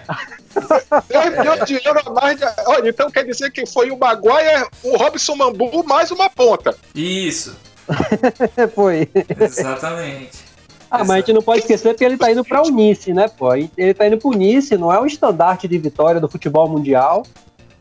10 1.09 1.37
milhões 1.37 1.65
de 1.65 1.81
euros 1.85 2.07
a 2.07 2.09
mais. 2.09 2.37
De... 2.39 2.45
Olha, 2.67 2.89
então 2.89 3.09
quer 3.09 3.25
dizer 3.25 3.51
que 3.51 3.65
foi 3.65 3.91
o 3.91 3.97
Maguire, 3.97 4.67
o 4.83 4.97
Robson 4.97 5.37
Bambu, 5.37 5.83
mais 5.85 6.11
uma 6.11 6.29
ponta. 6.29 6.75
Isso, 6.95 7.55
Foi. 8.75 9.09
exatamente. 9.39 10.51
Ah, 10.89 10.99
mas 10.99 11.09
a 11.11 11.17
gente 11.17 11.33
não 11.33 11.41
pode 11.41 11.61
esquecer 11.61 11.95
que 11.95 12.03
ele 12.03 12.17
tá 12.17 12.29
indo 12.29 12.43
pra 12.43 12.61
Unice, 12.61 13.13
né, 13.13 13.29
pô? 13.29 13.53
Ele 13.55 13.93
tá 13.93 14.07
indo 14.07 14.17
pro 14.17 14.29
Unice, 14.29 14.77
não 14.77 14.91
é 14.91 14.99
um 14.99 15.05
estandarte 15.05 15.67
de 15.67 15.77
vitória 15.77 16.19
do 16.19 16.27
futebol 16.27 16.67
mundial, 16.67 17.25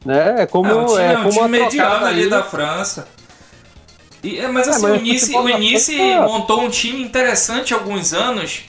né? 0.05 0.43
É 0.43 0.47
como, 0.47 0.71
É 0.71 0.75
um 0.75 0.87
time, 0.87 1.01
é 1.01 1.13
é 1.13 1.19
um 1.19 1.23
como 1.25 1.33
time 1.33 1.49
mediano 1.49 2.07
ali 2.07 2.31
da 2.31 2.45
França. 2.45 3.09
E, 4.23 4.39
é, 4.39 4.47
mas 4.49 4.69
É, 4.69 4.71
assim, 4.71 4.83
mas 4.83 4.93
o 4.93 4.95
o 4.95 5.03
Nice, 5.03 5.37
o 5.37 5.59
Nice 5.59 5.99
montou 6.21 6.61
um 6.63 6.71
time 6.71 7.03
interessante 7.03 7.75
há 7.75 7.79
alguns 7.79 8.13
anos. 8.13 8.65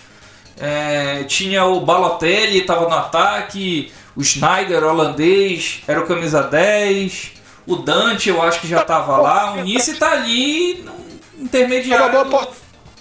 É, 0.62 1.24
tinha 1.24 1.66
o 1.66 1.80
Balotelli, 1.82 2.60
estava 2.60 2.88
no 2.88 2.96
ataque. 2.96 3.92
O 4.16 4.24
Schneider, 4.24 4.84
holandês, 4.84 5.82
era 5.88 6.00
o 6.02 6.06
camisa 6.06 6.44
10. 6.44 7.32
O 7.66 7.78
Dante, 7.78 8.30
eu 8.30 8.42
acho 8.42 8.60
que 8.62 8.68
já 8.68 8.82
estava 8.82 9.18
lá. 9.18 9.54
O 9.54 9.64
Nice 9.64 9.96
tá 9.96 10.12
ali 10.12 10.84
no 10.84 10.92
É 10.92 10.94
uma 10.94 11.44
intermediário. 11.46 12.12
boa 12.12 12.46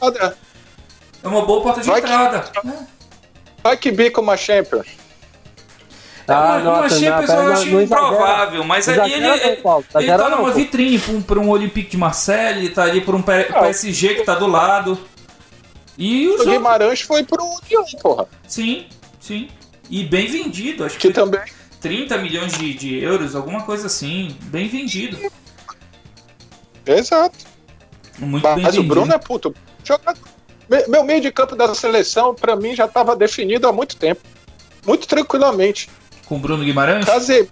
porta. 0.01 0.37
É 1.23 1.29
uma 1.29 1.43
boa 1.43 1.63
porta 1.63 1.81
de 1.83 1.87
Vai 1.89 2.01
que- 2.01 2.07
entrada. 2.07 2.45
Vai 3.63 3.77
que 3.77 3.91
bica 3.91 4.21
uma 4.21 4.37
Champions. 4.39 4.87
É 6.27 6.33
uma, 6.33 6.55
Ah, 6.55 6.59
uma 6.81 6.89
Champions 6.89 7.29
não, 7.29 7.43
eu 7.43 7.53
acho 7.53 7.81
improvável, 7.81 8.65
mas 8.65 8.89
ali 8.89 9.13
ele, 9.15 9.27
não, 9.27 9.35
ele, 9.35 9.45
ele 9.97 10.07
tá 10.17 10.29
não, 10.31 10.39
numa 10.39 10.51
vitrine 10.53 10.99
pra 10.99 11.13
um, 11.13 11.21
pra 11.23 11.39
um 11.41 11.51
Olympique 11.51 11.91
de 11.91 11.97
Marseille, 11.97 12.69
tá 12.71 12.85
ali 12.85 13.01
por 13.01 13.15
um. 13.17 13.21
PSG 13.23 14.15
que 14.15 14.23
tá 14.25 14.37
do 14.37 14.47
lado. 14.47 14.97
E 15.99 16.27
os 16.29 16.35
O 16.35 16.39
outros, 16.39 16.49
Guimarães 16.57 17.01
foi 17.03 17.23
pro 17.25 17.45
União, 17.45 17.85
porra. 18.03 18.27
sim, 18.47 18.87
sim. 19.21 19.49
E 19.91 20.05
bem 20.05 20.27
vendido, 20.29 20.85
acho 20.85 20.99
Que 20.99 21.09
que 21.09 21.15
também. 21.15 21.41
30 21.81 22.19
milhões 22.19 22.53
de, 22.53 22.75
de 22.75 22.99
euros, 23.03 23.35
alguma 23.35 23.63
coisa 23.63 23.87
assim. 23.87 24.37
Bem 24.45 24.69
vendido. 24.69 25.19
Exato. 26.87 27.39
Muito 28.19 28.43
bem 28.43 28.63
Mas 28.63 28.75
o 28.75 28.79
vendido. 28.83 28.95
Bruno 28.95 29.13
é 29.13 29.19
puto. 29.19 29.55
Meu 30.89 31.03
meio 31.05 31.21
de 31.21 31.33
campo 31.33 31.57
da 31.57 31.75
seleção, 31.75 32.35
pra 32.35 32.55
mim, 32.55 32.75
já 32.75 32.87
tava 32.87 33.17
definido 33.17 33.67
há 33.67 33.73
muito 33.73 33.97
tempo. 33.97 34.21
Muito 34.87 35.07
tranquilamente. 35.09 35.89
Com 36.27 36.37
o 36.37 36.39
Bruno 36.39 36.65
Guimarães? 36.65 37.05
Case- 37.05 37.49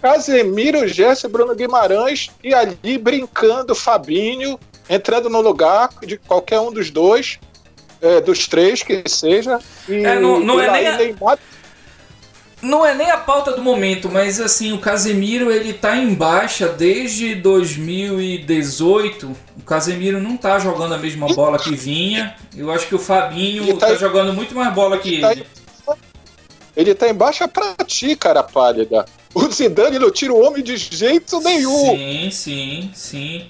Casemiro, 0.00 0.88
Gerson, 0.88 1.28
Bruno 1.28 1.54
Guimarães 1.54 2.28
e 2.42 2.52
ali 2.52 2.98
brincando 2.98 3.72
Fabinho, 3.74 4.58
entrando 4.90 5.30
no 5.30 5.40
lugar 5.40 5.90
de 6.04 6.16
qualquer 6.18 6.58
um 6.58 6.72
dos 6.72 6.90
dois, 6.90 7.38
é, 8.02 8.20
dos 8.20 8.46
três 8.48 8.82
que 8.82 9.02
seja. 9.06 9.58
E, 9.88 10.04
É, 10.04 10.18
não- 10.18 10.40
não 10.40 10.60
e 10.60 10.66
é 10.66 10.70
nem 10.70 10.86
a- 10.88 10.96
Neymar- 10.98 11.38
Não 12.60 12.86
é 12.86 12.94
nem 12.94 13.10
a 13.10 13.16
pauta 13.16 13.52
do 13.52 13.62
momento, 13.62 14.08
mas 14.08 14.40
assim, 14.40 14.72
o 14.72 14.78
Casemiro 14.78 15.50
ele 15.50 15.72
tá 15.72 15.96
em 15.96 16.14
baixa 16.14 16.68
desde 16.68 17.34
2018. 17.34 19.34
O 19.58 19.62
Casemiro 19.64 20.20
não 20.20 20.36
tá 20.36 20.58
jogando 20.60 20.94
a 20.94 20.98
mesma 20.98 21.26
bola 21.28 21.58
que 21.58 21.74
vinha. 21.74 22.36
Eu 22.56 22.70
acho 22.70 22.86
que 22.86 22.94
o 22.94 22.98
Fabinho 23.00 23.64
Ele 23.64 23.74
tá- 23.74 23.88
tá, 23.88 23.94
jogando 23.96 24.32
muito 24.32 24.54
mais 24.54 24.72
bola 24.72 24.96
que 24.98 25.20
tá 25.20 25.32
ele. 25.32 25.44
Ele 26.76 26.94
tá 26.94 27.08
em 27.08 27.14
baixa 27.14 27.46
pra 27.48 27.74
ti, 27.84 28.14
cara 28.16 28.42
pálida. 28.42 29.04
O 29.34 29.50
Zidane 29.50 29.98
não 29.98 30.10
tira 30.10 30.32
o 30.32 30.40
homem 30.40 30.62
de 30.62 30.76
jeito 30.76 31.40
nenhum. 31.40 31.96
Sim, 31.96 32.30
sim, 32.30 32.90
sim. 32.94 33.48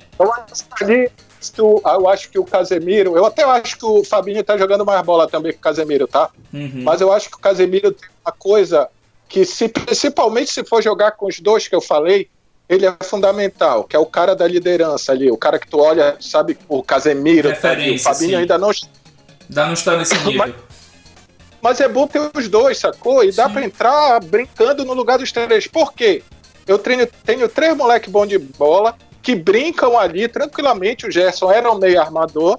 Que 0.77 0.85
ali, 0.85 1.11
que 1.51 1.61
o- 1.63 1.81
eu 1.85 2.09
acho 2.09 2.29
que 2.31 2.39
o 2.39 2.45
Casemiro, 2.45 3.17
eu 3.17 3.25
até 3.25 3.43
acho 3.45 3.79
que 3.79 3.85
o 3.85 4.05
Fabinho 4.05 4.43
tá 4.45 4.57
jogando 4.59 4.85
mais 4.85 5.03
bola 5.05 5.29
também 5.29 5.53
que 5.53 5.59
o 5.59 5.63
Casemiro, 5.63 6.07
tá? 6.07 6.29
Uhum. 6.53 6.83
Mas 6.85 7.01
eu 7.01 7.13
acho 7.13 7.29
que 7.31 7.37
o 7.37 7.41
Casemiro 7.41 7.93
tem 7.93 8.09
uma 8.25 8.33
coisa 8.33 8.89
que, 9.29 9.45
se, 9.45 9.69
principalmente 9.69 10.51
se 10.53 10.65
for 10.65 10.83
jogar 10.83 11.13
com 11.13 11.27
os 11.27 11.41
dois 11.41 11.67
que 11.69 11.75
eu 11.75 11.81
falei, 11.81 12.29
ele 12.69 12.87
é 12.87 12.95
fundamental, 13.03 13.85
que 13.85 13.97
é 13.97 13.99
o 13.99 14.07
cara 14.07 14.35
da 14.37 14.47
liderança 14.47 15.13
ali, 15.13 15.31
o 15.31 15.37
cara 15.37 15.59
que 15.59 15.69
tu 15.69 15.79
olha, 15.79 16.17
sabe, 16.21 16.57
o 16.69 16.83
Casemiro, 16.83 17.49
tá 17.57 17.71
ali, 17.71 17.81
o 17.81 17.95
Referência, 17.95 18.13
Fabinho 18.13 18.31
sim. 18.31 18.37
ainda 18.37 18.59
não. 18.59 18.71
Ainda 19.49 19.67
não 19.67 19.73
está 19.73 19.97
nesse 19.97 20.15
nível. 20.25 20.55
Mas 21.61 21.81
é 21.81 21.89
bom 21.89 22.07
ter 22.09 22.21
os 22.35 22.49
dois, 22.49 22.79
sacou? 22.79 23.23
E 23.23 23.31
dá 23.31 23.47
Sim. 23.47 23.53
pra 23.53 23.65
entrar 23.65 24.21
brincando 24.21 24.85
no 24.85 24.95
lugar 24.95 25.17
dos 25.19 25.31
três. 25.31 25.67
Por 25.69 25.93
quê? 25.93 26.23
Eu 26.67 26.77
treino, 26.79 27.07
tenho 27.25 27.49
três 27.49 27.77
moleques 27.77 28.11
bons 28.11 28.27
de 28.29 28.37
bola 28.39 28.97
que 29.23 29.35
brincam 29.35 29.99
ali 29.99 30.27
tranquilamente. 30.29 31.07
O 31.07 31.11
Gerson 31.11 31.51
era 31.51 31.71
um 31.71 31.79
meio 31.79 32.01
armador. 32.01 32.59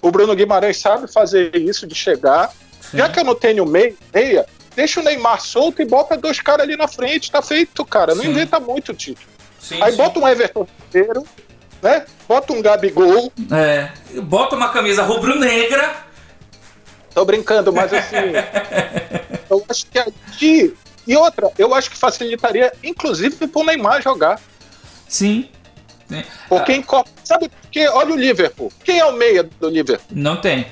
O 0.00 0.10
Bruno 0.10 0.34
Guimarães 0.34 0.80
sabe 0.80 1.12
fazer 1.12 1.54
isso 1.54 1.86
de 1.86 1.94
chegar. 1.94 2.50
Sim. 2.80 2.98
Já 2.98 3.08
que 3.08 3.20
eu 3.20 3.24
não 3.24 3.34
tenho 3.34 3.64
meia, 3.64 3.94
meia, 4.12 4.46
deixa 4.74 5.00
o 5.00 5.02
Neymar 5.04 5.40
solto 5.40 5.82
e 5.82 5.84
bota 5.84 6.16
dois 6.16 6.40
caras 6.40 6.66
ali 6.66 6.76
na 6.76 6.88
frente. 6.88 7.30
Tá 7.30 7.42
feito, 7.42 7.84
cara. 7.84 8.14
Não 8.14 8.22
Sim. 8.22 8.30
inventa 8.30 8.58
muito, 8.58 8.94
Tite. 8.94 9.28
Sim, 9.60 9.80
Aí 9.80 9.94
bota 9.94 10.18
um 10.18 10.26
Everton 10.26 10.66
inteiro, 10.88 11.24
né? 11.80 12.04
Bota 12.26 12.52
um 12.52 12.60
Gabigol. 12.60 13.32
É, 13.52 13.90
bota 14.22 14.56
uma 14.56 14.70
camisa 14.70 15.04
rubro-negra. 15.04 15.94
Tô 17.14 17.24
brincando, 17.24 17.72
mas 17.72 17.92
assim. 17.92 18.16
eu 19.48 19.64
acho 19.68 19.86
que 19.86 19.98
aqui. 19.98 20.74
E 21.06 21.16
outra, 21.16 21.50
eu 21.58 21.74
acho 21.74 21.90
que 21.90 21.96
facilitaria, 21.96 22.72
inclusive, 22.82 23.46
pro 23.46 23.64
Neymar 23.64 24.02
jogar. 24.02 24.40
Sim. 25.08 25.48
Sim. 26.12 26.24
Porque 26.48 26.72
em 26.72 26.82
Copa. 26.82 27.10
Sabe 27.24 27.48
por 27.48 27.70
quê? 27.70 27.86
Olha 27.88 28.12
o 28.12 28.16
Liverpool. 28.16 28.70
Quem 28.84 28.98
é 28.98 29.04
o 29.04 29.12
meia 29.12 29.42
do 29.60 29.68
Liverpool? 29.68 30.06
Não 30.10 30.36
tem. 30.36 30.66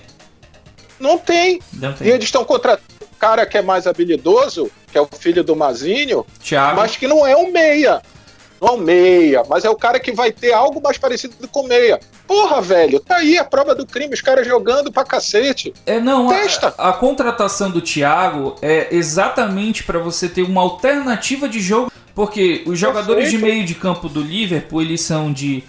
Não 0.99 1.17
tem. 1.19 1.61
Não 1.73 1.91
E 1.93 1.95
tem. 1.95 2.09
eles 2.09 2.25
estão 2.25 2.45
contratando 2.45 2.83
um 3.03 3.19
cara 3.19 3.47
que 3.47 3.57
é 3.57 3.63
mais 3.63 3.87
habilidoso, 3.87 4.71
que 4.93 4.99
é 4.99 5.01
o 5.01 5.07
filho 5.19 5.43
do 5.43 5.57
Mazinho, 5.57 6.27
Thiago. 6.43 6.77
mas 6.77 6.97
que 6.97 7.07
não 7.07 7.27
é 7.27 7.37
um 7.37 7.51
meia. 7.51 8.03
Não 8.61 8.69
é 8.69 8.73
um 8.73 8.77
meia, 8.77 9.43
mas 9.49 9.65
é 9.65 9.71
o 9.71 9.75
cara 9.77 9.99
que 9.99 10.13
vai 10.13 10.31
ter 10.31 10.53
algo 10.53 10.83
mais 10.83 10.99
parecido 10.99 11.35
com 11.49 11.63
meia. 11.63 11.99
Porra, 12.27 12.61
velho, 12.61 13.01
tá 13.01 13.17
aí 13.17 13.39
a 13.39 13.45
prova 13.45 13.75
do 13.75 13.87
crime, 13.87 14.13
os 14.13 14.21
caras 14.21 14.47
jogando 14.47 14.93
pra 14.93 15.03
cacete. 15.03 15.73
É, 15.87 15.99
não, 15.99 16.29
Testa. 16.29 16.75
a, 16.77 16.91
a 16.91 16.93
contratação 16.93 17.71
do 17.71 17.81
Thiago 17.81 18.57
é 18.61 18.89
exatamente 18.95 19.83
para 19.83 19.99
você 19.99 20.29
ter 20.29 20.43
uma 20.43 20.61
alternativa 20.61 21.49
de 21.49 21.59
jogo, 21.59 21.91
porque 22.15 22.63
os 22.67 22.79
jogadores 22.79 23.31
de 23.31 23.39
Perfeito. 23.39 23.55
meio 23.55 23.67
de 23.67 23.75
campo 23.75 24.09
do 24.09 24.21
Liverpool, 24.21 24.83
eles 24.83 25.01
são 25.03 25.33
de 25.33 25.63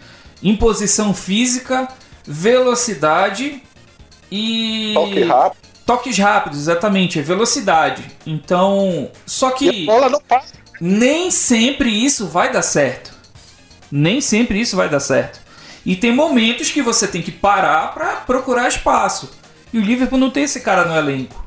imposição 0.43 1.13
física, 1.13 1.87
velocidade 2.25 3.61
e 4.31 4.91
Toque 4.93 5.23
rápido. 5.23 5.61
toques 5.85 6.17
rápidos, 6.17 6.59
exatamente, 6.59 7.19
é 7.19 7.21
velocidade. 7.21 8.03
Então, 8.25 9.09
só 9.25 9.51
que 9.51 9.83
a 9.83 9.85
bola 9.85 10.09
não 10.09 10.21
passa. 10.21 10.53
nem 10.79 11.29
sempre 11.31 11.89
isso 11.89 12.27
vai 12.27 12.51
dar 12.51 12.61
certo. 12.61 13.11
Nem 13.91 14.21
sempre 14.21 14.59
isso 14.61 14.75
vai 14.75 14.87
dar 14.89 14.99
certo. 15.01 15.41
E 15.85 15.95
tem 15.95 16.13
momentos 16.15 16.71
que 16.71 16.81
você 16.81 17.07
tem 17.07 17.21
que 17.21 17.31
parar 17.31 17.93
para 17.93 18.17
procurar 18.17 18.67
espaço. 18.67 19.31
E 19.73 19.79
o 19.79 19.81
Liverpool 19.81 20.19
não 20.19 20.29
tem 20.29 20.43
esse 20.43 20.61
cara 20.61 20.85
no 20.85 20.95
elenco. 20.95 21.45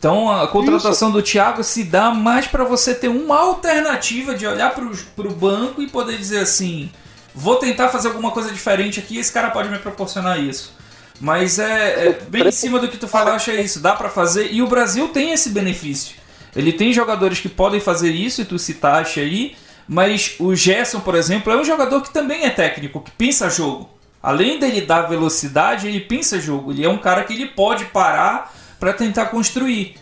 Então 0.00 0.32
a 0.32 0.48
contratação 0.48 1.10
do 1.10 1.20
Thiago 1.20 1.62
se 1.62 1.84
dá 1.84 2.10
mais 2.10 2.46
para 2.46 2.64
você 2.64 2.94
ter 2.94 3.08
uma 3.08 3.38
alternativa 3.38 4.34
de 4.34 4.46
olhar 4.46 4.74
para 4.74 5.28
o 5.28 5.34
banco 5.34 5.82
e 5.82 5.90
poder 5.90 6.16
dizer 6.16 6.38
assim: 6.38 6.90
vou 7.34 7.56
tentar 7.56 7.90
fazer 7.90 8.08
alguma 8.08 8.30
coisa 8.30 8.50
diferente 8.50 8.98
aqui, 8.98 9.18
esse 9.18 9.30
cara 9.30 9.50
pode 9.50 9.68
me 9.68 9.78
proporcionar 9.78 10.40
isso. 10.40 10.72
Mas 11.20 11.58
é, 11.58 12.06
é 12.06 12.12
bem 12.30 12.48
em 12.48 12.50
cima 12.50 12.78
do 12.78 12.88
que 12.88 12.96
tu 12.96 13.06
falaste, 13.06 13.50
é 13.50 13.60
isso, 13.60 13.78
dá 13.78 13.92
para 13.92 14.08
fazer. 14.08 14.50
E 14.50 14.62
o 14.62 14.66
Brasil 14.66 15.08
tem 15.08 15.32
esse 15.32 15.50
benefício. 15.50 16.16
Ele 16.56 16.72
tem 16.72 16.94
jogadores 16.94 17.38
que 17.38 17.50
podem 17.50 17.78
fazer 17.78 18.10
isso, 18.10 18.40
e 18.40 18.46
tu 18.46 18.58
citaste 18.58 19.20
aí, 19.20 19.54
mas 19.86 20.34
o 20.40 20.54
Gerson, 20.54 21.00
por 21.00 21.14
exemplo, 21.14 21.52
é 21.52 21.56
um 21.58 21.64
jogador 21.64 22.00
que 22.00 22.10
também 22.10 22.44
é 22.46 22.50
técnico, 22.50 23.02
que 23.02 23.10
pensa 23.10 23.50
jogo. 23.50 23.90
Além 24.22 24.58
dele 24.58 24.80
dar 24.80 25.02
velocidade, 25.02 25.86
ele 25.86 26.00
pensa 26.00 26.40
jogo. 26.40 26.72
Ele 26.72 26.86
é 26.86 26.88
um 26.88 26.96
cara 26.96 27.22
que 27.22 27.34
ele 27.34 27.48
pode 27.48 27.84
parar 27.84 28.50
para 28.80 28.92
tentar 28.94 29.26
construir. 29.26 29.94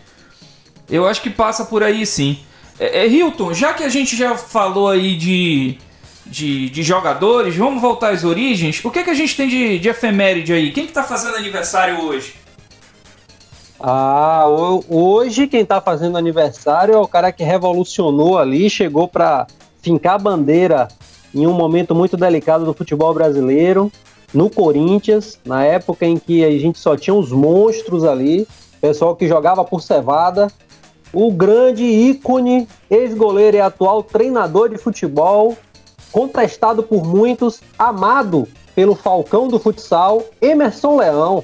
Eu 0.89 1.05
acho 1.05 1.21
que 1.21 1.29
passa 1.29 1.65
por 1.65 1.83
aí 1.83 2.05
sim. 2.05 2.39
É, 2.79 3.01
é, 3.01 3.07
Hilton, 3.07 3.53
já 3.53 3.73
que 3.73 3.83
a 3.83 3.89
gente 3.89 4.15
já 4.15 4.35
falou 4.37 4.87
aí 4.89 5.15
de, 5.15 5.77
de, 6.25 6.69
de 6.69 6.81
jogadores, 6.81 7.55
vamos 7.55 7.81
voltar 7.81 8.09
às 8.13 8.23
origens. 8.23 8.83
O 8.83 8.89
que, 8.89 9.03
que 9.03 9.09
a 9.09 9.13
gente 9.13 9.35
tem 9.35 9.47
de, 9.47 9.77
de 9.77 9.89
efeméride 9.89 10.53
aí? 10.53 10.71
Quem 10.71 10.87
que 10.87 10.93
tá 10.93 11.03
fazendo 11.03 11.35
aniversário 11.35 12.01
hoje? 12.01 12.35
Ah, 13.79 14.45
ho- 14.47 14.83
hoje 14.89 15.47
quem 15.47 15.63
tá 15.63 15.79
fazendo 15.79 16.17
aniversário 16.17 16.93
é 16.93 16.97
o 16.97 17.07
cara 17.07 17.31
que 17.31 17.43
revolucionou 17.43 18.37
ali, 18.37 18.69
chegou 18.69 19.07
pra 19.07 19.47
fincar 19.81 20.15
a 20.15 20.19
bandeira 20.19 20.87
em 21.33 21.47
um 21.47 21.53
momento 21.53 21.95
muito 21.95 22.17
delicado 22.17 22.65
do 22.65 22.73
futebol 22.73 23.13
brasileiro, 23.13 23.91
no 24.33 24.49
Corinthians, 24.49 25.39
na 25.45 25.63
época 25.63 26.05
em 26.05 26.17
que 26.17 26.43
a 26.43 26.51
gente 26.51 26.77
só 26.77 26.97
tinha 26.97 27.13
os 27.13 27.31
monstros 27.31 28.03
ali, 28.03 28.47
pessoal 28.81 29.15
que 29.15 29.27
jogava 29.27 29.63
por 29.63 29.81
cevada, 29.81 30.47
o 31.11 31.31
grande 31.31 31.83
ícone, 31.83 32.67
ex-goleiro 32.89 33.57
e 33.57 33.61
atual 33.61 34.03
treinador 34.03 34.69
de 34.69 34.77
futebol, 34.77 35.57
contestado 36.11 36.83
por 36.83 37.03
muitos, 37.03 37.61
amado 37.77 38.47
pelo 38.75 38.95
Falcão 38.95 39.47
do 39.47 39.59
futsal, 39.59 40.23
Emerson 40.41 40.97
Leão. 40.97 41.43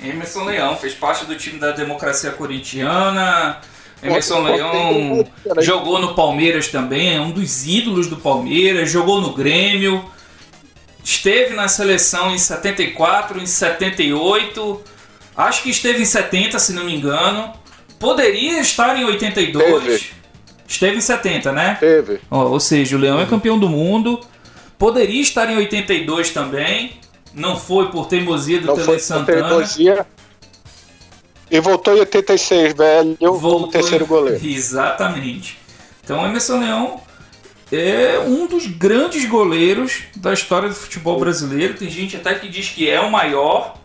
Emerson 0.00 0.44
Leão 0.44 0.76
fez 0.76 0.94
parte 0.94 1.24
do 1.26 1.36
time 1.36 1.58
da 1.58 1.70
democracia 1.70 2.32
corintiana. 2.32 3.60
Emerson 4.02 4.40
Leão 4.40 5.24
jogou 5.60 6.00
no 6.00 6.14
Palmeiras 6.14 6.68
também, 6.68 7.14
é 7.14 7.20
um 7.20 7.30
dos 7.30 7.66
ídolos 7.66 8.08
do 8.08 8.16
Palmeiras, 8.16 8.90
jogou 8.90 9.20
no 9.20 9.32
Grêmio, 9.32 10.04
esteve 11.04 11.54
na 11.54 11.68
seleção 11.68 12.34
em 12.34 12.38
74, 12.38 13.40
em 13.40 13.46
78, 13.46 14.82
acho 15.36 15.62
que 15.62 15.70
esteve 15.70 16.02
em 16.02 16.04
70, 16.04 16.58
se 16.58 16.72
não 16.72 16.84
me 16.84 16.94
engano. 16.94 17.52
Poderia 17.98 18.60
estar 18.60 18.96
em 18.96 19.04
82. 19.04 19.84
Teve. 19.84 20.10
Esteve 20.66 20.96
em 20.96 21.00
70, 21.00 21.52
né? 21.52 21.76
Teve. 21.78 22.20
Ó, 22.30 22.44
ou 22.46 22.58
seja, 22.60 22.96
o 22.96 22.98
Leão 22.98 23.20
é 23.20 23.26
campeão 23.26 23.58
do 23.58 23.68
mundo. 23.68 24.20
Poderia 24.78 25.20
estar 25.20 25.48
em 25.50 25.56
82 25.56 26.30
também. 26.30 26.92
Não 27.34 27.56
foi 27.58 27.90
por 27.90 28.06
teimosia 28.06 28.60
do 28.60 28.66
Não 28.66 28.74
Tele 28.74 28.86
foi 28.86 28.98
Santana. 28.98 29.48
teimosia. 29.48 30.06
E 31.50 31.60
voltou 31.60 31.94
em 31.96 32.00
86, 32.00 32.72
velho, 32.74 33.16
como 33.18 33.38
Voltou- 33.38 33.68
terceiro 33.68 34.06
goleiro. 34.06 34.40
Exatamente. 34.44 35.58
Então, 36.02 36.24
Emerson 36.26 36.58
Leão 36.58 37.00
é 37.70 38.18
um 38.26 38.46
dos 38.46 38.66
grandes 38.66 39.24
goleiros 39.26 40.02
da 40.16 40.32
história 40.32 40.68
do 40.68 40.74
futebol 40.74 41.18
brasileiro. 41.20 41.74
Tem 41.74 41.88
gente 41.90 42.16
até 42.16 42.34
que 42.34 42.48
diz 42.48 42.68
que 42.70 42.88
é 42.88 43.00
o 43.00 43.10
maior, 43.10 43.76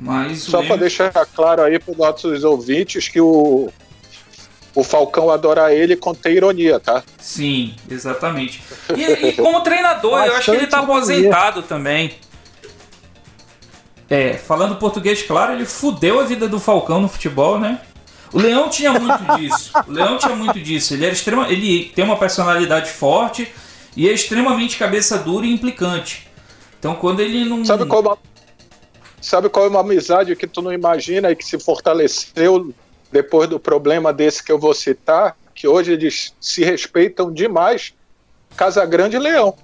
mas 0.00 0.42
Só 0.42 0.62
para 0.62 0.76
deixar 0.76 1.12
claro 1.26 1.62
aí 1.62 1.78
para 1.78 1.92
os 1.92 1.98
nossos 1.98 2.42
ouvintes 2.42 3.06
que 3.06 3.20
o, 3.20 3.70
o 4.74 4.82
Falcão 4.82 5.30
adora 5.30 5.74
ele 5.74 5.94
contém 5.94 6.36
ironia, 6.36 6.80
tá? 6.80 7.02
Sim, 7.18 7.74
exatamente. 7.88 8.62
E, 8.96 9.28
e 9.28 9.32
como 9.34 9.60
treinador, 9.60 10.24
eu 10.24 10.34
acho 10.36 10.50
que 10.50 10.56
ele 10.56 10.66
tá 10.66 10.80
Bastante 10.80 10.98
aposentado 10.98 11.62
também. 11.62 12.14
É, 14.08 14.32
falando 14.34 14.76
português, 14.76 15.22
claro, 15.22 15.52
ele 15.52 15.66
fudeu 15.66 16.18
a 16.18 16.24
vida 16.24 16.48
do 16.48 16.58
Falcão 16.58 17.00
no 17.00 17.08
futebol, 17.08 17.60
né? 17.60 17.80
O 18.32 18.38
Leão 18.38 18.68
tinha 18.68 18.92
muito 18.92 19.36
disso. 19.36 19.70
O 19.86 19.92
Leão 19.92 20.16
tinha 20.16 20.34
muito 20.34 20.58
disso. 20.58 20.94
Ele 20.94 21.04
era 21.04 21.12
extrema, 21.12 21.48
ele 21.48 21.92
tem 21.94 22.04
uma 22.04 22.16
personalidade 22.16 22.90
forte 22.90 23.52
e 23.96 24.08
é 24.08 24.12
extremamente 24.12 24.78
cabeça 24.78 25.18
dura 25.18 25.44
e 25.44 25.52
implicante. 25.52 26.26
Então, 26.78 26.94
quando 26.94 27.20
ele 27.20 27.44
não 27.44 27.64
Sabe 27.64 27.84
qual, 27.86 28.00
é 28.00 28.30
sabe 29.20 29.48
qual 29.48 29.66
é 29.66 29.68
uma 29.68 29.80
amizade 29.80 30.34
que 30.36 30.46
tu 30.46 30.62
não 30.62 30.72
imagina 30.72 31.30
e 31.30 31.36
que 31.36 31.44
se 31.44 31.58
fortaleceu 31.58 32.72
depois 33.12 33.48
do 33.48 33.58
problema 33.60 34.12
desse 34.12 34.42
que 34.42 34.50
eu 34.52 34.58
vou 34.58 34.74
citar? 34.74 35.36
Que 35.54 35.66
hoje 35.68 35.92
eles 35.92 36.34
se 36.40 36.64
respeitam 36.64 37.32
demais. 37.32 37.92
Casa 38.56 38.84
Grande 38.86 39.16
e 39.16 39.18
Leão. 39.18 39.54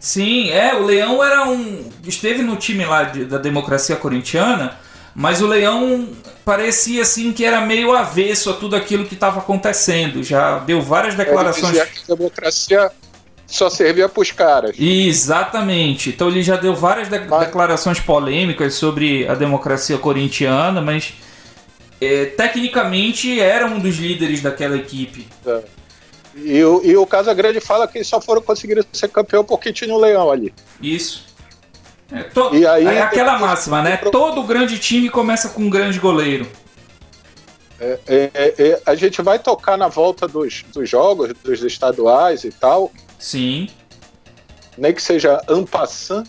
Sim, 0.00 0.50
é, 0.50 0.74
o 0.74 0.84
Leão 0.84 1.22
era 1.24 1.48
um. 1.48 1.90
Esteve 2.06 2.42
no 2.42 2.56
time 2.56 2.84
lá 2.84 3.04
de- 3.04 3.24
da 3.24 3.36
democracia 3.38 3.96
corintiana, 3.96 4.78
mas 5.14 5.42
o 5.42 5.46
Leão 5.46 6.08
parecia 6.44 7.02
assim 7.02 7.32
que 7.32 7.44
era 7.44 7.60
meio 7.60 7.92
avesso 7.92 8.48
a 8.50 8.52
tudo 8.54 8.76
aquilo 8.76 9.04
que 9.04 9.14
estava 9.14 9.40
acontecendo. 9.40 10.22
Já 10.22 10.60
deu 10.60 10.80
várias 10.80 11.14
Ele 11.14 11.24
declarações. 11.24 11.72
dizia 11.72 11.86
que 11.86 12.12
a 12.12 12.14
democracia 12.14 12.92
só 13.48 13.68
servia 13.70 14.08
para 14.08 14.20
os 14.22 14.30
caras. 14.30 14.76
Exatamente. 14.78 16.10
Então 16.10 16.28
ele 16.28 16.42
já 16.42 16.54
deu 16.56 16.74
várias 16.76 17.08
de- 17.08 17.18
Mas- 17.18 17.46
declarações 17.46 17.98
polêmicas 17.98 18.74
sobre 18.74 19.26
a 19.26 19.34
democracia 19.34 19.96
corintiana, 19.98 20.80
mas 20.80 21.14
é, 22.00 22.26
tecnicamente 22.26 23.40
era 23.40 23.66
um 23.66 23.78
dos 23.80 23.96
líderes 23.96 24.40
daquela 24.42 24.76
equipe. 24.76 25.26
E, 26.36 26.62
o- 26.62 26.80
e 26.84 26.96
o 26.96 27.04
Casa 27.06 27.32
Grande 27.34 27.58
fala 27.60 27.88
que 27.88 27.98
eles 27.98 28.06
só 28.06 28.20
foram 28.20 28.40
conseguir 28.42 28.86
ser 28.92 29.08
campeão 29.08 29.42
porque 29.42 29.72
tinha 29.72 29.92
o 29.92 29.98
Leão 29.98 30.30
ali. 30.30 30.54
Isso. 30.80 31.26
É, 32.12 32.22
to- 32.22 32.54
E 32.54 32.66
aí- 32.66 32.86
é 32.86 33.02
aquela 33.02 33.38
máxima, 33.38 33.82
né? 33.82 33.96
Todo 33.96 34.42
grande 34.44 34.78
time 34.78 35.08
começa 35.08 35.48
com 35.48 35.62
um 35.62 35.70
grande 35.70 35.98
goleiro. 35.98 36.46
É, 37.80 37.98
é, 38.06 38.30
é, 38.58 38.82
a 38.84 38.94
gente 38.94 39.22
vai 39.22 39.38
tocar 39.38 39.76
na 39.76 39.88
volta 39.88 40.26
dos, 40.26 40.64
dos 40.72 40.88
jogos, 40.88 41.32
dos 41.44 41.62
estaduais 41.62 42.44
e 42.44 42.50
tal, 42.50 42.90
Sim. 43.18 43.68
nem 44.76 44.94
que 44.94 45.02
seja 45.02 45.40
ampassant. 45.48 46.26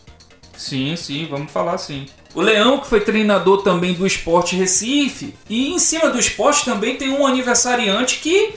Sim, 0.57 0.95
sim, 0.95 1.27
vamos 1.29 1.51
falar 1.51 1.77
sim. 1.77 2.05
O 2.33 2.41
Leão, 2.41 2.79
que 2.79 2.87
foi 2.87 2.99
treinador 3.01 3.63
também 3.63 3.93
do 3.93 4.05
Esporte 4.05 4.55
Recife, 4.55 5.33
e 5.49 5.69
em 5.73 5.79
cima 5.79 6.09
do 6.09 6.19
esporte 6.19 6.65
também 6.65 6.95
tem 6.95 7.09
um 7.09 7.25
aniversariante 7.25 8.19
que, 8.19 8.55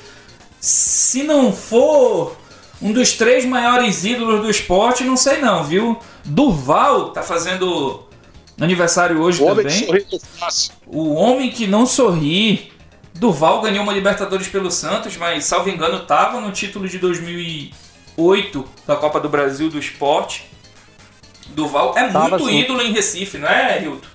se 0.61 1.23
não 1.23 1.53
for 1.53 2.37
um 2.81 2.93
dos 2.93 3.13
três 3.13 3.45
maiores 3.45 4.05
ídolos 4.05 4.41
do 4.43 4.51
esporte, 4.51 5.05
não 5.05 5.17
sei 5.17 5.39
não, 5.39 5.63
viu? 5.63 5.99
Durval 6.25 7.11
tá 7.11 7.23
fazendo 7.23 8.03
aniversário 8.61 9.21
hoje 9.21 9.43
O 9.43 9.47
homem 9.47 9.67
de 9.67 9.73
também. 9.85 9.87
sorriso 9.87 10.27
fácil. 10.39 10.73
O 10.87 11.15
homem 11.15 11.51
que 11.51 11.67
não 11.67 11.87
sorri. 11.87 12.73
Durval 13.15 13.61
ganhou 13.63 13.85
uma 13.85 13.93
Libertadores 13.93 14.49
pelo 14.49 14.71
Santos, 14.71 15.17
mas, 15.17 15.45
salvo 15.45 15.69
engano, 15.71 16.01
tava 16.01 16.41
no 16.41 16.51
título 16.51 16.89
de 16.89 16.99
2008 18.17 18.65
da 18.87 18.97
Copa 18.97 19.21
do 19.21 19.29
Brasil 19.29 19.69
do 19.69 19.79
Esporte. 19.79 20.51
Durval 21.49 21.97
é 21.97 22.09
Tava, 22.09 22.31
muito 22.31 22.47
sim. 22.47 22.59
ídolo 22.61 22.83
em 22.83 22.93
Recife, 22.93 23.39
não 23.39 23.49
é, 23.49 23.83
Hilton? 23.83 24.07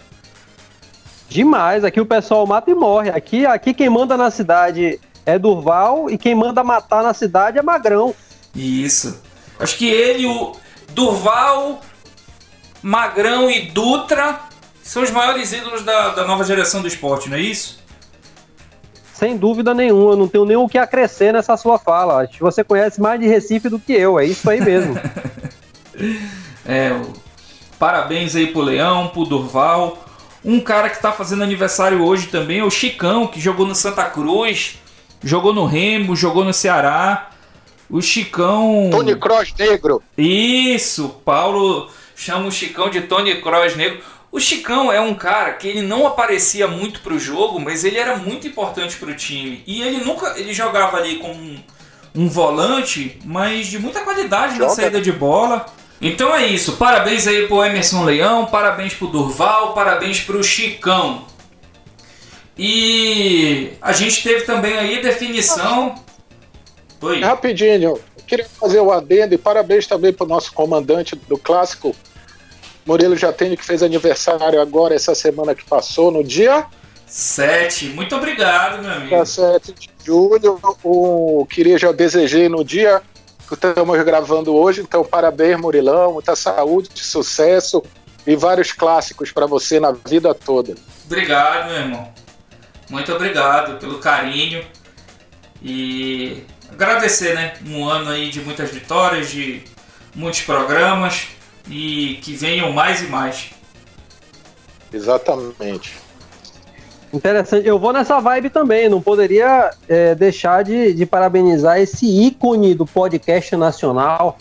Demais, 1.29 1.83
aqui 1.83 1.99
o 1.99 2.05
pessoal 2.05 2.47
mata 2.47 2.71
e 2.71 2.75
morre. 2.75 3.09
Aqui, 3.09 3.45
aqui 3.45 3.73
quem 3.73 3.89
manda 3.89 4.15
na 4.15 4.31
cidade 4.31 4.99
é 5.25 5.37
Durval 5.37 6.09
e 6.09 6.17
quem 6.17 6.33
manda 6.33 6.63
matar 6.63 7.03
na 7.03 7.13
cidade 7.13 7.59
é 7.59 7.61
Magrão. 7.61 8.15
Isso. 8.55 9.21
Acho 9.59 9.77
que 9.77 9.87
ele, 9.87 10.25
o 10.25 10.55
Durval, 10.89 11.81
Magrão 12.81 13.49
e 13.51 13.67
Dutra 13.67 14.39
são 14.81 15.03
os 15.03 15.11
maiores 15.11 15.51
ídolos 15.51 15.83
da, 15.83 16.09
da 16.09 16.25
nova 16.25 16.43
geração 16.43 16.81
do 16.81 16.87
esporte, 16.87 17.29
não 17.29 17.37
é 17.37 17.41
isso? 17.41 17.79
Sem 19.17 19.35
dúvida 19.35 19.73
nenhuma, 19.73 20.11
eu 20.11 20.15
não 20.15 20.27
tenho 20.27 20.45
nem 20.45 20.55
o 20.55 20.69
que 20.69 20.77
acrescer 20.77 21.33
nessa 21.33 21.57
sua 21.57 21.79
fala. 21.79 22.21
Acho 22.21 22.33
que 22.33 22.43
você 22.43 22.63
conhece 22.63 23.01
mais 23.01 23.19
de 23.19 23.25
Recife 23.25 23.67
do 23.67 23.79
que 23.79 23.91
eu, 23.91 24.19
é 24.19 24.25
isso 24.25 24.47
aí 24.49 24.61
mesmo. 24.61 24.95
É, 26.69 26.93
parabéns 27.79 28.35
aí 28.35 28.47
pro 28.47 28.61
Leão, 28.61 29.07
pro 29.07 29.23
Durval. 29.23 29.97
Um 30.45 30.59
cara 30.59 30.89
que 30.91 31.01
tá 31.01 31.11
fazendo 31.13 31.41
aniversário 31.41 32.03
hoje 32.03 32.27
também 32.27 32.59
é 32.59 32.63
o 32.63 32.69
Chicão, 32.69 33.25
que 33.25 33.39
jogou 33.39 33.65
no 33.65 33.73
Santa 33.73 34.03
Cruz, 34.03 34.77
jogou 35.23 35.53
no 35.53 35.65
Remo, 35.65 36.15
jogou 36.15 36.43
no 36.43 36.53
Ceará. 36.53 37.31
O 37.89 37.99
Chicão. 38.01 38.89
Tony 38.91 39.15
Cross 39.15 39.53
Negro. 39.57 40.03
Isso, 40.17 41.09
Paulo 41.25 41.89
chama 42.15 42.47
o 42.47 42.51
Chicão 42.51 42.89
de 42.89 43.01
Tony 43.01 43.41
Kroos 43.41 43.75
Negro. 43.75 43.99
O 44.31 44.39
Chicão 44.39 44.91
é 44.91 44.99
um 44.99 45.13
cara 45.13 45.53
que 45.53 45.67
ele 45.67 45.81
não 45.81 46.05
aparecia 46.05 46.67
muito 46.67 46.99
pro 47.01 47.17
jogo, 47.17 47.59
mas 47.59 47.83
ele 47.83 47.97
era 47.97 48.17
muito 48.17 48.47
importante 48.47 48.97
pro 48.97 49.15
time. 49.15 49.63
E 49.65 49.81
ele 49.81 50.03
nunca, 50.03 50.37
ele 50.37 50.53
jogava 50.53 50.97
ali 50.97 51.15
com 51.15 51.31
um, 51.31 51.57
um 52.13 52.27
volante, 52.27 53.17
mas 53.23 53.67
de 53.67 53.79
muita 53.79 54.01
qualidade 54.01 54.53
na 54.53 54.65
Joga. 54.65 54.69
saída 54.69 55.01
de 55.01 55.11
bola. 55.11 55.65
Então 56.01 56.35
é 56.35 56.45
isso, 56.45 56.73
parabéns 56.73 57.25
aí 57.25 57.47
pro 57.47 57.63
Emerson 57.63 58.03
Leão, 58.03 58.45
parabéns 58.45 58.93
pro 58.93 59.07
Durval, 59.07 59.73
parabéns 59.73 60.21
pro 60.21 60.43
Chicão. 60.43 61.25
E 62.57 63.73
a 63.81 63.91
gente 63.91 64.23
teve 64.23 64.41
também 64.41 64.77
aí 64.77 65.01
definição. 65.01 65.95
Oi. 67.01 67.21
Rapidinho, 67.21 67.83
eu 67.83 68.01
queria 68.27 68.45
fazer 68.59 68.79
o 68.79 68.91
adendo 68.91 69.33
e 69.33 69.37
parabéns 69.37 69.87
também 69.87 70.11
para 70.11 70.25
o 70.25 70.27
nosso 70.27 70.51
comandante 70.53 71.15
do 71.15 71.37
clássico, 71.37 71.95
Murilo 72.87 73.17
Jatene, 73.17 73.57
que 73.57 73.65
fez 73.65 73.83
aniversário 73.83 74.61
agora, 74.61 74.95
essa 74.95 75.13
semana 75.13 75.53
que 75.53 75.65
passou, 75.65 76.09
no 76.09 76.23
dia 76.23 76.65
Sete. 77.07 77.85
Muito 77.87 78.13
obrigado, 78.15 78.81
meu 78.81 78.91
amigo. 78.91 79.09
17 79.09 79.73
de 79.73 79.89
julho. 80.05 80.59
O 80.83 81.47
queria 81.49 81.77
já 81.77 81.91
desejei 81.93 82.49
no 82.49 82.65
dia 82.65 83.01
que 83.47 83.53
estamos 83.53 84.03
gravando 84.03 84.53
hoje, 84.53 84.81
então 84.81 85.05
parabéns, 85.05 85.57
Murilão, 85.57 86.13
muita 86.13 86.35
saúde, 86.35 86.89
sucesso 86.95 87.81
e 88.25 88.35
vários 88.35 88.73
clássicos 88.73 89.31
para 89.31 89.45
você 89.45 89.79
na 89.79 89.93
vida 89.93 90.33
toda. 90.33 90.75
Obrigado, 91.05 91.69
meu 91.69 91.77
irmão. 91.77 92.11
Muito 92.89 93.13
obrigado 93.13 93.79
pelo 93.79 93.99
carinho. 93.99 94.65
E 95.63 96.43
agradecer, 96.69 97.33
né? 97.35 97.53
Um 97.65 97.87
ano 97.87 98.09
aí 98.09 98.29
de 98.29 98.41
muitas 98.41 98.69
vitórias, 98.69 99.31
de 99.31 99.63
muitos 100.13 100.41
programas 100.41 101.36
e 101.69 102.19
que 102.21 102.33
venham 102.33 102.71
mais 102.71 103.01
e 103.01 103.07
mais. 103.07 103.51
Exatamente. 104.91 105.93
Interessante. 107.13 107.67
Eu 107.67 107.79
vou 107.79 107.93
nessa 107.93 108.19
vibe 108.19 108.49
também. 108.49 108.89
Não 108.89 109.01
poderia 109.01 109.71
é, 109.87 110.13
deixar 110.15 110.63
de, 110.63 110.93
de 110.93 111.05
parabenizar 111.05 111.79
esse 111.79 112.05
ícone 112.05 112.73
do 112.75 112.85
podcast 112.85 113.55
nacional. 113.55 114.37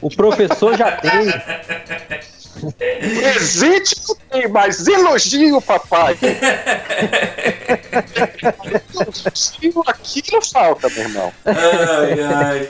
O 0.00 0.08
professor 0.08 0.76
já 0.76 0.92
tem. 0.92 1.26
Presente 2.98 3.94
não 4.08 4.16
tem, 4.30 4.48
mas 4.48 4.86
elogio, 4.88 5.60
papai. 5.60 6.18
elogio 8.94 9.84
aqui 9.86 10.22
não 10.32 10.42
falta, 10.42 10.88
meu 10.88 11.04
irmão. 11.04 11.32
Ai, 11.44 12.20
ai. 12.20 12.68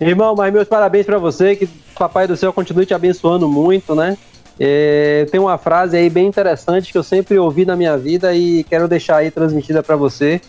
Irmão, 0.00 0.34
mas 0.36 0.52
meus 0.52 0.68
parabéns 0.68 1.06
pra 1.06 1.18
você. 1.18 1.56
Que 1.56 1.64
o 1.64 1.68
Papai 1.98 2.26
do 2.26 2.36
Céu 2.36 2.52
continue 2.52 2.86
te 2.86 2.94
abençoando 2.94 3.48
muito, 3.48 3.94
né? 3.94 4.16
É, 4.58 5.26
tem 5.30 5.38
uma 5.38 5.58
frase 5.58 5.96
aí 5.96 6.08
bem 6.08 6.26
interessante 6.26 6.90
que 6.90 6.96
eu 6.96 7.02
sempre 7.02 7.38
ouvi 7.38 7.66
na 7.66 7.76
minha 7.76 7.96
vida 7.96 8.34
e 8.34 8.64
quero 8.64 8.88
deixar 8.88 9.18
aí 9.18 9.30
transmitida 9.30 9.82
pra 9.82 9.96
você, 9.96 10.40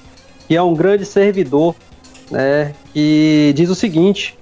que 0.47 0.55
é 0.55 0.61
um 0.61 0.73
grande 0.73 1.05
servidor, 1.05 1.75
né? 2.31 2.73
Que 2.93 3.51
diz 3.55 3.69
o 3.69 3.75
seguinte: 3.75 4.37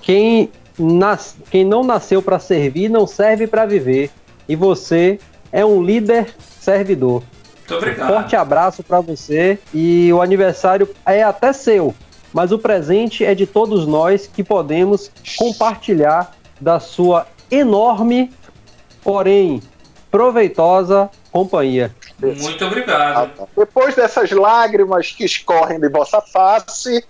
quem, 0.00 0.50
nas, 0.78 1.36
quem 1.50 1.64
não 1.64 1.82
nasceu 1.82 2.22
pra 2.22 2.38
servir 2.38 2.88
não 2.88 3.06
serve 3.06 3.46
pra 3.46 3.66
viver. 3.66 4.10
E 4.48 4.56
você 4.56 5.18
é 5.52 5.64
um 5.64 5.82
líder 5.82 6.28
servidor. 6.60 7.22
Muito 7.58 7.74
obrigado. 7.74 8.08
Forte 8.08 8.36
abraço 8.36 8.82
pra 8.82 9.00
você 9.00 9.58
e 9.74 10.10
o 10.12 10.22
aniversário 10.22 10.88
é 11.04 11.22
até 11.22 11.52
seu, 11.52 11.94
mas 12.38 12.52
o 12.52 12.58
presente 12.60 13.24
é 13.24 13.34
de 13.34 13.48
todos 13.48 13.84
nós 13.84 14.30
que 14.32 14.44
podemos 14.44 15.10
compartilhar 15.36 16.36
da 16.60 16.78
sua 16.78 17.26
enorme, 17.50 18.32
porém 19.02 19.60
proveitosa 20.08 21.10
companhia. 21.32 21.92
Muito 22.20 22.64
obrigado. 22.64 23.48
Depois 23.56 23.96
dessas 23.96 24.30
lágrimas 24.30 25.10
que 25.10 25.24
escorrem 25.24 25.80
de 25.80 25.88
vossa 25.88 26.20
face, 26.20 27.04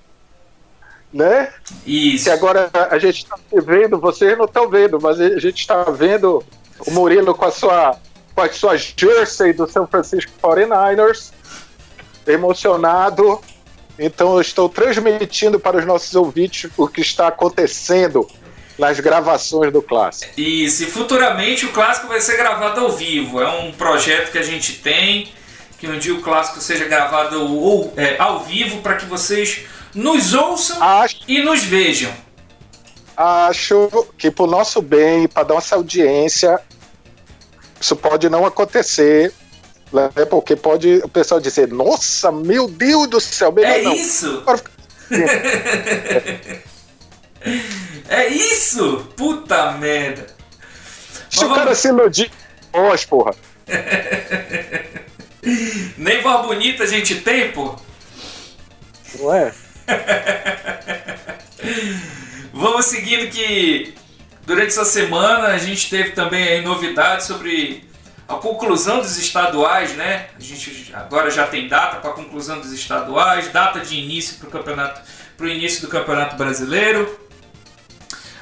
né? 1.12 1.52
Isso. 1.86 2.24
Que 2.24 2.30
agora 2.30 2.70
a 2.90 2.98
gente 2.98 3.24
está 3.24 3.36
vendo, 3.52 4.00
vocês 4.00 4.38
não 4.38 4.46
estão 4.46 4.66
vendo, 4.66 4.98
mas 4.98 5.20
a 5.20 5.38
gente 5.38 5.60
está 5.60 5.84
vendo 5.90 6.42
o 6.86 6.90
Murilo 6.90 7.34
com 7.34 7.44
a 7.44 7.50
sua 7.50 7.98
com 8.34 8.40
a 8.40 8.50
sua 8.50 8.78
jersey 8.78 9.52
do 9.52 9.70
São 9.70 9.86
Francisco 9.86 10.32
49ers, 10.42 11.32
emocionado. 12.26 13.38
Então 13.98 14.34
eu 14.34 14.40
estou 14.40 14.68
transmitindo 14.68 15.58
para 15.58 15.76
os 15.76 15.84
nossos 15.84 16.14
ouvintes 16.14 16.70
o 16.76 16.86
que 16.86 17.00
está 17.00 17.28
acontecendo 17.28 18.28
nas 18.78 19.00
gravações 19.00 19.72
do 19.72 19.82
clássico. 19.82 20.32
Isso, 20.40 20.84
e 20.84 20.86
futuramente 20.86 21.66
o 21.66 21.72
clássico 21.72 22.06
vai 22.06 22.20
ser 22.20 22.36
gravado 22.36 22.80
ao 22.80 22.92
vivo. 22.92 23.40
É 23.40 23.48
um 23.48 23.72
projeto 23.72 24.30
que 24.30 24.38
a 24.38 24.42
gente 24.42 24.74
tem, 24.74 25.32
que 25.78 25.88
um 25.88 25.98
dia 25.98 26.14
o 26.14 26.22
clássico 26.22 26.60
seja 26.60 26.84
gravado 26.84 27.42
ou, 27.42 27.92
é, 27.96 28.16
ao 28.18 28.40
vivo 28.44 28.80
para 28.80 28.94
que 28.94 29.04
vocês 29.04 29.62
nos 29.92 30.32
ouçam 30.32 30.80
Acho, 30.80 31.20
e 31.26 31.42
nos 31.42 31.64
vejam. 31.64 32.12
acho 33.16 34.06
que 34.16 34.30
para 34.30 34.44
o 34.44 34.46
nosso 34.46 34.80
bem, 34.80 35.26
para 35.26 35.48
nossa 35.48 35.74
audiência, 35.74 36.60
isso 37.80 37.96
pode 37.96 38.28
não 38.28 38.46
acontecer. 38.46 39.32
Né? 39.92 40.10
Porque 40.28 40.56
pode 40.56 41.00
o 41.04 41.08
pessoal 41.08 41.40
dizer, 41.40 41.68
nossa, 41.68 42.30
meu 42.30 42.68
Deus 42.68 43.08
do 43.08 43.20
céu, 43.20 43.52
melhor 43.52 43.70
É 43.70 43.82
não. 43.82 43.94
isso? 43.94 44.42
É 48.08 48.26
isso? 48.26 49.06
Puta 49.16 49.72
merda. 49.72 50.26
Se 51.30 51.44
o 51.44 51.54
cara 51.54 51.74
se 51.74 51.88
iludir, 51.88 52.30
pós, 52.72 53.04
porra. 53.04 53.34
Nem 55.96 56.20
voz 56.22 56.46
bonita 56.46 56.84
a 56.84 56.86
gente 56.86 57.16
tem, 57.20 57.52
pô. 57.52 57.76
Não 59.18 59.34
é? 59.34 59.52
Vamos 62.52 62.86
seguindo 62.86 63.30
que 63.30 63.94
durante 64.44 64.68
essa 64.68 64.84
semana 64.84 65.48
a 65.48 65.58
gente 65.58 65.88
teve 65.88 66.10
também 66.10 66.62
novidades 66.62 67.26
sobre 67.26 67.87
a 68.28 68.34
conclusão 68.34 68.98
dos 68.98 69.16
estaduais, 69.16 69.94
né? 69.94 70.26
A 70.36 70.40
gente 70.40 70.92
agora 70.94 71.30
já 71.30 71.46
tem 71.46 71.66
data 71.66 71.96
para 71.96 72.10
a 72.10 72.12
conclusão 72.12 72.60
dos 72.60 72.72
estaduais, 72.72 73.50
data 73.50 73.80
de 73.80 73.96
início 73.96 74.36
para 74.36 74.48
o 74.48 74.50
campeonato, 74.50 75.00
para 75.34 75.46
o 75.46 75.48
início 75.48 75.80
do 75.80 75.88
campeonato 75.88 76.36
brasileiro. 76.36 77.18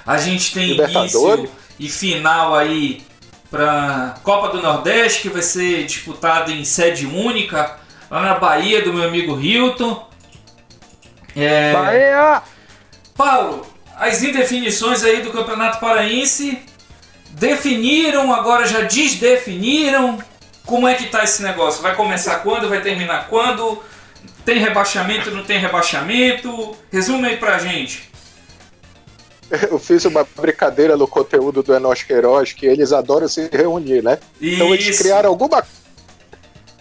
A 0.05 0.19
gente 0.19 0.53
tem 0.53 0.73
início 0.73 1.49
e 1.79 1.89
final 1.89 2.55
aí 2.55 3.05
para 3.49 4.17
Copa 4.25 4.49
do 4.49 4.61
Nordeste 4.61 5.23
que 5.23 5.29
vai 5.29 5.43
ser 5.43 5.87
disputada 5.87 6.51
em 6.51 6.65
sede 6.65 7.07
única 7.07 7.79
lá 8.11 8.21
na 8.21 8.35
Bahia 8.35 8.83
do 8.83 8.93
meu 8.93 9.07
amigo 9.07 9.41
Hilton. 9.41 10.09
É... 11.37 11.73
Bahia! 11.73 12.43
Paulo, 13.17 13.67
as 13.97 14.23
indefinições 14.23 15.05
aí 15.05 15.23
do 15.23 15.31
Campeonato 15.31 15.79
Paraense 15.79 16.61
definiram, 17.37 18.33
agora 18.33 18.67
já 18.67 18.81
desdefiniram. 18.83 20.19
Como 20.65 20.89
é 20.89 20.95
que 20.95 21.07
tá 21.07 21.23
esse 21.23 21.43
negócio? 21.43 21.83
Vai 21.83 21.95
começar 21.95 22.37
quando? 22.41 22.69
Vai 22.69 22.81
terminar 22.81 23.29
quando? 23.29 23.81
Tem 24.45 24.59
rebaixamento, 24.59 25.31
não 25.31 25.45
tem 25.45 25.59
rebaixamento? 25.59 26.77
Resume 26.91 27.29
aí 27.29 27.37
pra 27.37 27.59
gente. 27.59 28.11
Eu 29.71 29.79
fiz 29.79 30.05
uma 30.05 30.27
brincadeira 30.37 30.97
no 30.97 31.07
conteúdo 31.07 31.63
do 31.63 31.73
Enos 31.75 32.03
Queiroz 32.03 32.53
que 32.53 32.67
eles 32.67 32.93
adoram 32.93 33.29
se 33.29 33.49
reunir, 33.53 34.03
né? 34.03 34.19
Então 34.41 34.75
eles 34.75 34.87
Isso. 34.89 35.03
criaram 35.03 35.29
alguma 35.29 35.65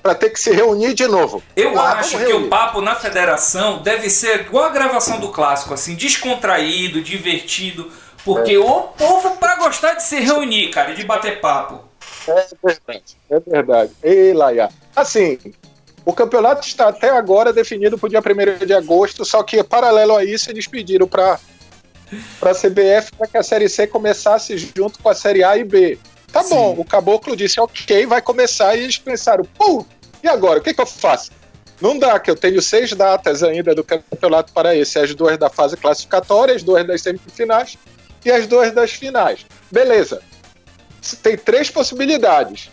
para 0.02 0.16
ter 0.16 0.30
que 0.30 0.40
se 0.40 0.52
reunir 0.52 0.94
de 0.94 1.08
novo. 1.08 1.44
Eu 1.56 1.80
Ah, 1.80 1.94
acho 1.94 2.18
que 2.18 2.34
o 2.34 2.48
papo 2.48 2.80
na 2.82 2.96
federação 2.96 3.82
deve 3.82 4.10
ser 4.10 4.42
igual 4.42 4.66
a 4.66 4.70
gravação 4.70 5.20
do 5.20 5.30
clássico, 5.30 5.74
assim, 5.74 5.96
descontraído, 5.96 7.02
divertido, 7.02 7.92
porque 8.26 8.54
É. 8.54 8.60
o 8.60 8.82
povo 8.82 9.38
pra 9.38 9.56
gostar 9.56 9.94
de 9.94 10.04
se 10.04 10.20
reunir, 10.20 10.70
cara, 10.72 10.92
e 10.92 10.96
de 10.96 11.04
bater 11.06 11.40
papo. 11.40 11.86
É 12.28 12.48
verdade. 12.64 13.18
É 13.30 13.40
verdade. 13.40 13.92
Ei, 14.04 14.34
Laia. 14.34 14.70
Assim, 14.96 15.38
o 16.04 16.12
campeonato 16.12 16.68
está 16.68 16.88
até 16.88 17.12
agora 17.12 17.54
definido 17.54 17.98
para 18.00 18.08
o 18.08 18.10
dia 18.10 18.20
1 18.20 18.66
de 18.66 18.74
agosto, 18.74 19.24
só 19.24 19.44
que 19.44 19.64
paralelo 19.64 20.16
a 20.18 20.26
isso 20.26 20.50
eles 20.50 20.66
pediram 20.68 21.08
para 21.08 21.40
para 22.40 22.52
a 22.52 22.56
CBF 22.56 23.12
para 23.18 23.28
que 23.28 23.38
a 23.38 23.44
Série 23.44 23.68
C 23.68 23.88
começasse 23.88 24.56
junto 24.58 25.00
com 25.00 25.10
a 25.10 25.16
Série 25.16 25.44
A 25.44 25.58
e 25.58 25.64
B. 25.64 25.98
Tá 26.32 26.44
Sim. 26.44 26.56
bom, 26.56 26.76
o 26.78 26.86
Caboclo 26.86 27.36
disse 27.36 27.60
ok, 27.60 28.06
vai 28.06 28.22
começar, 28.22 28.76
e 28.76 28.84
eles 28.84 28.98
pensaram, 28.98 29.44
pô, 29.58 29.86
e 30.24 30.28
agora, 30.28 30.60
o 30.60 30.62
que, 30.62 30.74
que 30.74 30.82
eu 30.82 30.86
faço? 30.86 31.32
Não 31.82 31.98
dá, 31.98 32.20
que 32.20 32.30
eu 32.30 32.36
tenho 32.36 32.62
seis 32.62 32.94
datas 32.94 33.42
ainda 33.44 33.74
do 33.76 33.84
Campeonato 33.84 34.54
Paraense, 34.54 34.98
as 35.00 35.14
duas 35.16 35.38
da 35.38 35.50
fase 35.50 35.76
classificatória, 35.76 36.56
as 36.56 36.64
duas 36.64 36.86
das 36.86 37.02
semifinais 37.02 37.78
e 38.26 38.32
as 38.32 38.48
duas 38.48 38.74
das 38.74 38.92
finais. 38.92 39.46
Beleza. 39.72 40.22
Tem 41.22 41.38
três 41.38 41.70
possibilidades. 41.70 42.72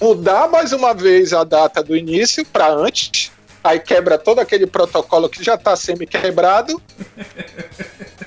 Mudar 0.00 0.48
mais 0.48 0.72
uma 0.72 0.94
vez 0.94 1.32
a 1.32 1.42
data 1.42 1.82
do 1.82 1.96
início 1.96 2.44
para 2.46 2.68
antes, 2.68 3.32
aí 3.64 3.80
quebra 3.80 4.18
todo 4.18 4.38
aquele 4.38 4.66
protocolo 4.66 5.28
que 5.28 5.42
já 5.42 5.54
está 5.54 5.74
semi-quebrado. 5.74 6.80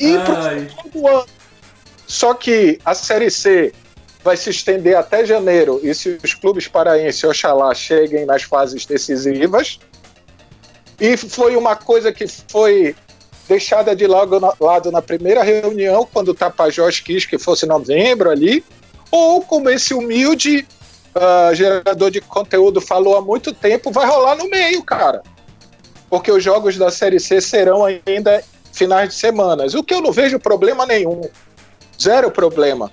E 0.00 0.18
pro 0.18 0.34
ano. 0.34 1.26
Só 2.06 2.32
que 2.32 2.80
a 2.84 2.94
Série 2.94 3.30
C 3.30 3.72
vai 4.24 4.36
se 4.36 4.50
estender 4.50 4.96
até 4.96 5.24
janeiro, 5.24 5.78
e 5.82 5.94
se 5.94 6.18
os 6.24 6.34
clubes 6.34 6.66
paraenses, 6.66 7.22
oxalá, 7.22 7.74
cheguem 7.74 8.26
nas 8.26 8.42
fases 8.42 8.84
decisivas. 8.86 9.78
E 10.98 11.16
foi 11.16 11.54
uma 11.54 11.76
coisa 11.76 12.12
que 12.12 12.26
foi 12.48 12.94
deixada 13.50 13.96
de 13.96 14.06
lado 14.06 14.92
na 14.92 15.02
primeira 15.02 15.42
reunião, 15.42 16.08
quando 16.12 16.28
o 16.28 16.34
Tapajós 16.34 17.00
quis 17.00 17.26
que 17.26 17.36
fosse 17.36 17.66
novembro 17.66 18.30
ali, 18.30 18.64
ou 19.10 19.42
como 19.42 19.68
esse 19.68 19.92
humilde 19.92 20.64
ah, 21.12 21.50
gerador 21.52 22.12
de 22.12 22.20
conteúdo 22.20 22.80
falou 22.80 23.16
há 23.16 23.20
muito 23.20 23.52
tempo, 23.52 23.90
vai 23.90 24.06
rolar 24.06 24.36
no 24.36 24.48
meio, 24.48 24.84
cara. 24.84 25.20
Porque 26.08 26.30
os 26.30 26.44
jogos 26.44 26.76
da 26.76 26.92
Série 26.92 27.18
C 27.18 27.40
serão 27.40 27.84
ainda 27.84 28.40
finais 28.72 29.08
de 29.08 29.16
semanas, 29.16 29.74
o 29.74 29.82
que 29.82 29.94
eu 29.94 30.00
não 30.00 30.12
vejo 30.12 30.38
problema 30.38 30.86
nenhum. 30.86 31.20
Zero 32.00 32.30
problema. 32.30 32.92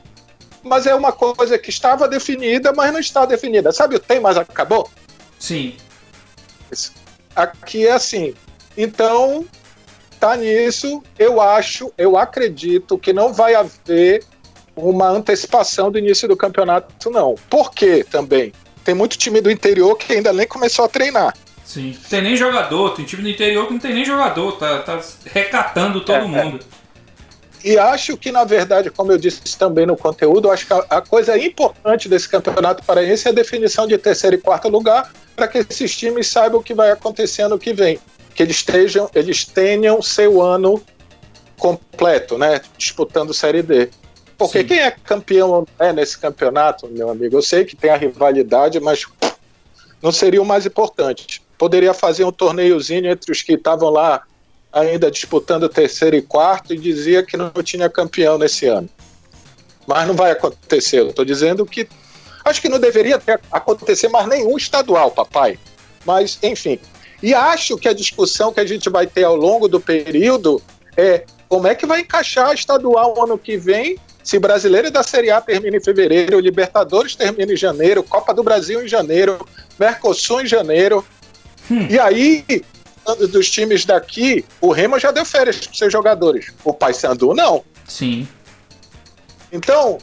Mas 0.63 0.87
é 0.87 0.95
uma 0.95 1.11
coisa 1.11 1.59
que 1.59 1.69
estava 1.69 2.07
definida, 2.07 2.73
mas 2.73 2.91
não 2.91 2.99
está 2.99 3.27
definida. 3.27 3.71
Sabe 3.71 3.95
o 3.95 3.99
tem, 3.99 4.19
mas 4.19 4.37
acabou? 4.37 4.89
Sim. 5.37 5.77
Aqui 7.35 7.85
é 7.85 7.91
assim. 7.91 8.33
Então, 8.75 9.45
tá 10.19 10.35
nisso. 10.35 11.01
Eu 11.17 11.39
acho, 11.41 11.91
eu 11.97 12.17
acredito 12.17 12.97
que 12.97 13.13
não 13.13 13.33
vai 13.33 13.55
haver 13.55 14.23
uma 14.75 15.09
antecipação 15.09 15.91
do 15.91 15.97
início 15.97 16.27
do 16.27 16.37
campeonato, 16.37 17.09
não. 17.09 17.35
Por 17.49 17.71
quê 17.71 18.05
também? 18.09 18.53
Tem 18.83 18.93
muito 18.93 19.17
time 19.17 19.41
do 19.41 19.51
interior 19.51 19.95
que 19.95 20.13
ainda 20.13 20.31
nem 20.31 20.47
começou 20.47 20.85
a 20.85 20.87
treinar. 20.87 21.33
Sim. 21.65 21.93
Não 22.01 22.09
tem 22.09 22.21
nem 22.21 22.35
jogador, 22.37 22.91
tem 22.95 23.03
time 23.03 23.23
do 23.23 23.29
interior 23.29 23.67
que 23.67 23.73
não 23.73 23.79
tem 23.79 23.93
nem 23.93 24.05
jogador, 24.05 24.53
tá, 24.53 24.79
tá 24.79 25.01
recatando 25.25 26.01
todo 26.01 26.15
É, 26.15 26.39
é. 26.39 26.43
mundo. 26.43 26.65
E 27.63 27.77
acho 27.77 28.15
que, 28.15 28.31
na 28.31 28.45
verdade, 28.45 28.89
como 28.89 29.11
eu 29.11 29.17
disse 29.17 29.57
também 29.57 29.85
no 29.85 29.97
conteúdo, 29.97 30.49
acho 30.49 30.65
que 30.67 30.73
a, 30.73 30.85
a 30.89 31.01
coisa 31.01 31.37
importante 31.37 32.07
desse 32.07 32.29
campeonato 32.29 32.83
paraense 32.83 33.27
é 33.27 33.31
a 33.31 33.33
definição 33.33 33.85
de 33.87 33.97
terceiro 33.97 34.37
e 34.37 34.39
quarto 34.39 34.69
lugar, 34.69 35.11
para 35.35 35.47
que 35.47 35.57
esses 35.57 35.93
times 35.97 36.27
saibam 36.27 36.59
o 36.61 36.63
que 36.63 36.73
vai 36.73 36.91
acontecer 36.91 37.41
ano 37.41 37.59
que 37.59 37.73
vem. 37.73 37.99
Que 38.37 38.43
eles, 38.43 38.57
estejam, 38.57 39.09
eles 39.13 39.43
tenham 39.43 40.01
seu 40.01 40.41
ano 40.41 40.81
completo, 41.57 42.37
né? 42.37 42.61
Disputando 42.77 43.33
Série 43.33 43.61
D. 43.61 43.89
Porque 44.37 44.59
Sim. 44.59 44.67
quem 44.67 44.79
é 44.79 44.91
campeão 44.91 45.49
ou 45.49 45.67
não 45.79 45.87
é 45.87 45.91
nesse 45.91 46.17
campeonato, 46.17 46.87
meu 46.87 47.09
amigo? 47.09 47.35
Eu 47.35 47.41
sei 47.41 47.65
que 47.65 47.75
tem 47.75 47.89
a 47.89 47.97
rivalidade, 47.97 48.79
mas 48.79 49.05
não 50.01 50.11
seria 50.11 50.41
o 50.41 50.45
mais 50.45 50.65
importante. 50.65 51.41
Poderia 51.57 51.93
fazer 51.93 52.23
um 52.23 52.31
torneiozinho 52.31 53.09
entre 53.09 53.31
os 53.31 53.41
que 53.41 53.53
estavam 53.53 53.89
lá 53.89 54.23
ainda 54.71 55.09
disputando 55.09 55.67
terceiro 55.67 56.15
e 56.15 56.21
quarto 56.21 56.73
e 56.73 56.77
dizia 56.77 57.23
que 57.23 57.35
não 57.35 57.51
tinha 57.63 57.89
campeão 57.89 58.37
nesse 58.37 58.67
ano. 58.67 58.87
Mas 59.87 60.07
não 60.07 60.13
vai 60.13 60.31
acontecer. 60.31 60.99
Eu 60.99 61.09
estou 61.09 61.25
dizendo 61.25 61.65
que 61.65 61.87
acho 62.45 62.61
que 62.61 62.69
não 62.69 62.79
deveria 62.79 63.17
ter, 63.17 63.39
acontecer 63.51 64.07
mais 64.09 64.27
nenhum 64.27 64.55
estadual, 64.57 65.11
papai. 65.11 65.57
Mas, 66.05 66.37
enfim. 66.43 66.79
E 67.21 67.33
acho 67.33 67.77
que 67.77 67.87
a 67.87 67.93
discussão 67.93 68.53
que 68.53 68.59
a 68.59 68.65
gente 68.65 68.89
vai 68.89 69.07
ter 69.07 69.23
ao 69.23 69.35
longo 69.35 69.67
do 69.67 69.79
período 69.79 70.61
é 70.95 71.25
como 71.49 71.67
é 71.67 71.75
que 71.75 71.85
vai 71.85 72.01
encaixar 72.01 72.53
estadual 72.53 73.23
ano 73.23 73.37
que 73.37 73.57
vem, 73.57 73.97
se 74.23 74.37
brasileiro 74.37 74.91
da 74.91 75.03
Série 75.03 75.31
A 75.31 75.39
termina 75.39 75.77
em 75.77 75.83
fevereiro, 75.83 76.39
Libertadores 76.39 77.15
termina 77.15 77.53
em 77.53 77.57
janeiro, 77.57 78.03
Copa 78.03 78.33
do 78.33 78.43
Brasil 78.43 78.83
em 78.83 78.87
janeiro, 78.87 79.39
Mercosul 79.79 80.41
em 80.41 80.45
janeiro. 80.45 81.05
E 81.89 81.97
aí, 81.97 82.45
dos 83.31 83.49
times 83.49 83.85
daqui, 83.85 84.43
o 84.59 84.71
Remo 84.71 84.99
já 84.99 85.11
deu 85.11 85.23
férias 85.23 85.57
para 85.57 85.73
seus 85.73 85.93
jogadores. 85.93 86.53
O 86.63 86.73
Paysandu 86.73 87.33
não. 87.33 87.63
Sim. 87.87 88.27
Então, 89.51 89.97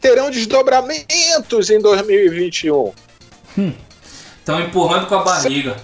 terão 0.00 0.30
desdobramentos 0.30 1.70
em 1.70 1.80
2021. 1.80 2.92
Estão 4.38 4.60
empurrando 4.60 5.06
com 5.06 5.16
a 5.16 5.24
barriga. 5.24 5.76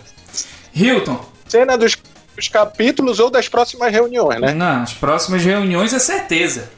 Hilton, 0.77 1.19
Cena 1.49 1.79
dos, 1.79 1.97
dos 2.37 2.49
capítulos 2.49 3.19
ou 3.19 3.31
das 3.31 3.49
próximas 3.49 3.91
reuniões, 3.91 4.41
né? 4.41 4.53
nas 4.53 4.93
próximas 4.93 5.43
reuniões 5.43 5.95
é 5.95 5.99
certeza. 5.99 6.69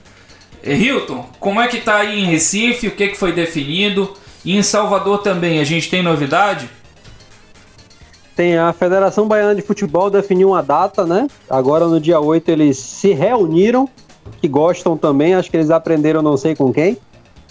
Hilton, 0.62 1.28
como 1.40 1.60
é 1.60 1.68
que 1.68 1.80
tá 1.80 1.98
aí 1.98 2.20
em 2.20 2.26
Recife? 2.26 2.88
O 2.88 2.90
que, 2.92 3.08
que 3.08 3.16
foi 3.16 3.32
definido? 3.32 4.14
E 4.44 4.56
em 4.56 4.62
Salvador 4.62 5.18
também, 5.18 5.60
a 5.60 5.64
gente 5.64 5.90
tem 5.90 6.02
novidade? 6.02 6.70
Tem 8.36 8.56
a 8.56 8.72
Federação 8.72 9.26
Baiana 9.26 9.54
de 9.54 9.62
Futebol 9.62 10.08
definiu 10.10 10.50
uma 10.50 10.62
data, 10.62 11.04
né? 11.04 11.26
Agora 11.50 11.88
no 11.88 12.00
dia 12.00 12.20
8 12.20 12.48
eles 12.50 12.78
se 12.78 13.12
reuniram, 13.12 13.88
que 14.40 14.46
gostam 14.46 14.96
também, 14.96 15.34
acho 15.34 15.50
que 15.50 15.56
eles 15.56 15.70
aprenderam 15.70 16.22
não 16.22 16.36
sei 16.36 16.54
com 16.54 16.72
quem, 16.72 16.96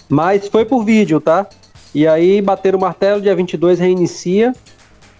mas 0.08 0.48
foi 0.48 0.64
por 0.64 0.84
vídeo, 0.84 1.20
tá? 1.20 1.46
E 1.94 2.06
aí 2.06 2.40
bateram 2.40 2.78
o 2.78 2.80
martelo, 2.80 3.20
dia 3.20 3.36
22 3.36 3.78
reinicia. 3.78 4.54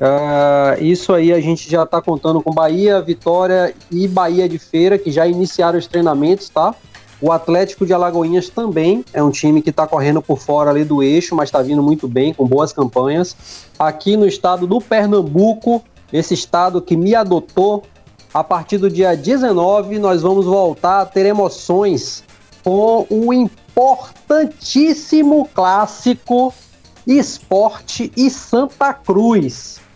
Ah, 0.01 0.77
isso 0.79 1.13
aí 1.13 1.33
a 1.33 1.41
gente 1.41 1.69
já 1.69 1.85
tá 1.85 2.01
contando 2.01 2.41
com 2.41 2.53
Bahia, 2.53 3.03
Vitória 3.03 3.75
e 3.91 4.07
Bahia 4.07 4.49
de 4.49 4.59
Feira, 4.59 4.97
que 4.97 5.11
já 5.11 5.27
iniciaram 5.27 5.79
os 5.79 5.87
treinamentos, 5.87 6.49
tá? 6.49 6.75
O 7.21 7.33
Atlético 7.33 7.85
de 7.85 7.93
Alagoinhas 7.93 8.49
também 8.49 9.05
é 9.13 9.21
um 9.21 9.31
time 9.31 9.61
que 9.61 9.71
está 9.71 9.89
correndo 9.89 10.23
por 10.23 10.39
fora 10.39 10.71
ali 10.71 10.85
do 10.85 11.03
eixo, 11.03 11.35
mas 11.35 11.49
está 11.49 11.61
vindo 11.61 11.83
muito 11.83 12.07
bem, 12.07 12.33
com 12.33 12.47
boas 12.47 12.73
campanhas. 12.73 13.67
Aqui 13.77 14.17
no 14.17 14.25
estado 14.25 14.69
do 14.69 14.81
Pernambuco, 14.81 15.83
esse 16.13 16.35
estado 16.35 16.81
que 16.81 16.97
me 16.97 17.17
adotou, 17.17 17.83
a 18.33 18.45
partir 18.45 18.79
do 18.79 18.89
dia 18.89 19.17
19 19.17 19.99
nós 19.99 20.23
vamos 20.23 20.47
voltar 20.47 21.01
a 21.01 21.07
ter 21.07 21.27
emoções 21.27 22.23
com 22.63 23.05
o 23.11 23.33
importantíssimo 23.33 25.49
clássico 25.53 26.55
Esporte 27.05 28.13
e 28.17 28.31
Santa 28.31 28.93
Cruz. 28.93 29.88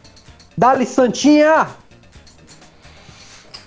Dali 0.56 0.86
Santinha! 0.86 1.68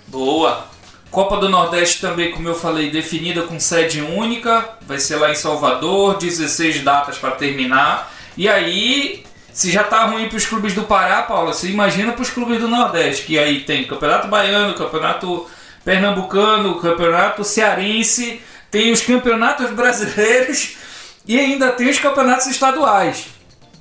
Boa! 0.06 0.66
Copa 1.10 1.38
do 1.38 1.48
Nordeste 1.48 2.00
também, 2.00 2.30
como 2.30 2.48
eu 2.48 2.54
falei, 2.54 2.90
definida 2.90 3.42
com 3.42 3.58
sede 3.58 4.00
única. 4.02 4.76
Vai 4.82 4.98
ser 4.98 5.16
lá 5.16 5.30
em 5.30 5.34
Salvador, 5.34 6.18
16 6.18 6.82
datas 6.82 7.16
para 7.16 7.32
terminar. 7.32 8.12
E 8.36 8.48
aí, 8.48 9.24
se 9.52 9.70
já 9.70 9.82
tá 9.82 10.04
ruim 10.04 10.28
para 10.28 10.36
os 10.36 10.44
clubes 10.44 10.74
do 10.74 10.82
Pará, 10.82 11.22
Paula, 11.22 11.54
você 11.54 11.68
imagina 11.68 12.12
para 12.12 12.22
os 12.22 12.30
clubes 12.30 12.60
do 12.60 12.68
Nordeste, 12.68 13.24
que 13.24 13.38
aí 13.38 13.60
tem 13.60 13.86
Campeonato 13.86 14.28
Baiano, 14.28 14.74
Campeonato 14.74 15.46
Pernambucano, 15.82 16.78
Campeonato 16.80 17.42
Cearense, 17.42 18.42
tem 18.70 18.92
os 18.92 19.00
campeonatos 19.00 19.70
brasileiros 19.70 20.76
e 21.26 21.38
ainda 21.38 21.70
tem 21.72 21.88
os 21.88 21.98
campeonatos 21.98 22.46
estaduais, 22.46 23.28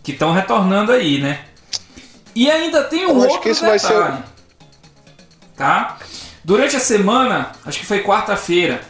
que 0.01 0.13
estão 0.13 0.31
retornando 0.31 0.93
aí, 0.93 1.19
né? 1.19 1.41
E 2.35 2.51
ainda 2.51 2.83
tem 2.83 3.05
um 3.05 3.11
Eu 3.11 3.17
acho 3.17 3.25
outro 3.27 3.39
que 3.41 3.49
isso 3.49 3.65
vai 3.65 3.79
ser- 3.79 3.87
detalhe, 3.93 4.23
tá? 5.55 5.97
Durante 6.43 6.75
a 6.75 6.79
semana, 6.79 7.53
acho 7.65 7.79
que 7.79 7.85
foi 7.85 8.03
quarta-feira, 8.03 8.81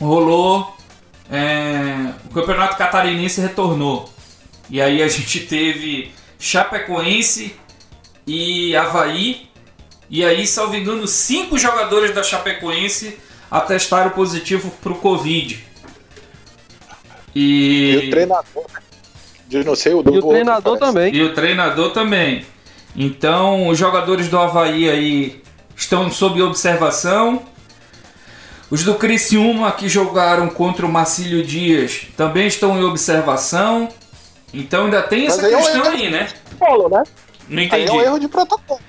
rolou 0.00 0.74
é, 1.30 2.12
o 2.24 2.32
campeonato 2.34 2.76
catarinense 2.76 3.40
retornou. 3.40 4.08
E 4.70 4.80
aí 4.80 5.02
a 5.02 5.08
gente 5.08 5.40
teve 5.40 6.12
Chapecoense 6.38 7.54
e 8.26 8.74
Havaí. 8.76 9.48
E 10.08 10.24
aí, 10.24 10.46
salvo 10.46 10.76
engano, 10.76 11.06
cinco 11.06 11.58
jogadores 11.58 12.14
da 12.14 12.22
Chapecoense 12.22 13.18
atestaram 13.50 14.10
positivo 14.10 14.70
para 14.80 14.92
o 14.92 14.96
Covid. 14.98 15.64
E, 17.34 17.90
E 17.92 18.06
o 18.06 18.10
treinador? 18.10 18.66
De 19.48 19.64
não 19.64 19.74
sei 19.76 19.94
o 19.94 20.02
do 20.02 20.10
E 20.10 20.12
o 20.14 20.16
outro, 20.16 20.30
treinador 20.30 20.78
parece. 20.78 20.94
também. 20.94 21.14
e 21.14 21.22
o 21.22 21.34
treinador 21.34 21.90
também. 21.92 22.44
Então, 22.94 23.68
os 23.68 23.78
jogadores 23.78 24.28
do 24.28 24.38
Havaí 24.38 24.88
aí 24.88 25.42
estão 25.76 26.10
sob 26.10 26.40
observação. 26.42 27.42
Os 28.70 28.82
do 28.82 28.94
Criciúma 28.96 29.70
que 29.72 29.88
jogaram 29.88 30.48
contra 30.48 30.84
o 30.84 30.88
Marcílio 30.88 31.44
Dias 31.44 32.06
também 32.16 32.46
estão 32.48 32.76
em 32.78 32.82
observação. 32.84 33.88
Então 34.52 34.86
ainda 34.86 35.02
tem 35.02 35.26
essa 35.26 35.42
Mas 35.42 35.44
aí 35.46 35.52
é 35.52 35.56
um 35.56 35.60
questão 35.62 35.84
erro 35.84 35.94
aí, 35.94 36.10
né? 36.10 36.28
Protocolo, 36.58 36.88
né? 36.88 37.02
Não 37.48 37.58
Aí 37.60 37.66
entendi. 37.66 37.88
é 37.88 37.92
um 37.92 38.00
erro 38.00 38.18
de 38.18 38.28
protocolo. 38.28 38.80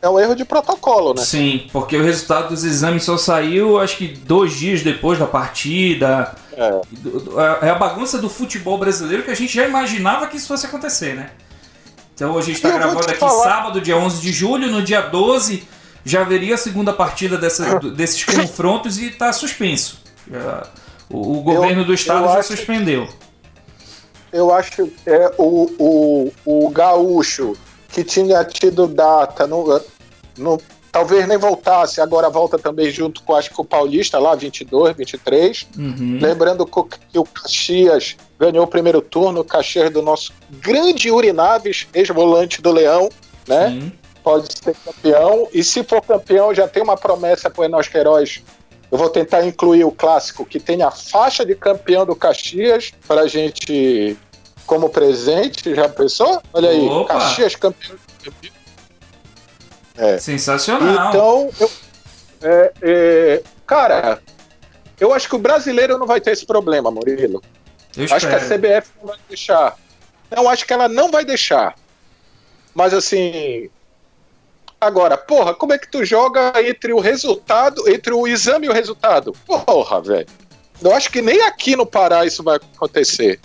É 0.00 0.08
um 0.08 0.18
erro 0.18 0.34
de 0.34 0.44
protocolo, 0.46 1.12
né? 1.12 1.22
Sim, 1.22 1.66
porque 1.70 1.96
o 1.98 2.02
resultado 2.02 2.48
dos 2.48 2.64
exames 2.64 3.02
só 3.02 3.18
saiu 3.18 3.78
acho 3.78 3.98
que 3.98 4.06
dois 4.08 4.54
dias 4.54 4.82
depois 4.82 5.18
da 5.18 5.26
partida. 5.26 6.34
É. 6.62 7.66
É 7.66 7.70
a 7.70 7.74
bagunça 7.74 8.18
do 8.18 8.28
futebol 8.28 8.76
brasileiro 8.78 9.22
que 9.22 9.30
a 9.30 9.34
gente 9.34 9.52
já 9.54 9.66
imaginava 9.66 10.26
que 10.26 10.36
isso 10.36 10.46
fosse 10.48 10.66
acontecer, 10.66 11.14
né? 11.14 11.30
Então 12.14 12.36
a 12.36 12.42
gente 12.42 12.56
está 12.56 12.68
eu 12.68 12.74
gravando 12.74 13.00
aqui 13.00 13.14
falar- 13.14 13.44
sábado, 13.44 13.80
dia 13.80 13.96
11 13.96 14.20
de 14.20 14.30
julho, 14.30 14.70
no 14.70 14.82
dia 14.82 15.00
12 15.00 15.64
já 16.04 16.20
haveria 16.20 16.54
a 16.54 16.58
segunda 16.58 16.92
partida 16.92 17.38
dessa- 17.38 17.78
desses 17.78 18.24
confrontos 18.24 18.98
e 18.98 19.06
está 19.08 19.32
suspenso. 19.32 20.00
Já- 20.30 20.66
o, 21.08 21.38
o 21.38 21.42
governo 21.42 21.84
do 21.84 21.94
estado 21.94 22.24
eu 22.26 22.32
já 22.32 22.38
acho- 22.40 22.48
suspendeu. 22.56 23.08
Eu 24.32 24.52
acho 24.54 24.70
que 24.72 24.92
é, 25.06 25.32
o, 25.38 26.30
o, 26.46 26.64
o 26.66 26.68
gaúcho 26.70 27.56
que 27.88 28.04
tinha 28.04 28.44
tido 28.44 28.86
data, 28.86 29.46
no, 29.46 29.80
no, 30.38 30.60
talvez 30.92 31.26
nem 31.28 31.38
voltasse, 31.38 32.00
agora 32.00 32.28
volta 32.28 32.58
também 32.58 32.90
junto 32.90 33.22
com 33.22 33.34
acho 33.34 33.50
que 33.50 33.60
o 33.60 33.64
Paulista 33.64 34.18
lá, 34.18 34.34
22, 34.34 34.96
23. 34.96 35.66
Uhum. 35.78 36.18
Lembrando 36.20 36.66
que 36.66 37.18
o- 37.18 37.24
Caxias 37.24 38.16
ganhou 38.38 38.64
o 38.64 38.68
primeiro 38.68 39.00
turno, 39.00 39.40
o 39.40 39.44
Caxias 39.44 39.90
do 39.90 40.02
nosso 40.02 40.32
grande 40.50 41.08
Yuri 41.08 41.32
Naves, 41.32 41.86
ex-volante 41.94 42.60
do 42.60 42.70
Leão, 42.72 43.08
né? 43.46 43.68
Sim. 43.70 43.92
Pode 44.22 44.48
ser 44.52 44.74
campeão. 44.84 45.48
E 45.52 45.64
se 45.64 45.82
for 45.82 46.02
campeão, 46.02 46.54
já 46.54 46.68
tem 46.68 46.82
uma 46.82 46.96
promessa 46.96 47.48
para 47.48 47.62
o 47.62 47.64
Enos 47.64 47.88
Queiroz. 47.88 48.42
Eu 48.92 48.98
vou 48.98 49.08
tentar 49.08 49.46
incluir 49.46 49.84
o 49.84 49.92
clássico, 49.92 50.44
que 50.44 50.58
tem 50.60 50.82
a 50.82 50.90
faixa 50.90 51.44
de 51.46 51.54
campeão 51.54 52.04
do 52.04 52.14
Caxias, 52.16 52.92
para 53.06 53.22
a 53.22 53.26
gente, 53.28 54.18
como 54.66 54.90
presente. 54.90 55.74
Já 55.74 55.88
pensou? 55.88 56.42
Olha 56.52 56.68
aí, 56.70 56.86
Opa! 56.86 57.14
Caxias 57.14 57.54
campeão. 57.56 57.96
Sensacional. 60.18 61.08
Então, 61.10 61.50
eu- 61.60 61.70
é, 62.42 62.72
é, 62.82 63.42
cara, 63.66 64.20
eu 64.98 65.12
acho 65.12 65.28
que 65.28 65.36
o 65.36 65.38
brasileiro 65.38 65.98
não 65.98 66.06
vai 66.06 66.20
ter 66.20 66.30
esse 66.32 66.46
problema, 66.46 66.90
Murilo. 66.90 67.42
eu 67.96 68.04
Acho 68.04 68.26
que 68.28 68.34
a. 68.34 68.40
CBF 68.40 68.88
não 69.00 69.08
vai 69.08 69.18
deixar. 69.28 69.76
Não, 70.30 70.48
acho 70.48 70.64
que 70.64 70.72
ela 70.72 70.88
não 70.88 71.10
vai 71.10 71.24
deixar. 71.24 71.74
Mas 72.74 72.94
assim. 72.94 73.68
Agora, 74.80 75.18
porra, 75.18 75.52
como 75.54 75.74
é 75.74 75.78
que 75.78 75.90
tu 75.90 76.04
joga 76.06 76.52
entre 76.66 76.92
o 76.94 77.00
resultado, 77.00 77.86
entre 77.86 78.14
o 78.14 78.26
exame 78.26 78.66
e 78.66 78.70
o 78.70 78.72
resultado? 78.72 79.32
Porra, 79.46 80.00
velho. 80.00 80.26
Eu 80.82 80.94
acho 80.94 81.10
que 81.10 81.20
nem 81.20 81.42
aqui 81.42 81.76
no 81.76 81.84
Pará 81.84 82.24
isso 82.24 82.42
vai 82.42 82.56
acontecer. 82.56 83.38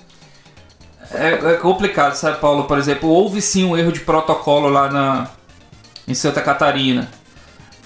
É, 1.12 1.54
é 1.54 1.58
complicado, 1.58 2.16
sabe, 2.16 2.40
Paulo? 2.40 2.64
Por 2.64 2.78
exemplo, 2.78 3.10
houve 3.10 3.42
sim 3.42 3.66
um 3.66 3.76
erro 3.78 3.92
de 3.92 4.00
protocolo 4.00 4.70
lá 4.70 4.90
na, 4.90 5.30
em 6.08 6.14
Santa 6.14 6.42
Catarina. 6.42 7.10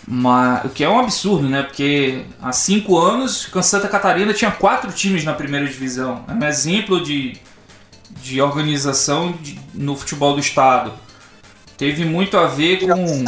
Mas, 0.07 0.65
o 0.65 0.69
que 0.69 0.83
é 0.83 0.89
um 0.89 0.99
absurdo, 0.99 1.47
né? 1.47 1.61
Porque 1.61 2.23
há 2.41 2.51
cinco 2.51 2.97
anos, 2.97 3.47
Santa 3.61 3.87
Catarina 3.87 4.33
tinha 4.33 4.49
quatro 4.49 4.91
times 4.91 5.23
na 5.23 5.33
primeira 5.33 5.67
divisão. 5.67 6.25
É 6.27 6.33
um 6.33 6.47
exemplo 6.47 7.03
de, 7.03 7.37
de 8.21 8.41
organização 8.41 9.33
de- 9.33 9.59
no 9.73 9.95
futebol 9.95 10.33
do 10.33 10.39
estado. 10.39 10.93
Teve 11.77 12.05
muito 12.05 12.37
a 12.37 12.47
ver 12.47 12.79
com. 12.79 13.23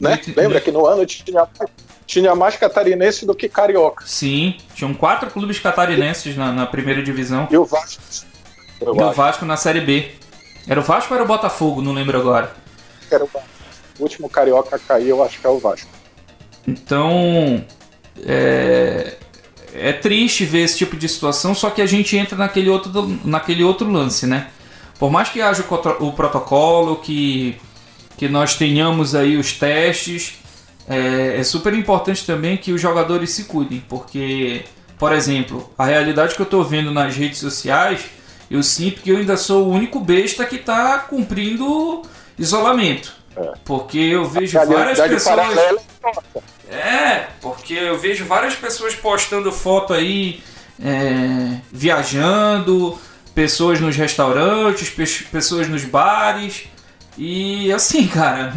Né? 0.00 0.20
Lembra 0.36 0.60
que 0.60 0.70
no 0.70 0.86
ano 0.86 1.04
tinha, 1.06 1.46
tinha 2.06 2.34
mais 2.34 2.56
catarinense 2.56 3.26
do 3.26 3.34
que 3.34 3.48
carioca. 3.48 4.04
Sim, 4.06 4.56
tinham 4.74 4.94
quatro 4.94 5.30
clubes 5.30 5.58
catarinenses 5.58 6.36
na, 6.36 6.52
na 6.52 6.66
primeira 6.66 7.02
divisão. 7.02 7.48
E 7.50 7.56
o 7.56 7.64
Vasco. 7.64 8.02
E 8.80 8.84
o 8.88 9.12
Vasco 9.12 9.44
na 9.44 9.56
Série 9.56 9.80
B. 9.80 10.12
Era 10.66 10.80
o 10.80 10.82
Vasco 10.82 11.12
ou 11.12 11.16
era 11.16 11.24
o 11.24 11.28
Botafogo? 11.28 11.82
Não 11.82 11.92
lembro 11.92 12.18
agora. 12.18 12.54
Que 13.06 13.14
era 13.14 13.24
o 13.24 13.26
Vasco. 13.26 13.48
O 13.98 14.02
último 14.02 14.28
carioca 14.28 14.76
a 14.76 14.78
cair, 14.78 15.08
eu 15.08 15.22
acho 15.22 15.40
que 15.40 15.46
é 15.46 15.50
o 15.50 15.58
Vasco. 15.58 15.88
Então, 16.66 17.64
é, 18.26 19.16
é 19.74 19.92
triste 19.92 20.44
ver 20.44 20.62
esse 20.62 20.78
tipo 20.78 20.96
de 20.96 21.08
situação, 21.08 21.54
só 21.54 21.70
que 21.70 21.82
a 21.82 21.86
gente 21.86 22.16
entra 22.16 22.36
naquele 22.36 22.70
outro, 22.70 23.18
naquele 23.24 23.62
outro 23.64 23.90
lance, 23.90 24.26
né? 24.26 24.48
Por 24.98 25.10
mais 25.10 25.28
que 25.28 25.42
haja 25.42 25.64
o, 26.00 26.12
protocolo, 26.12 26.96
que, 26.96 27.56
que 28.16 28.28
nós 28.28 28.56
tenhamos 28.56 29.14
aí 29.14 29.36
os 29.36 29.52
testes, 29.52 30.34
é, 30.88 31.38
é 31.38 31.42
super 31.42 31.74
importante 31.74 32.24
também 32.24 32.56
que 32.56 32.72
os 32.72 32.80
jogadores 32.80 33.30
se 33.30 33.44
cuidem, 33.44 33.82
porque, 33.88 34.64
por 34.98 35.12
exemplo, 35.12 35.70
a 35.76 35.84
realidade 35.84 36.34
que 36.34 36.40
eu 36.40 36.46
tô 36.46 36.62
vendo 36.62 36.92
nas 36.92 37.16
redes 37.16 37.38
sociais, 37.38 38.04
eu 38.50 38.62
sinto 38.62 39.02
que 39.02 39.10
eu 39.10 39.16
ainda 39.16 39.36
sou 39.36 39.66
o 39.66 39.70
único 39.70 39.98
besta 39.98 40.44
que 40.44 40.58
tá 40.58 41.00
cumprindo 41.00 42.02
isolamento. 42.38 43.12
Porque 43.64 43.98
eu 43.98 44.24
vejo 44.26 44.58
várias 44.76 44.98
pessoas. 45.14 45.36
é. 46.70 46.76
É, 46.76 47.28
porque 47.40 47.74
eu 47.74 47.98
vejo 47.98 48.24
várias 48.24 48.54
pessoas 48.54 48.94
postando 48.94 49.50
foto 49.52 49.92
aí, 49.92 50.42
é, 50.82 51.58
viajando, 51.72 52.98
pessoas 53.34 53.80
nos 53.80 53.96
restaurantes, 53.96 54.88
pe- 54.90 55.24
pessoas 55.30 55.68
nos 55.68 55.84
bares. 55.84 56.64
E 57.18 57.72
assim, 57.72 58.06
cara, 58.08 58.52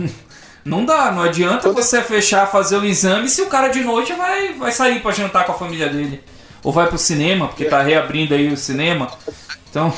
não 0.65 0.85
dá, 0.85 1.11
não 1.11 1.23
adianta 1.23 1.71
você 1.71 2.01
fechar, 2.01 2.47
fazer 2.47 2.77
o 2.77 2.85
exame 2.85 3.29
se 3.29 3.41
o 3.41 3.47
cara 3.47 3.67
de 3.69 3.81
noite 3.81 4.13
vai, 4.13 4.53
vai 4.53 4.71
sair 4.71 5.01
pra 5.01 5.11
jantar 5.11 5.45
com 5.45 5.51
a 5.53 5.57
família 5.57 5.89
dele. 5.89 6.23
Ou 6.63 6.71
vai 6.71 6.87
pro 6.87 6.97
cinema, 6.97 7.47
porque 7.47 7.65
tá 7.65 7.81
reabrindo 7.81 8.33
aí 8.33 8.51
o 8.51 8.57
cinema. 8.57 9.09
Então, 9.69 9.93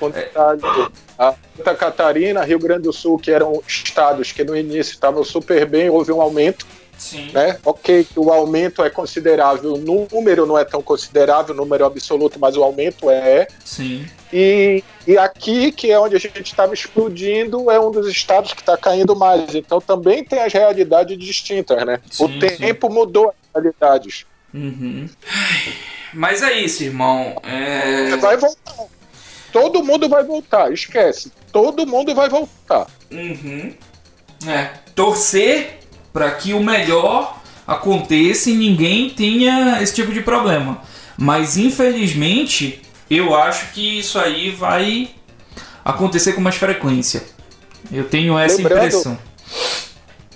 Contrário. 0.00 0.90
A 1.18 1.34
Santa 1.54 1.74
Catarina, 1.74 2.42
Rio 2.42 2.58
Grande 2.58 2.84
do 2.84 2.92
Sul, 2.92 3.18
que 3.18 3.30
eram 3.30 3.62
estados 3.68 4.32
que 4.32 4.42
no 4.42 4.56
início 4.56 4.92
estavam 4.92 5.22
super 5.22 5.66
bem, 5.66 5.90
houve 5.90 6.10
um 6.10 6.22
aumento, 6.22 6.66
sim. 6.96 7.30
né? 7.32 7.58
Ok, 7.62 8.06
o 8.16 8.32
aumento 8.32 8.82
é 8.82 8.88
considerável, 8.88 9.74
o 9.74 10.08
número 10.10 10.46
não 10.46 10.58
é 10.58 10.64
tão 10.64 10.80
considerável, 10.80 11.54
o 11.54 11.58
número 11.58 11.84
absoluto, 11.84 12.40
mas 12.40 12.56
o 12.56 12.62
aumento 12.62 13.10
é. 13.10 13.46
Sim. 13.62 14.06
E, 14.32 14.82
e 15.06 15.18
aqui, 15.18 15.70
que 15.70 15.90
é 15.90 16.00
onde 16.00 16.16
a 16.16 16.18
gente 16.18 16.40
estava 16.40 16.72
explodindo, 16.72 17.70
é 17.70 17.78
um 17.78 17.90
dos 17.90 18.08
estados 18.08 18.54
que 18.54 18.62
está 18.62 18.78
caindo 18.78 19.14
mais. 19.14 19.54
Então 19.54 19.78
também 19.78 20.24
tem 20.24 20.40
as 20.40 20.52
realidades 20.52 21.18
distintas, 21.18 21.84
né? 21.84 22.00
o 22.18 22.28
Sim, 22.28 22.38
tempo 22.38 22.88
mudou 22.88 23.28
as 23.28 23.62
realidades. 23.62 24.24
Uhum. 24.54 25.06
Mas 26.14 26.42
é 26.42 26.54
isso, 26.54 26.82
irmão. 26.82 27.36
É... 27.44 28.16
Vai 28.16 28.38
voltar. 28.38 28.99
Todo 29.52 29.82
mundo 29.84 30.08
vai 30.08 30.22
voltar, 30.24 30.72
esquece. 30.72 31.32
Todo 31.52 31.86
mundo 31.86 32.14
vai 32.14 32.28
voltar. 32.28 32.86
Uhum. 33.10 33.74
É, 34.46 34.70
torcer 34.94 35.80
para 36.12 36.30
que 36.32 36.52
o 36.54 36.62
melhor 36.62 37.38
aconteça 37.66 38.50
e 38.50 38.54
ninguém 38.54 39.10
tenha 39.10 39.80
esse 39.82 39.94
tipo 39.94 40.12
de 40.12 40.22
problema. 40.22 40.80
Mas 41.16 41.56
infelizmente, 41.56 42.80
eu 43.10 43.34
acho 43.34 43.72
que 43.72 43.98
isso 43.98 44.18
aí 44.18 44.50
vai 44.50 45.10
acontecer 45.84 46.32
com 46.32 46.40
mais 46.40 46.56
frequência. 46.56 47.22
Eu 47.92 48.04
tenho 48.08 48.38
essa 48.38 48.56
Lembrando- 48.56 48.78
impressão. 48.86 49.18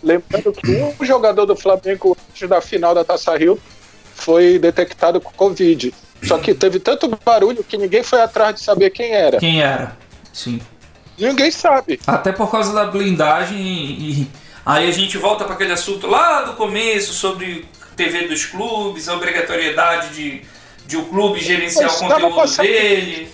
Lembrando 0.03 0.53
que 0.53 0.95
um 1.01 1.05
jogador 1.05 1.47
do 1.47 1.57
Flamengo 1.57 2.17
antes 2.31 2.49
da 2.49 2.61
final 2.61 2.95
da 2.95 3.03
Taça 3.05 3.35
Rio 3.37 3.59
foi 4.15 4.59
detectado 4.59 5.21
com 5.21 5.31
Covid. 5.33 5.93
Só 6.23 6.39
que 6.39 6.55
teve 6.55 6.79
tanto 6.79 7.09
barulho 7.25 7.63
que 7.63 7.77
ninguém 7.77 8.03
foi 8.03 8.21
atrás 8.21 8.55
de 8.55 8.63
saber 8.63 8.91
quem 8.91 9.13
era. 9.13 9.39
Quem 9.39 9.61
era? 9.63 9.97
Sim. 10.33 10.61
Ninguém 11.19 11.51
sabe. 11.51 12.01
Até 12.07 12.33
por 12.33 12.51
causa 12.51 12.73
da 12.73 12.87
blindagem 12.87 13.59
e, 13.61 14.27
aí 14.65 14.89
a 14.89 14.93
gente 14.93 15.19
volta 15.19 15.45
para 15.45 15.55
aquele 15.55 15.73
assunto 15.73 16.07
lá 16.07 16.43
do 16.43 16.55
começo 16.55 17.13
sobre 17.13 17.67
TV 17.95 18.27
dos 18.27 18.47
clubes, 18.47 19.09
a 19.09 19.15
obrigatoriedade 19.15 20.15
de, 20.15 20.43
de 20.87 20.97
o 20.97 21.05
clube 21.05 21.41
gerenciar 21.41 21.85
Mas 21.91 22.01
o 22.01 22.09
conteúdo 22.09 22.35
passando- 22.35 22.67
dele. 22.67 23.29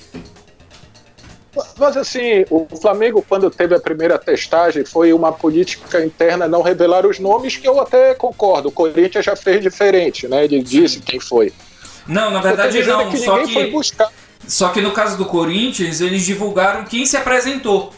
Mas 1.77 1.97
assim, 1.97 2.45
o 2.49 2.67
Flamengo, 2.81 3.25
quando 3.29 3.51
teve 3.51 3.75
a 3.75 3.81
primeira 3.81 4.19
testagem, 4.19 4.85
foi 4.85 5.13
uma 5.13 5.33
política 5.33 6.05
interna 6.05 6.47
não 6.47 6.63
revelar 6.63 7.05
os 7.05 7.19
nomes, 7.19 7.57
que 7.57 7.67
eu 7.67 7.81
até 7.81 8.15
concordo. 8.15 8.69
O 8.69 8.73
Corinthians 8.73 9.25
já 9.25 9.35
fez 9.35 9.61
diferente, 9.61 10.29
né? 10.29 10.45
Ele 10.45 10.63
disse 10.63 11.01
quem 11.01 11.19
foi. 11.19 11.53
Não, 12.07 12.31
na 12.31 12.41
verdade 12.41 12.83
não. 12.85 13.11
que 13.11 13.19
Só 13.19 13.45
que, 13.45 13.67
buscar. 13.67 14.13
só 14.47 14.69
que 14.69 14.81
no 14.81 14.93
caso 14.93 15.17
do 15.17 15.27
Corinthians, 15.27 16.01
eles 16.01 16.25
divulgaram 16.25 16.85
quem 16.85 17.05
se 17.05 17.17
apresentou. 17.17 17.93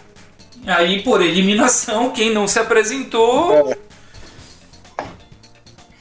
Aí, 0.66 1.02
por 1.02 1.20
eliminação, 1.20 2.10
quem 2.10 2.32
não 2.32 2.48
se 2.48 2.58
apresentou. 2.58 3.70
É. 3.70 3.76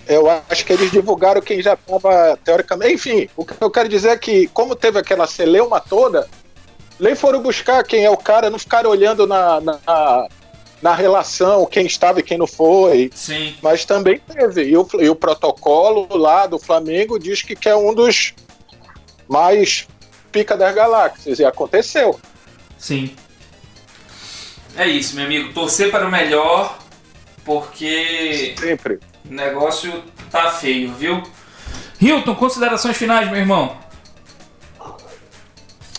Eu 0.07 0.29
acho 0.49 0.65
que 0.65 0.73
eles 0.73 0.91
divulgaram 0.91 1.41
quem 1.41 1.61
já 1.61 1.73
estava 1.73 2.37
teoricamente. 2.43 2.93
Enfim, 2.93 3.29
o 3.35 3.45
que 3.45 3.53
eu 3.59 3.71
quero 3.71 3.89
dizer 3.89 4.09
é 4.09 4.17
que, 4.17 4.47
como 4.47 4.75
teve 4.75 4.99
aquela 4.99 5.25
celeuma 5.25 5.79
toda, 5.79 6.27
nem 7.01 7.15
foram 7.15 7.41
buscar 7.41 7.83
quem 7.83 8.05
é 8.05 8.09
o 8.09 8.15
cara, 8.15 8.49
não 8.49 8.59
ficaram 8.59 8.91
olhando 8.91 9.25
na, 9.25 9.59
na, 9.59 10.27
na 10.81 10.93
relação, 10.93 11.65
quem 11.65 11.85
estava 11.85 12.19
e 12.19 12.23
quem 12.23 12.37
não 12.37 12.45
foi. 12.45 13.09
Sim. 13.13 13.55
Mas 13.61 13.83
também 13.85 14.19
teve. 14.19 14.65
E 14.65 14.77
o, 14.77 14.87
e 14.99 15.09
o 15.09 15.15
protocolo 15.15 16.07
lá 16.15 16.45
do 16.45 16.59
Flamengo 16.59 17.17
diz 17.17 17.41
que, 17.41 17.55
que 17.55 17.67
é 17.67 17.75
um 17.75 17.93
dos 17.93 18.33
mais 19.27 19.87
pica 20.31 20.55
das 20.55 20.73
galáxias. 20.75 21.39
E 21.39 21.43
aconteceu. 21.43 22.19
Sim. 22.77 23.15
É 24.77 24.87
isso, 24.87 25.15
meu 25.15 25.25
amigo. 25.25 25.53
Torcer 25.53 25.89
para 25.89 26.07
o 26.07 26.11
melhor, 26.11 26.77
porque 27.43 28.53
Sempre. 28.57 28.99
o 29.29 29.33
negócio 29.33 30.03
tá 30.29 30.51
feio, 30.51 30.93
viu? 30.93 31.23
Hilton, 31.99 32.35
considerações 32.35 32.95
finais, 32.95 33.29
meu 33.29 33.39
irmão. 33.39 33.77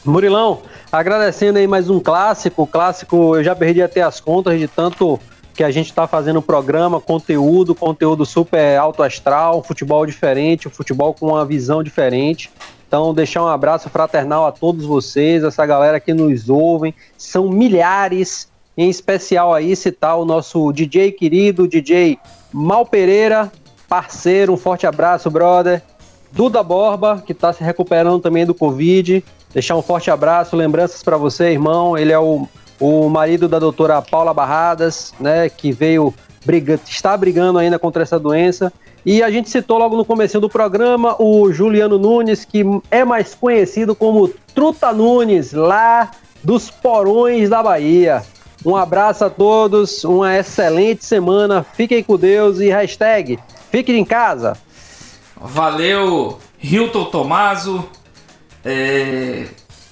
Murilão, 0.05 0.63
agradecendo 0.93 1.59
aí 1.59 1.67
mais 1.67 1.89
um 1.89 1.99
clássico. 1.99 2.67
Clássico 2.67 3.37
eu 3.37 3.43
já 3.43 3.57
perdi 3.57 3.81
até 3.81 4.03
as 4.03 4.21
contas 4.21 4.61
de 4.61 4.69
tanto 4.69 5.19
que 5.55 5.65
a 5.65 5.71
gente 5.71 5.93
tá 5.93 6.07
fazendo 6.07 6.43
programa, 6.43 7.01
conteúdo, 7.01 7.75
conteúdo 7.75 8.27
super 8.27 8.77
alto 8.79 9.03
astral, 9.03 9.63
futebol 9.63 10.05
diferente, 10.05 10.69
futebol 10.69 11.15
com 11.15 11.29
uma 11.29 11.45
visão 11.47 11.83
diferente. 11.83 12.51
Então, 12.87 13.15
deixar 13.15 13.43
um 13.43 13.49
abraço 13.49 13.89
fraternal 13.89 14.47
a 14.47 14.53
todos 14.53 14.85
vocês, 14.85 15.43
essa 15.43 15.65
galera 15.65 15.99
que 15.99 16.13
nos 16.13 16.51
ouvem. 16.51 16.95
São 17.17 17.49
milhares, 17.49 18.51
em 18.77 18.91
especial 18.91 19.55
aí 19.55 19.75
citar 19.75 20.19
o 20.19 20.27
nosso 20.27 20.71
DJ 20.73 21.13
querido, 21.13 21.67
DJ 21.67 22.19
Mal 22.53 22.85
Pereira, 22.85 23.51
parceiro, 23.89 24.53
um 24.53 24.59
forte 24.59 24.87
abraço, 24.87 25.31
brother. 25.31 25.83
Duda 26.31 26.63
Borba, 26.63 27.23
que 27.25 27.33
está 27.33 27.53
se 27.53 27.63
recuperando 27.63 28.21
também 28.21 28.47
do 28.47 28.55
Covid. 28.55 29.23
Deixar 29.53 29.77
um 29.77 29.83
forte 29.83 30.11
abraço, 30.11 30.57
lembranças 30.57 31.03
para 31.03 31.17
você, 31.17 31.51
irmão. 31.51 31.97
Ele 31.97 32.13
é 32.13 32.19
o, 32.19 32.49
o 32.81 33.09
marido 33.09 33.49
da 33.49 33.59
doutora 33.59 34.01
Paula 34.01 34.33
Barradas, 34.33 35.13
né, 35.21 35.49
que 35.49 35.73
veio 35.73 36.15
briga, 36.45 36.79
está 36.89 37.17
brigando 37.17 37.59
ainda 37.59 37.79
contra 37.79 38.03
essa 38.03 38.19
doença. 38.19 38.73
E 39.05 39.23
a 39.23 39.31
gente 39.31 39.51
citou 39.51 39.79
logo 39.79 39.97
no 39.97 40.05
começo 40.05 40.41
do 40.41 40.49
programa 40.49 41.17
o 41.19 41.53
Juliano 41.53 41.99
Nunes, 41.99 42.45
que 42.45 42.65
é 42.91 43.05
mais 43.05 43.35
conhecido 43.35 43.95
como 43.95 44.29
Truta 44.55 44.93
Nunes, 44.93 45.53
lá 45.53 46.11
dos 46.43 46.71
porões 46.71 47.51
da 47.51 47.63
Bahia. 47.63 48.23
Um 48.65 48.77
abraço 48.77 49.25
a 49.25 49.31
todos, 49.31 50.05
uma 50.05 50.37
excelente 50.37 51.05
semana, 51.05 51.67
fiquem 51.75 52.03
com 52.03 52.17
Deus 52.17 52.61
e 52.61 52.69
hashtag 52.69 53.39
fiquem 53.73 53.99
em 53.99 54.05
casa. 54.05 54.57
Valeu, 55.35 56.39
Hilton 56.63 57.07
Tomaso. 57.07 57.89
É, 58.65 59.47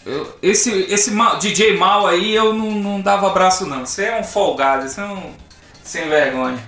eu- 0.07 0.37
esse 0.43 0.71
esse 0.93 1.11
mal- 1.11 1.39
DJ 1.39 1.77
mal 1.77 2.07
aí 2.07 2.35
eu 2.35 2.53
não, 2.53 2.71
não 2.71 3.01
dava 3.01 3.29
abraço 3.29 3.67
não. 3.67 3.85
Você 3.85 4.05
é 4.05 4.21
um 4.21 4.25
folgado, 4.25 4.89
você 4.89 5.01
é 5.01 5.05
um 5.05 5.33
sem 5.83 6.09
vergonha. 6.09 6.63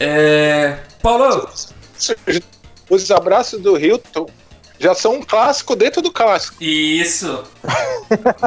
É, 0.00 0.78
Paulo, 1.02 1.48
Os 2.90 3.10
abraços 3.10 3.60
do 3.60 3.78
Hilton 3.78 4.26
já 4.78 4.94
são 4.94 5.14
um 5.14 5.22
clássico 5.22 5.74
dentro 5.76 6.02
do 6.02 6.12
clássico. 6.12 6.62
Isso. 6.62 7.44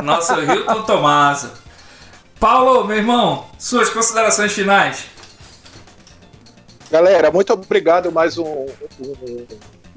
Nosso 0.03 0.33
Hilton 0.41 0.83
Tomaso. 0.83 1.51
Paulo, 2.39 2.83
meu 2.85 2.97
irmão, 2.97 3.47
suas 3.57 3.89
considerações 3.89 4.51
finais. 4.51 5.05
Galera, 6.91 7.31
muito 7.31 7.51
obrigado 7.51 8.11
mais 8.11 8.37
um, 8.37 8.45
um 8.45 9.45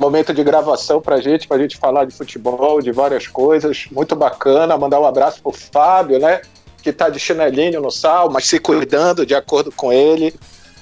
momento 0.00 0.32
de 0.32 0.42
gravação 0.42 1.00
pra 1.00 1.20
gente, 1.20 1.46
pra 1.46 1.58
gente 1.58 1.76
falar 1.76 2.06
de 2.06 2.14
futebol, 2.14 2.80
de 2.80 2.90
várias 2.90 3.26
coisas. 3.26 3.86
Muito 3.92 4.16
bacana. 4.16 4.78
Mandar 4.78 4.98
um 4.98 5.06
abraço 5.06 5.42
pro 5.42 5.52
Fábio, 5.52 6.18
né? 6.18 6.40
Que 6.82 6.92
tá 6.92 7.10
de 7.10 7.18
chinelinho 7.18 7.80
no 7.80 7.90
sal, 7.90 8.30
mas 8.30 8.46
se 8.46 8.58
cuidando 8.58 9.26
de 9.26 9.34
acordo 9.34 9.70
com 9.70 9.92
ele. 9.92 10.34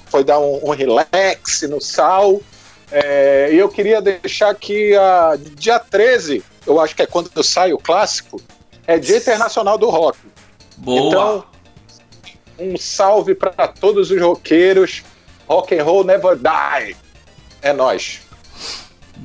Foi 0.05 0.23
dar 0.23 0.39
um, 0.39 0.59
um 0.63 0.69
relax 0.69 1.63
no 1.63 1.81
sal. 1.81 2.39
É, 2.91 3.49
e 3.51 3.57
eu 3.57 3.69
queria 3.69 4.01
deixar 4.01 4.49
aqui 4.49 4.95
a 4.95 5.37
dia 5.55 5.77
13, 5.77 6.43
eu 6.65 6.79
acho 6.79 6.95
que 6.95 7.03
é 7.03 7.05
quando 7.05 7.43
sai 7.43 7.71
o 7.71 7.77
clássico, 7.77 8.41
é 8.87 8.97
Dia 8.97 9.17
Internacional 9.17 9.77
do 9.77 9.89
Rock. 9.89 10.17
Boa. 10.77 11.07
Então, 11.07 11.43
um 12.57 12.77
salve 12.77 13.35
para 13.35 13.67
todos 13.67 14.09
os 14.09 14.19
roqueiros. 14.19 15.03
Rock 15.47 15.77
and 15.77 15.83
roll 15.83 16.03
never 16.03 16.35
die. 16.35 16.95
É 17.61 17.71
nós. 17.73 18.21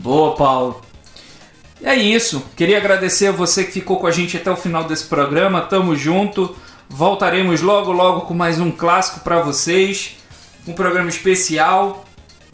Boa, 0.05 0.37
Paulo. 0.37 0.83
É 1.83 1.95
isso. 1.95 2.45
Queria 2.55 2.77
agradecer 2.77 3.29
a 3.29 3.33
você 3.33 3.65
que 3.65 3.73
ficou 3.73 3.99
com 3.99 4.07
a 4.07 4.11
gente 4.11 4.37
até 4.37 4.51
o 4.51 4.57
final 4.57 4.85
desse 4.85 5.07
programa. 5.07 5.63
Tamo 5.63 5.97
junto. 5.97 6.55
Voltaremos 6.91 7.63
logo, 7.63 7.91
logo 7.91 8.21
com 8.27 8.35
mais 8.35 8.61
um 8.61 8.71
clássico 8.71 9.21
para 9.21 9.41
vocês. 9.41 10.19
Um 10.69 10.75
programa 10.75 11.09
especial. 11.09 12.05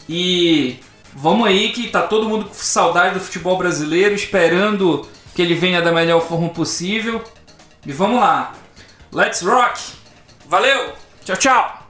E 0.07 0.79
vamos 1.13 1.45
aí 1.45 1.73
que 1.73 1.89
tá 1.89 2.03
todo 2.03 2.29
mundo 2.29 2.45
com 2.45 2.53
saudade 2.53 3.15
do 3.15 3.19
futebol 3.19 3.57
brasileiro, 3.57 4.15
esperando 4.15 5.05
que 5.35 5.41
ele 5.41 5.53
venha 5.53 5.81
da 5.81 5.91
melhor 5.91 6.21
forma 6.21 6.47
possível. 6.47 7.21
E 7.85 7.91
vamos 7.91 8.21
lá. 8.21 8.53
Let's 9.11 9.41
rock. 9.41 9.77
Valeu. 10.47 10.93
Tchau, 11.25 11.35
tchau. 11.35 11.80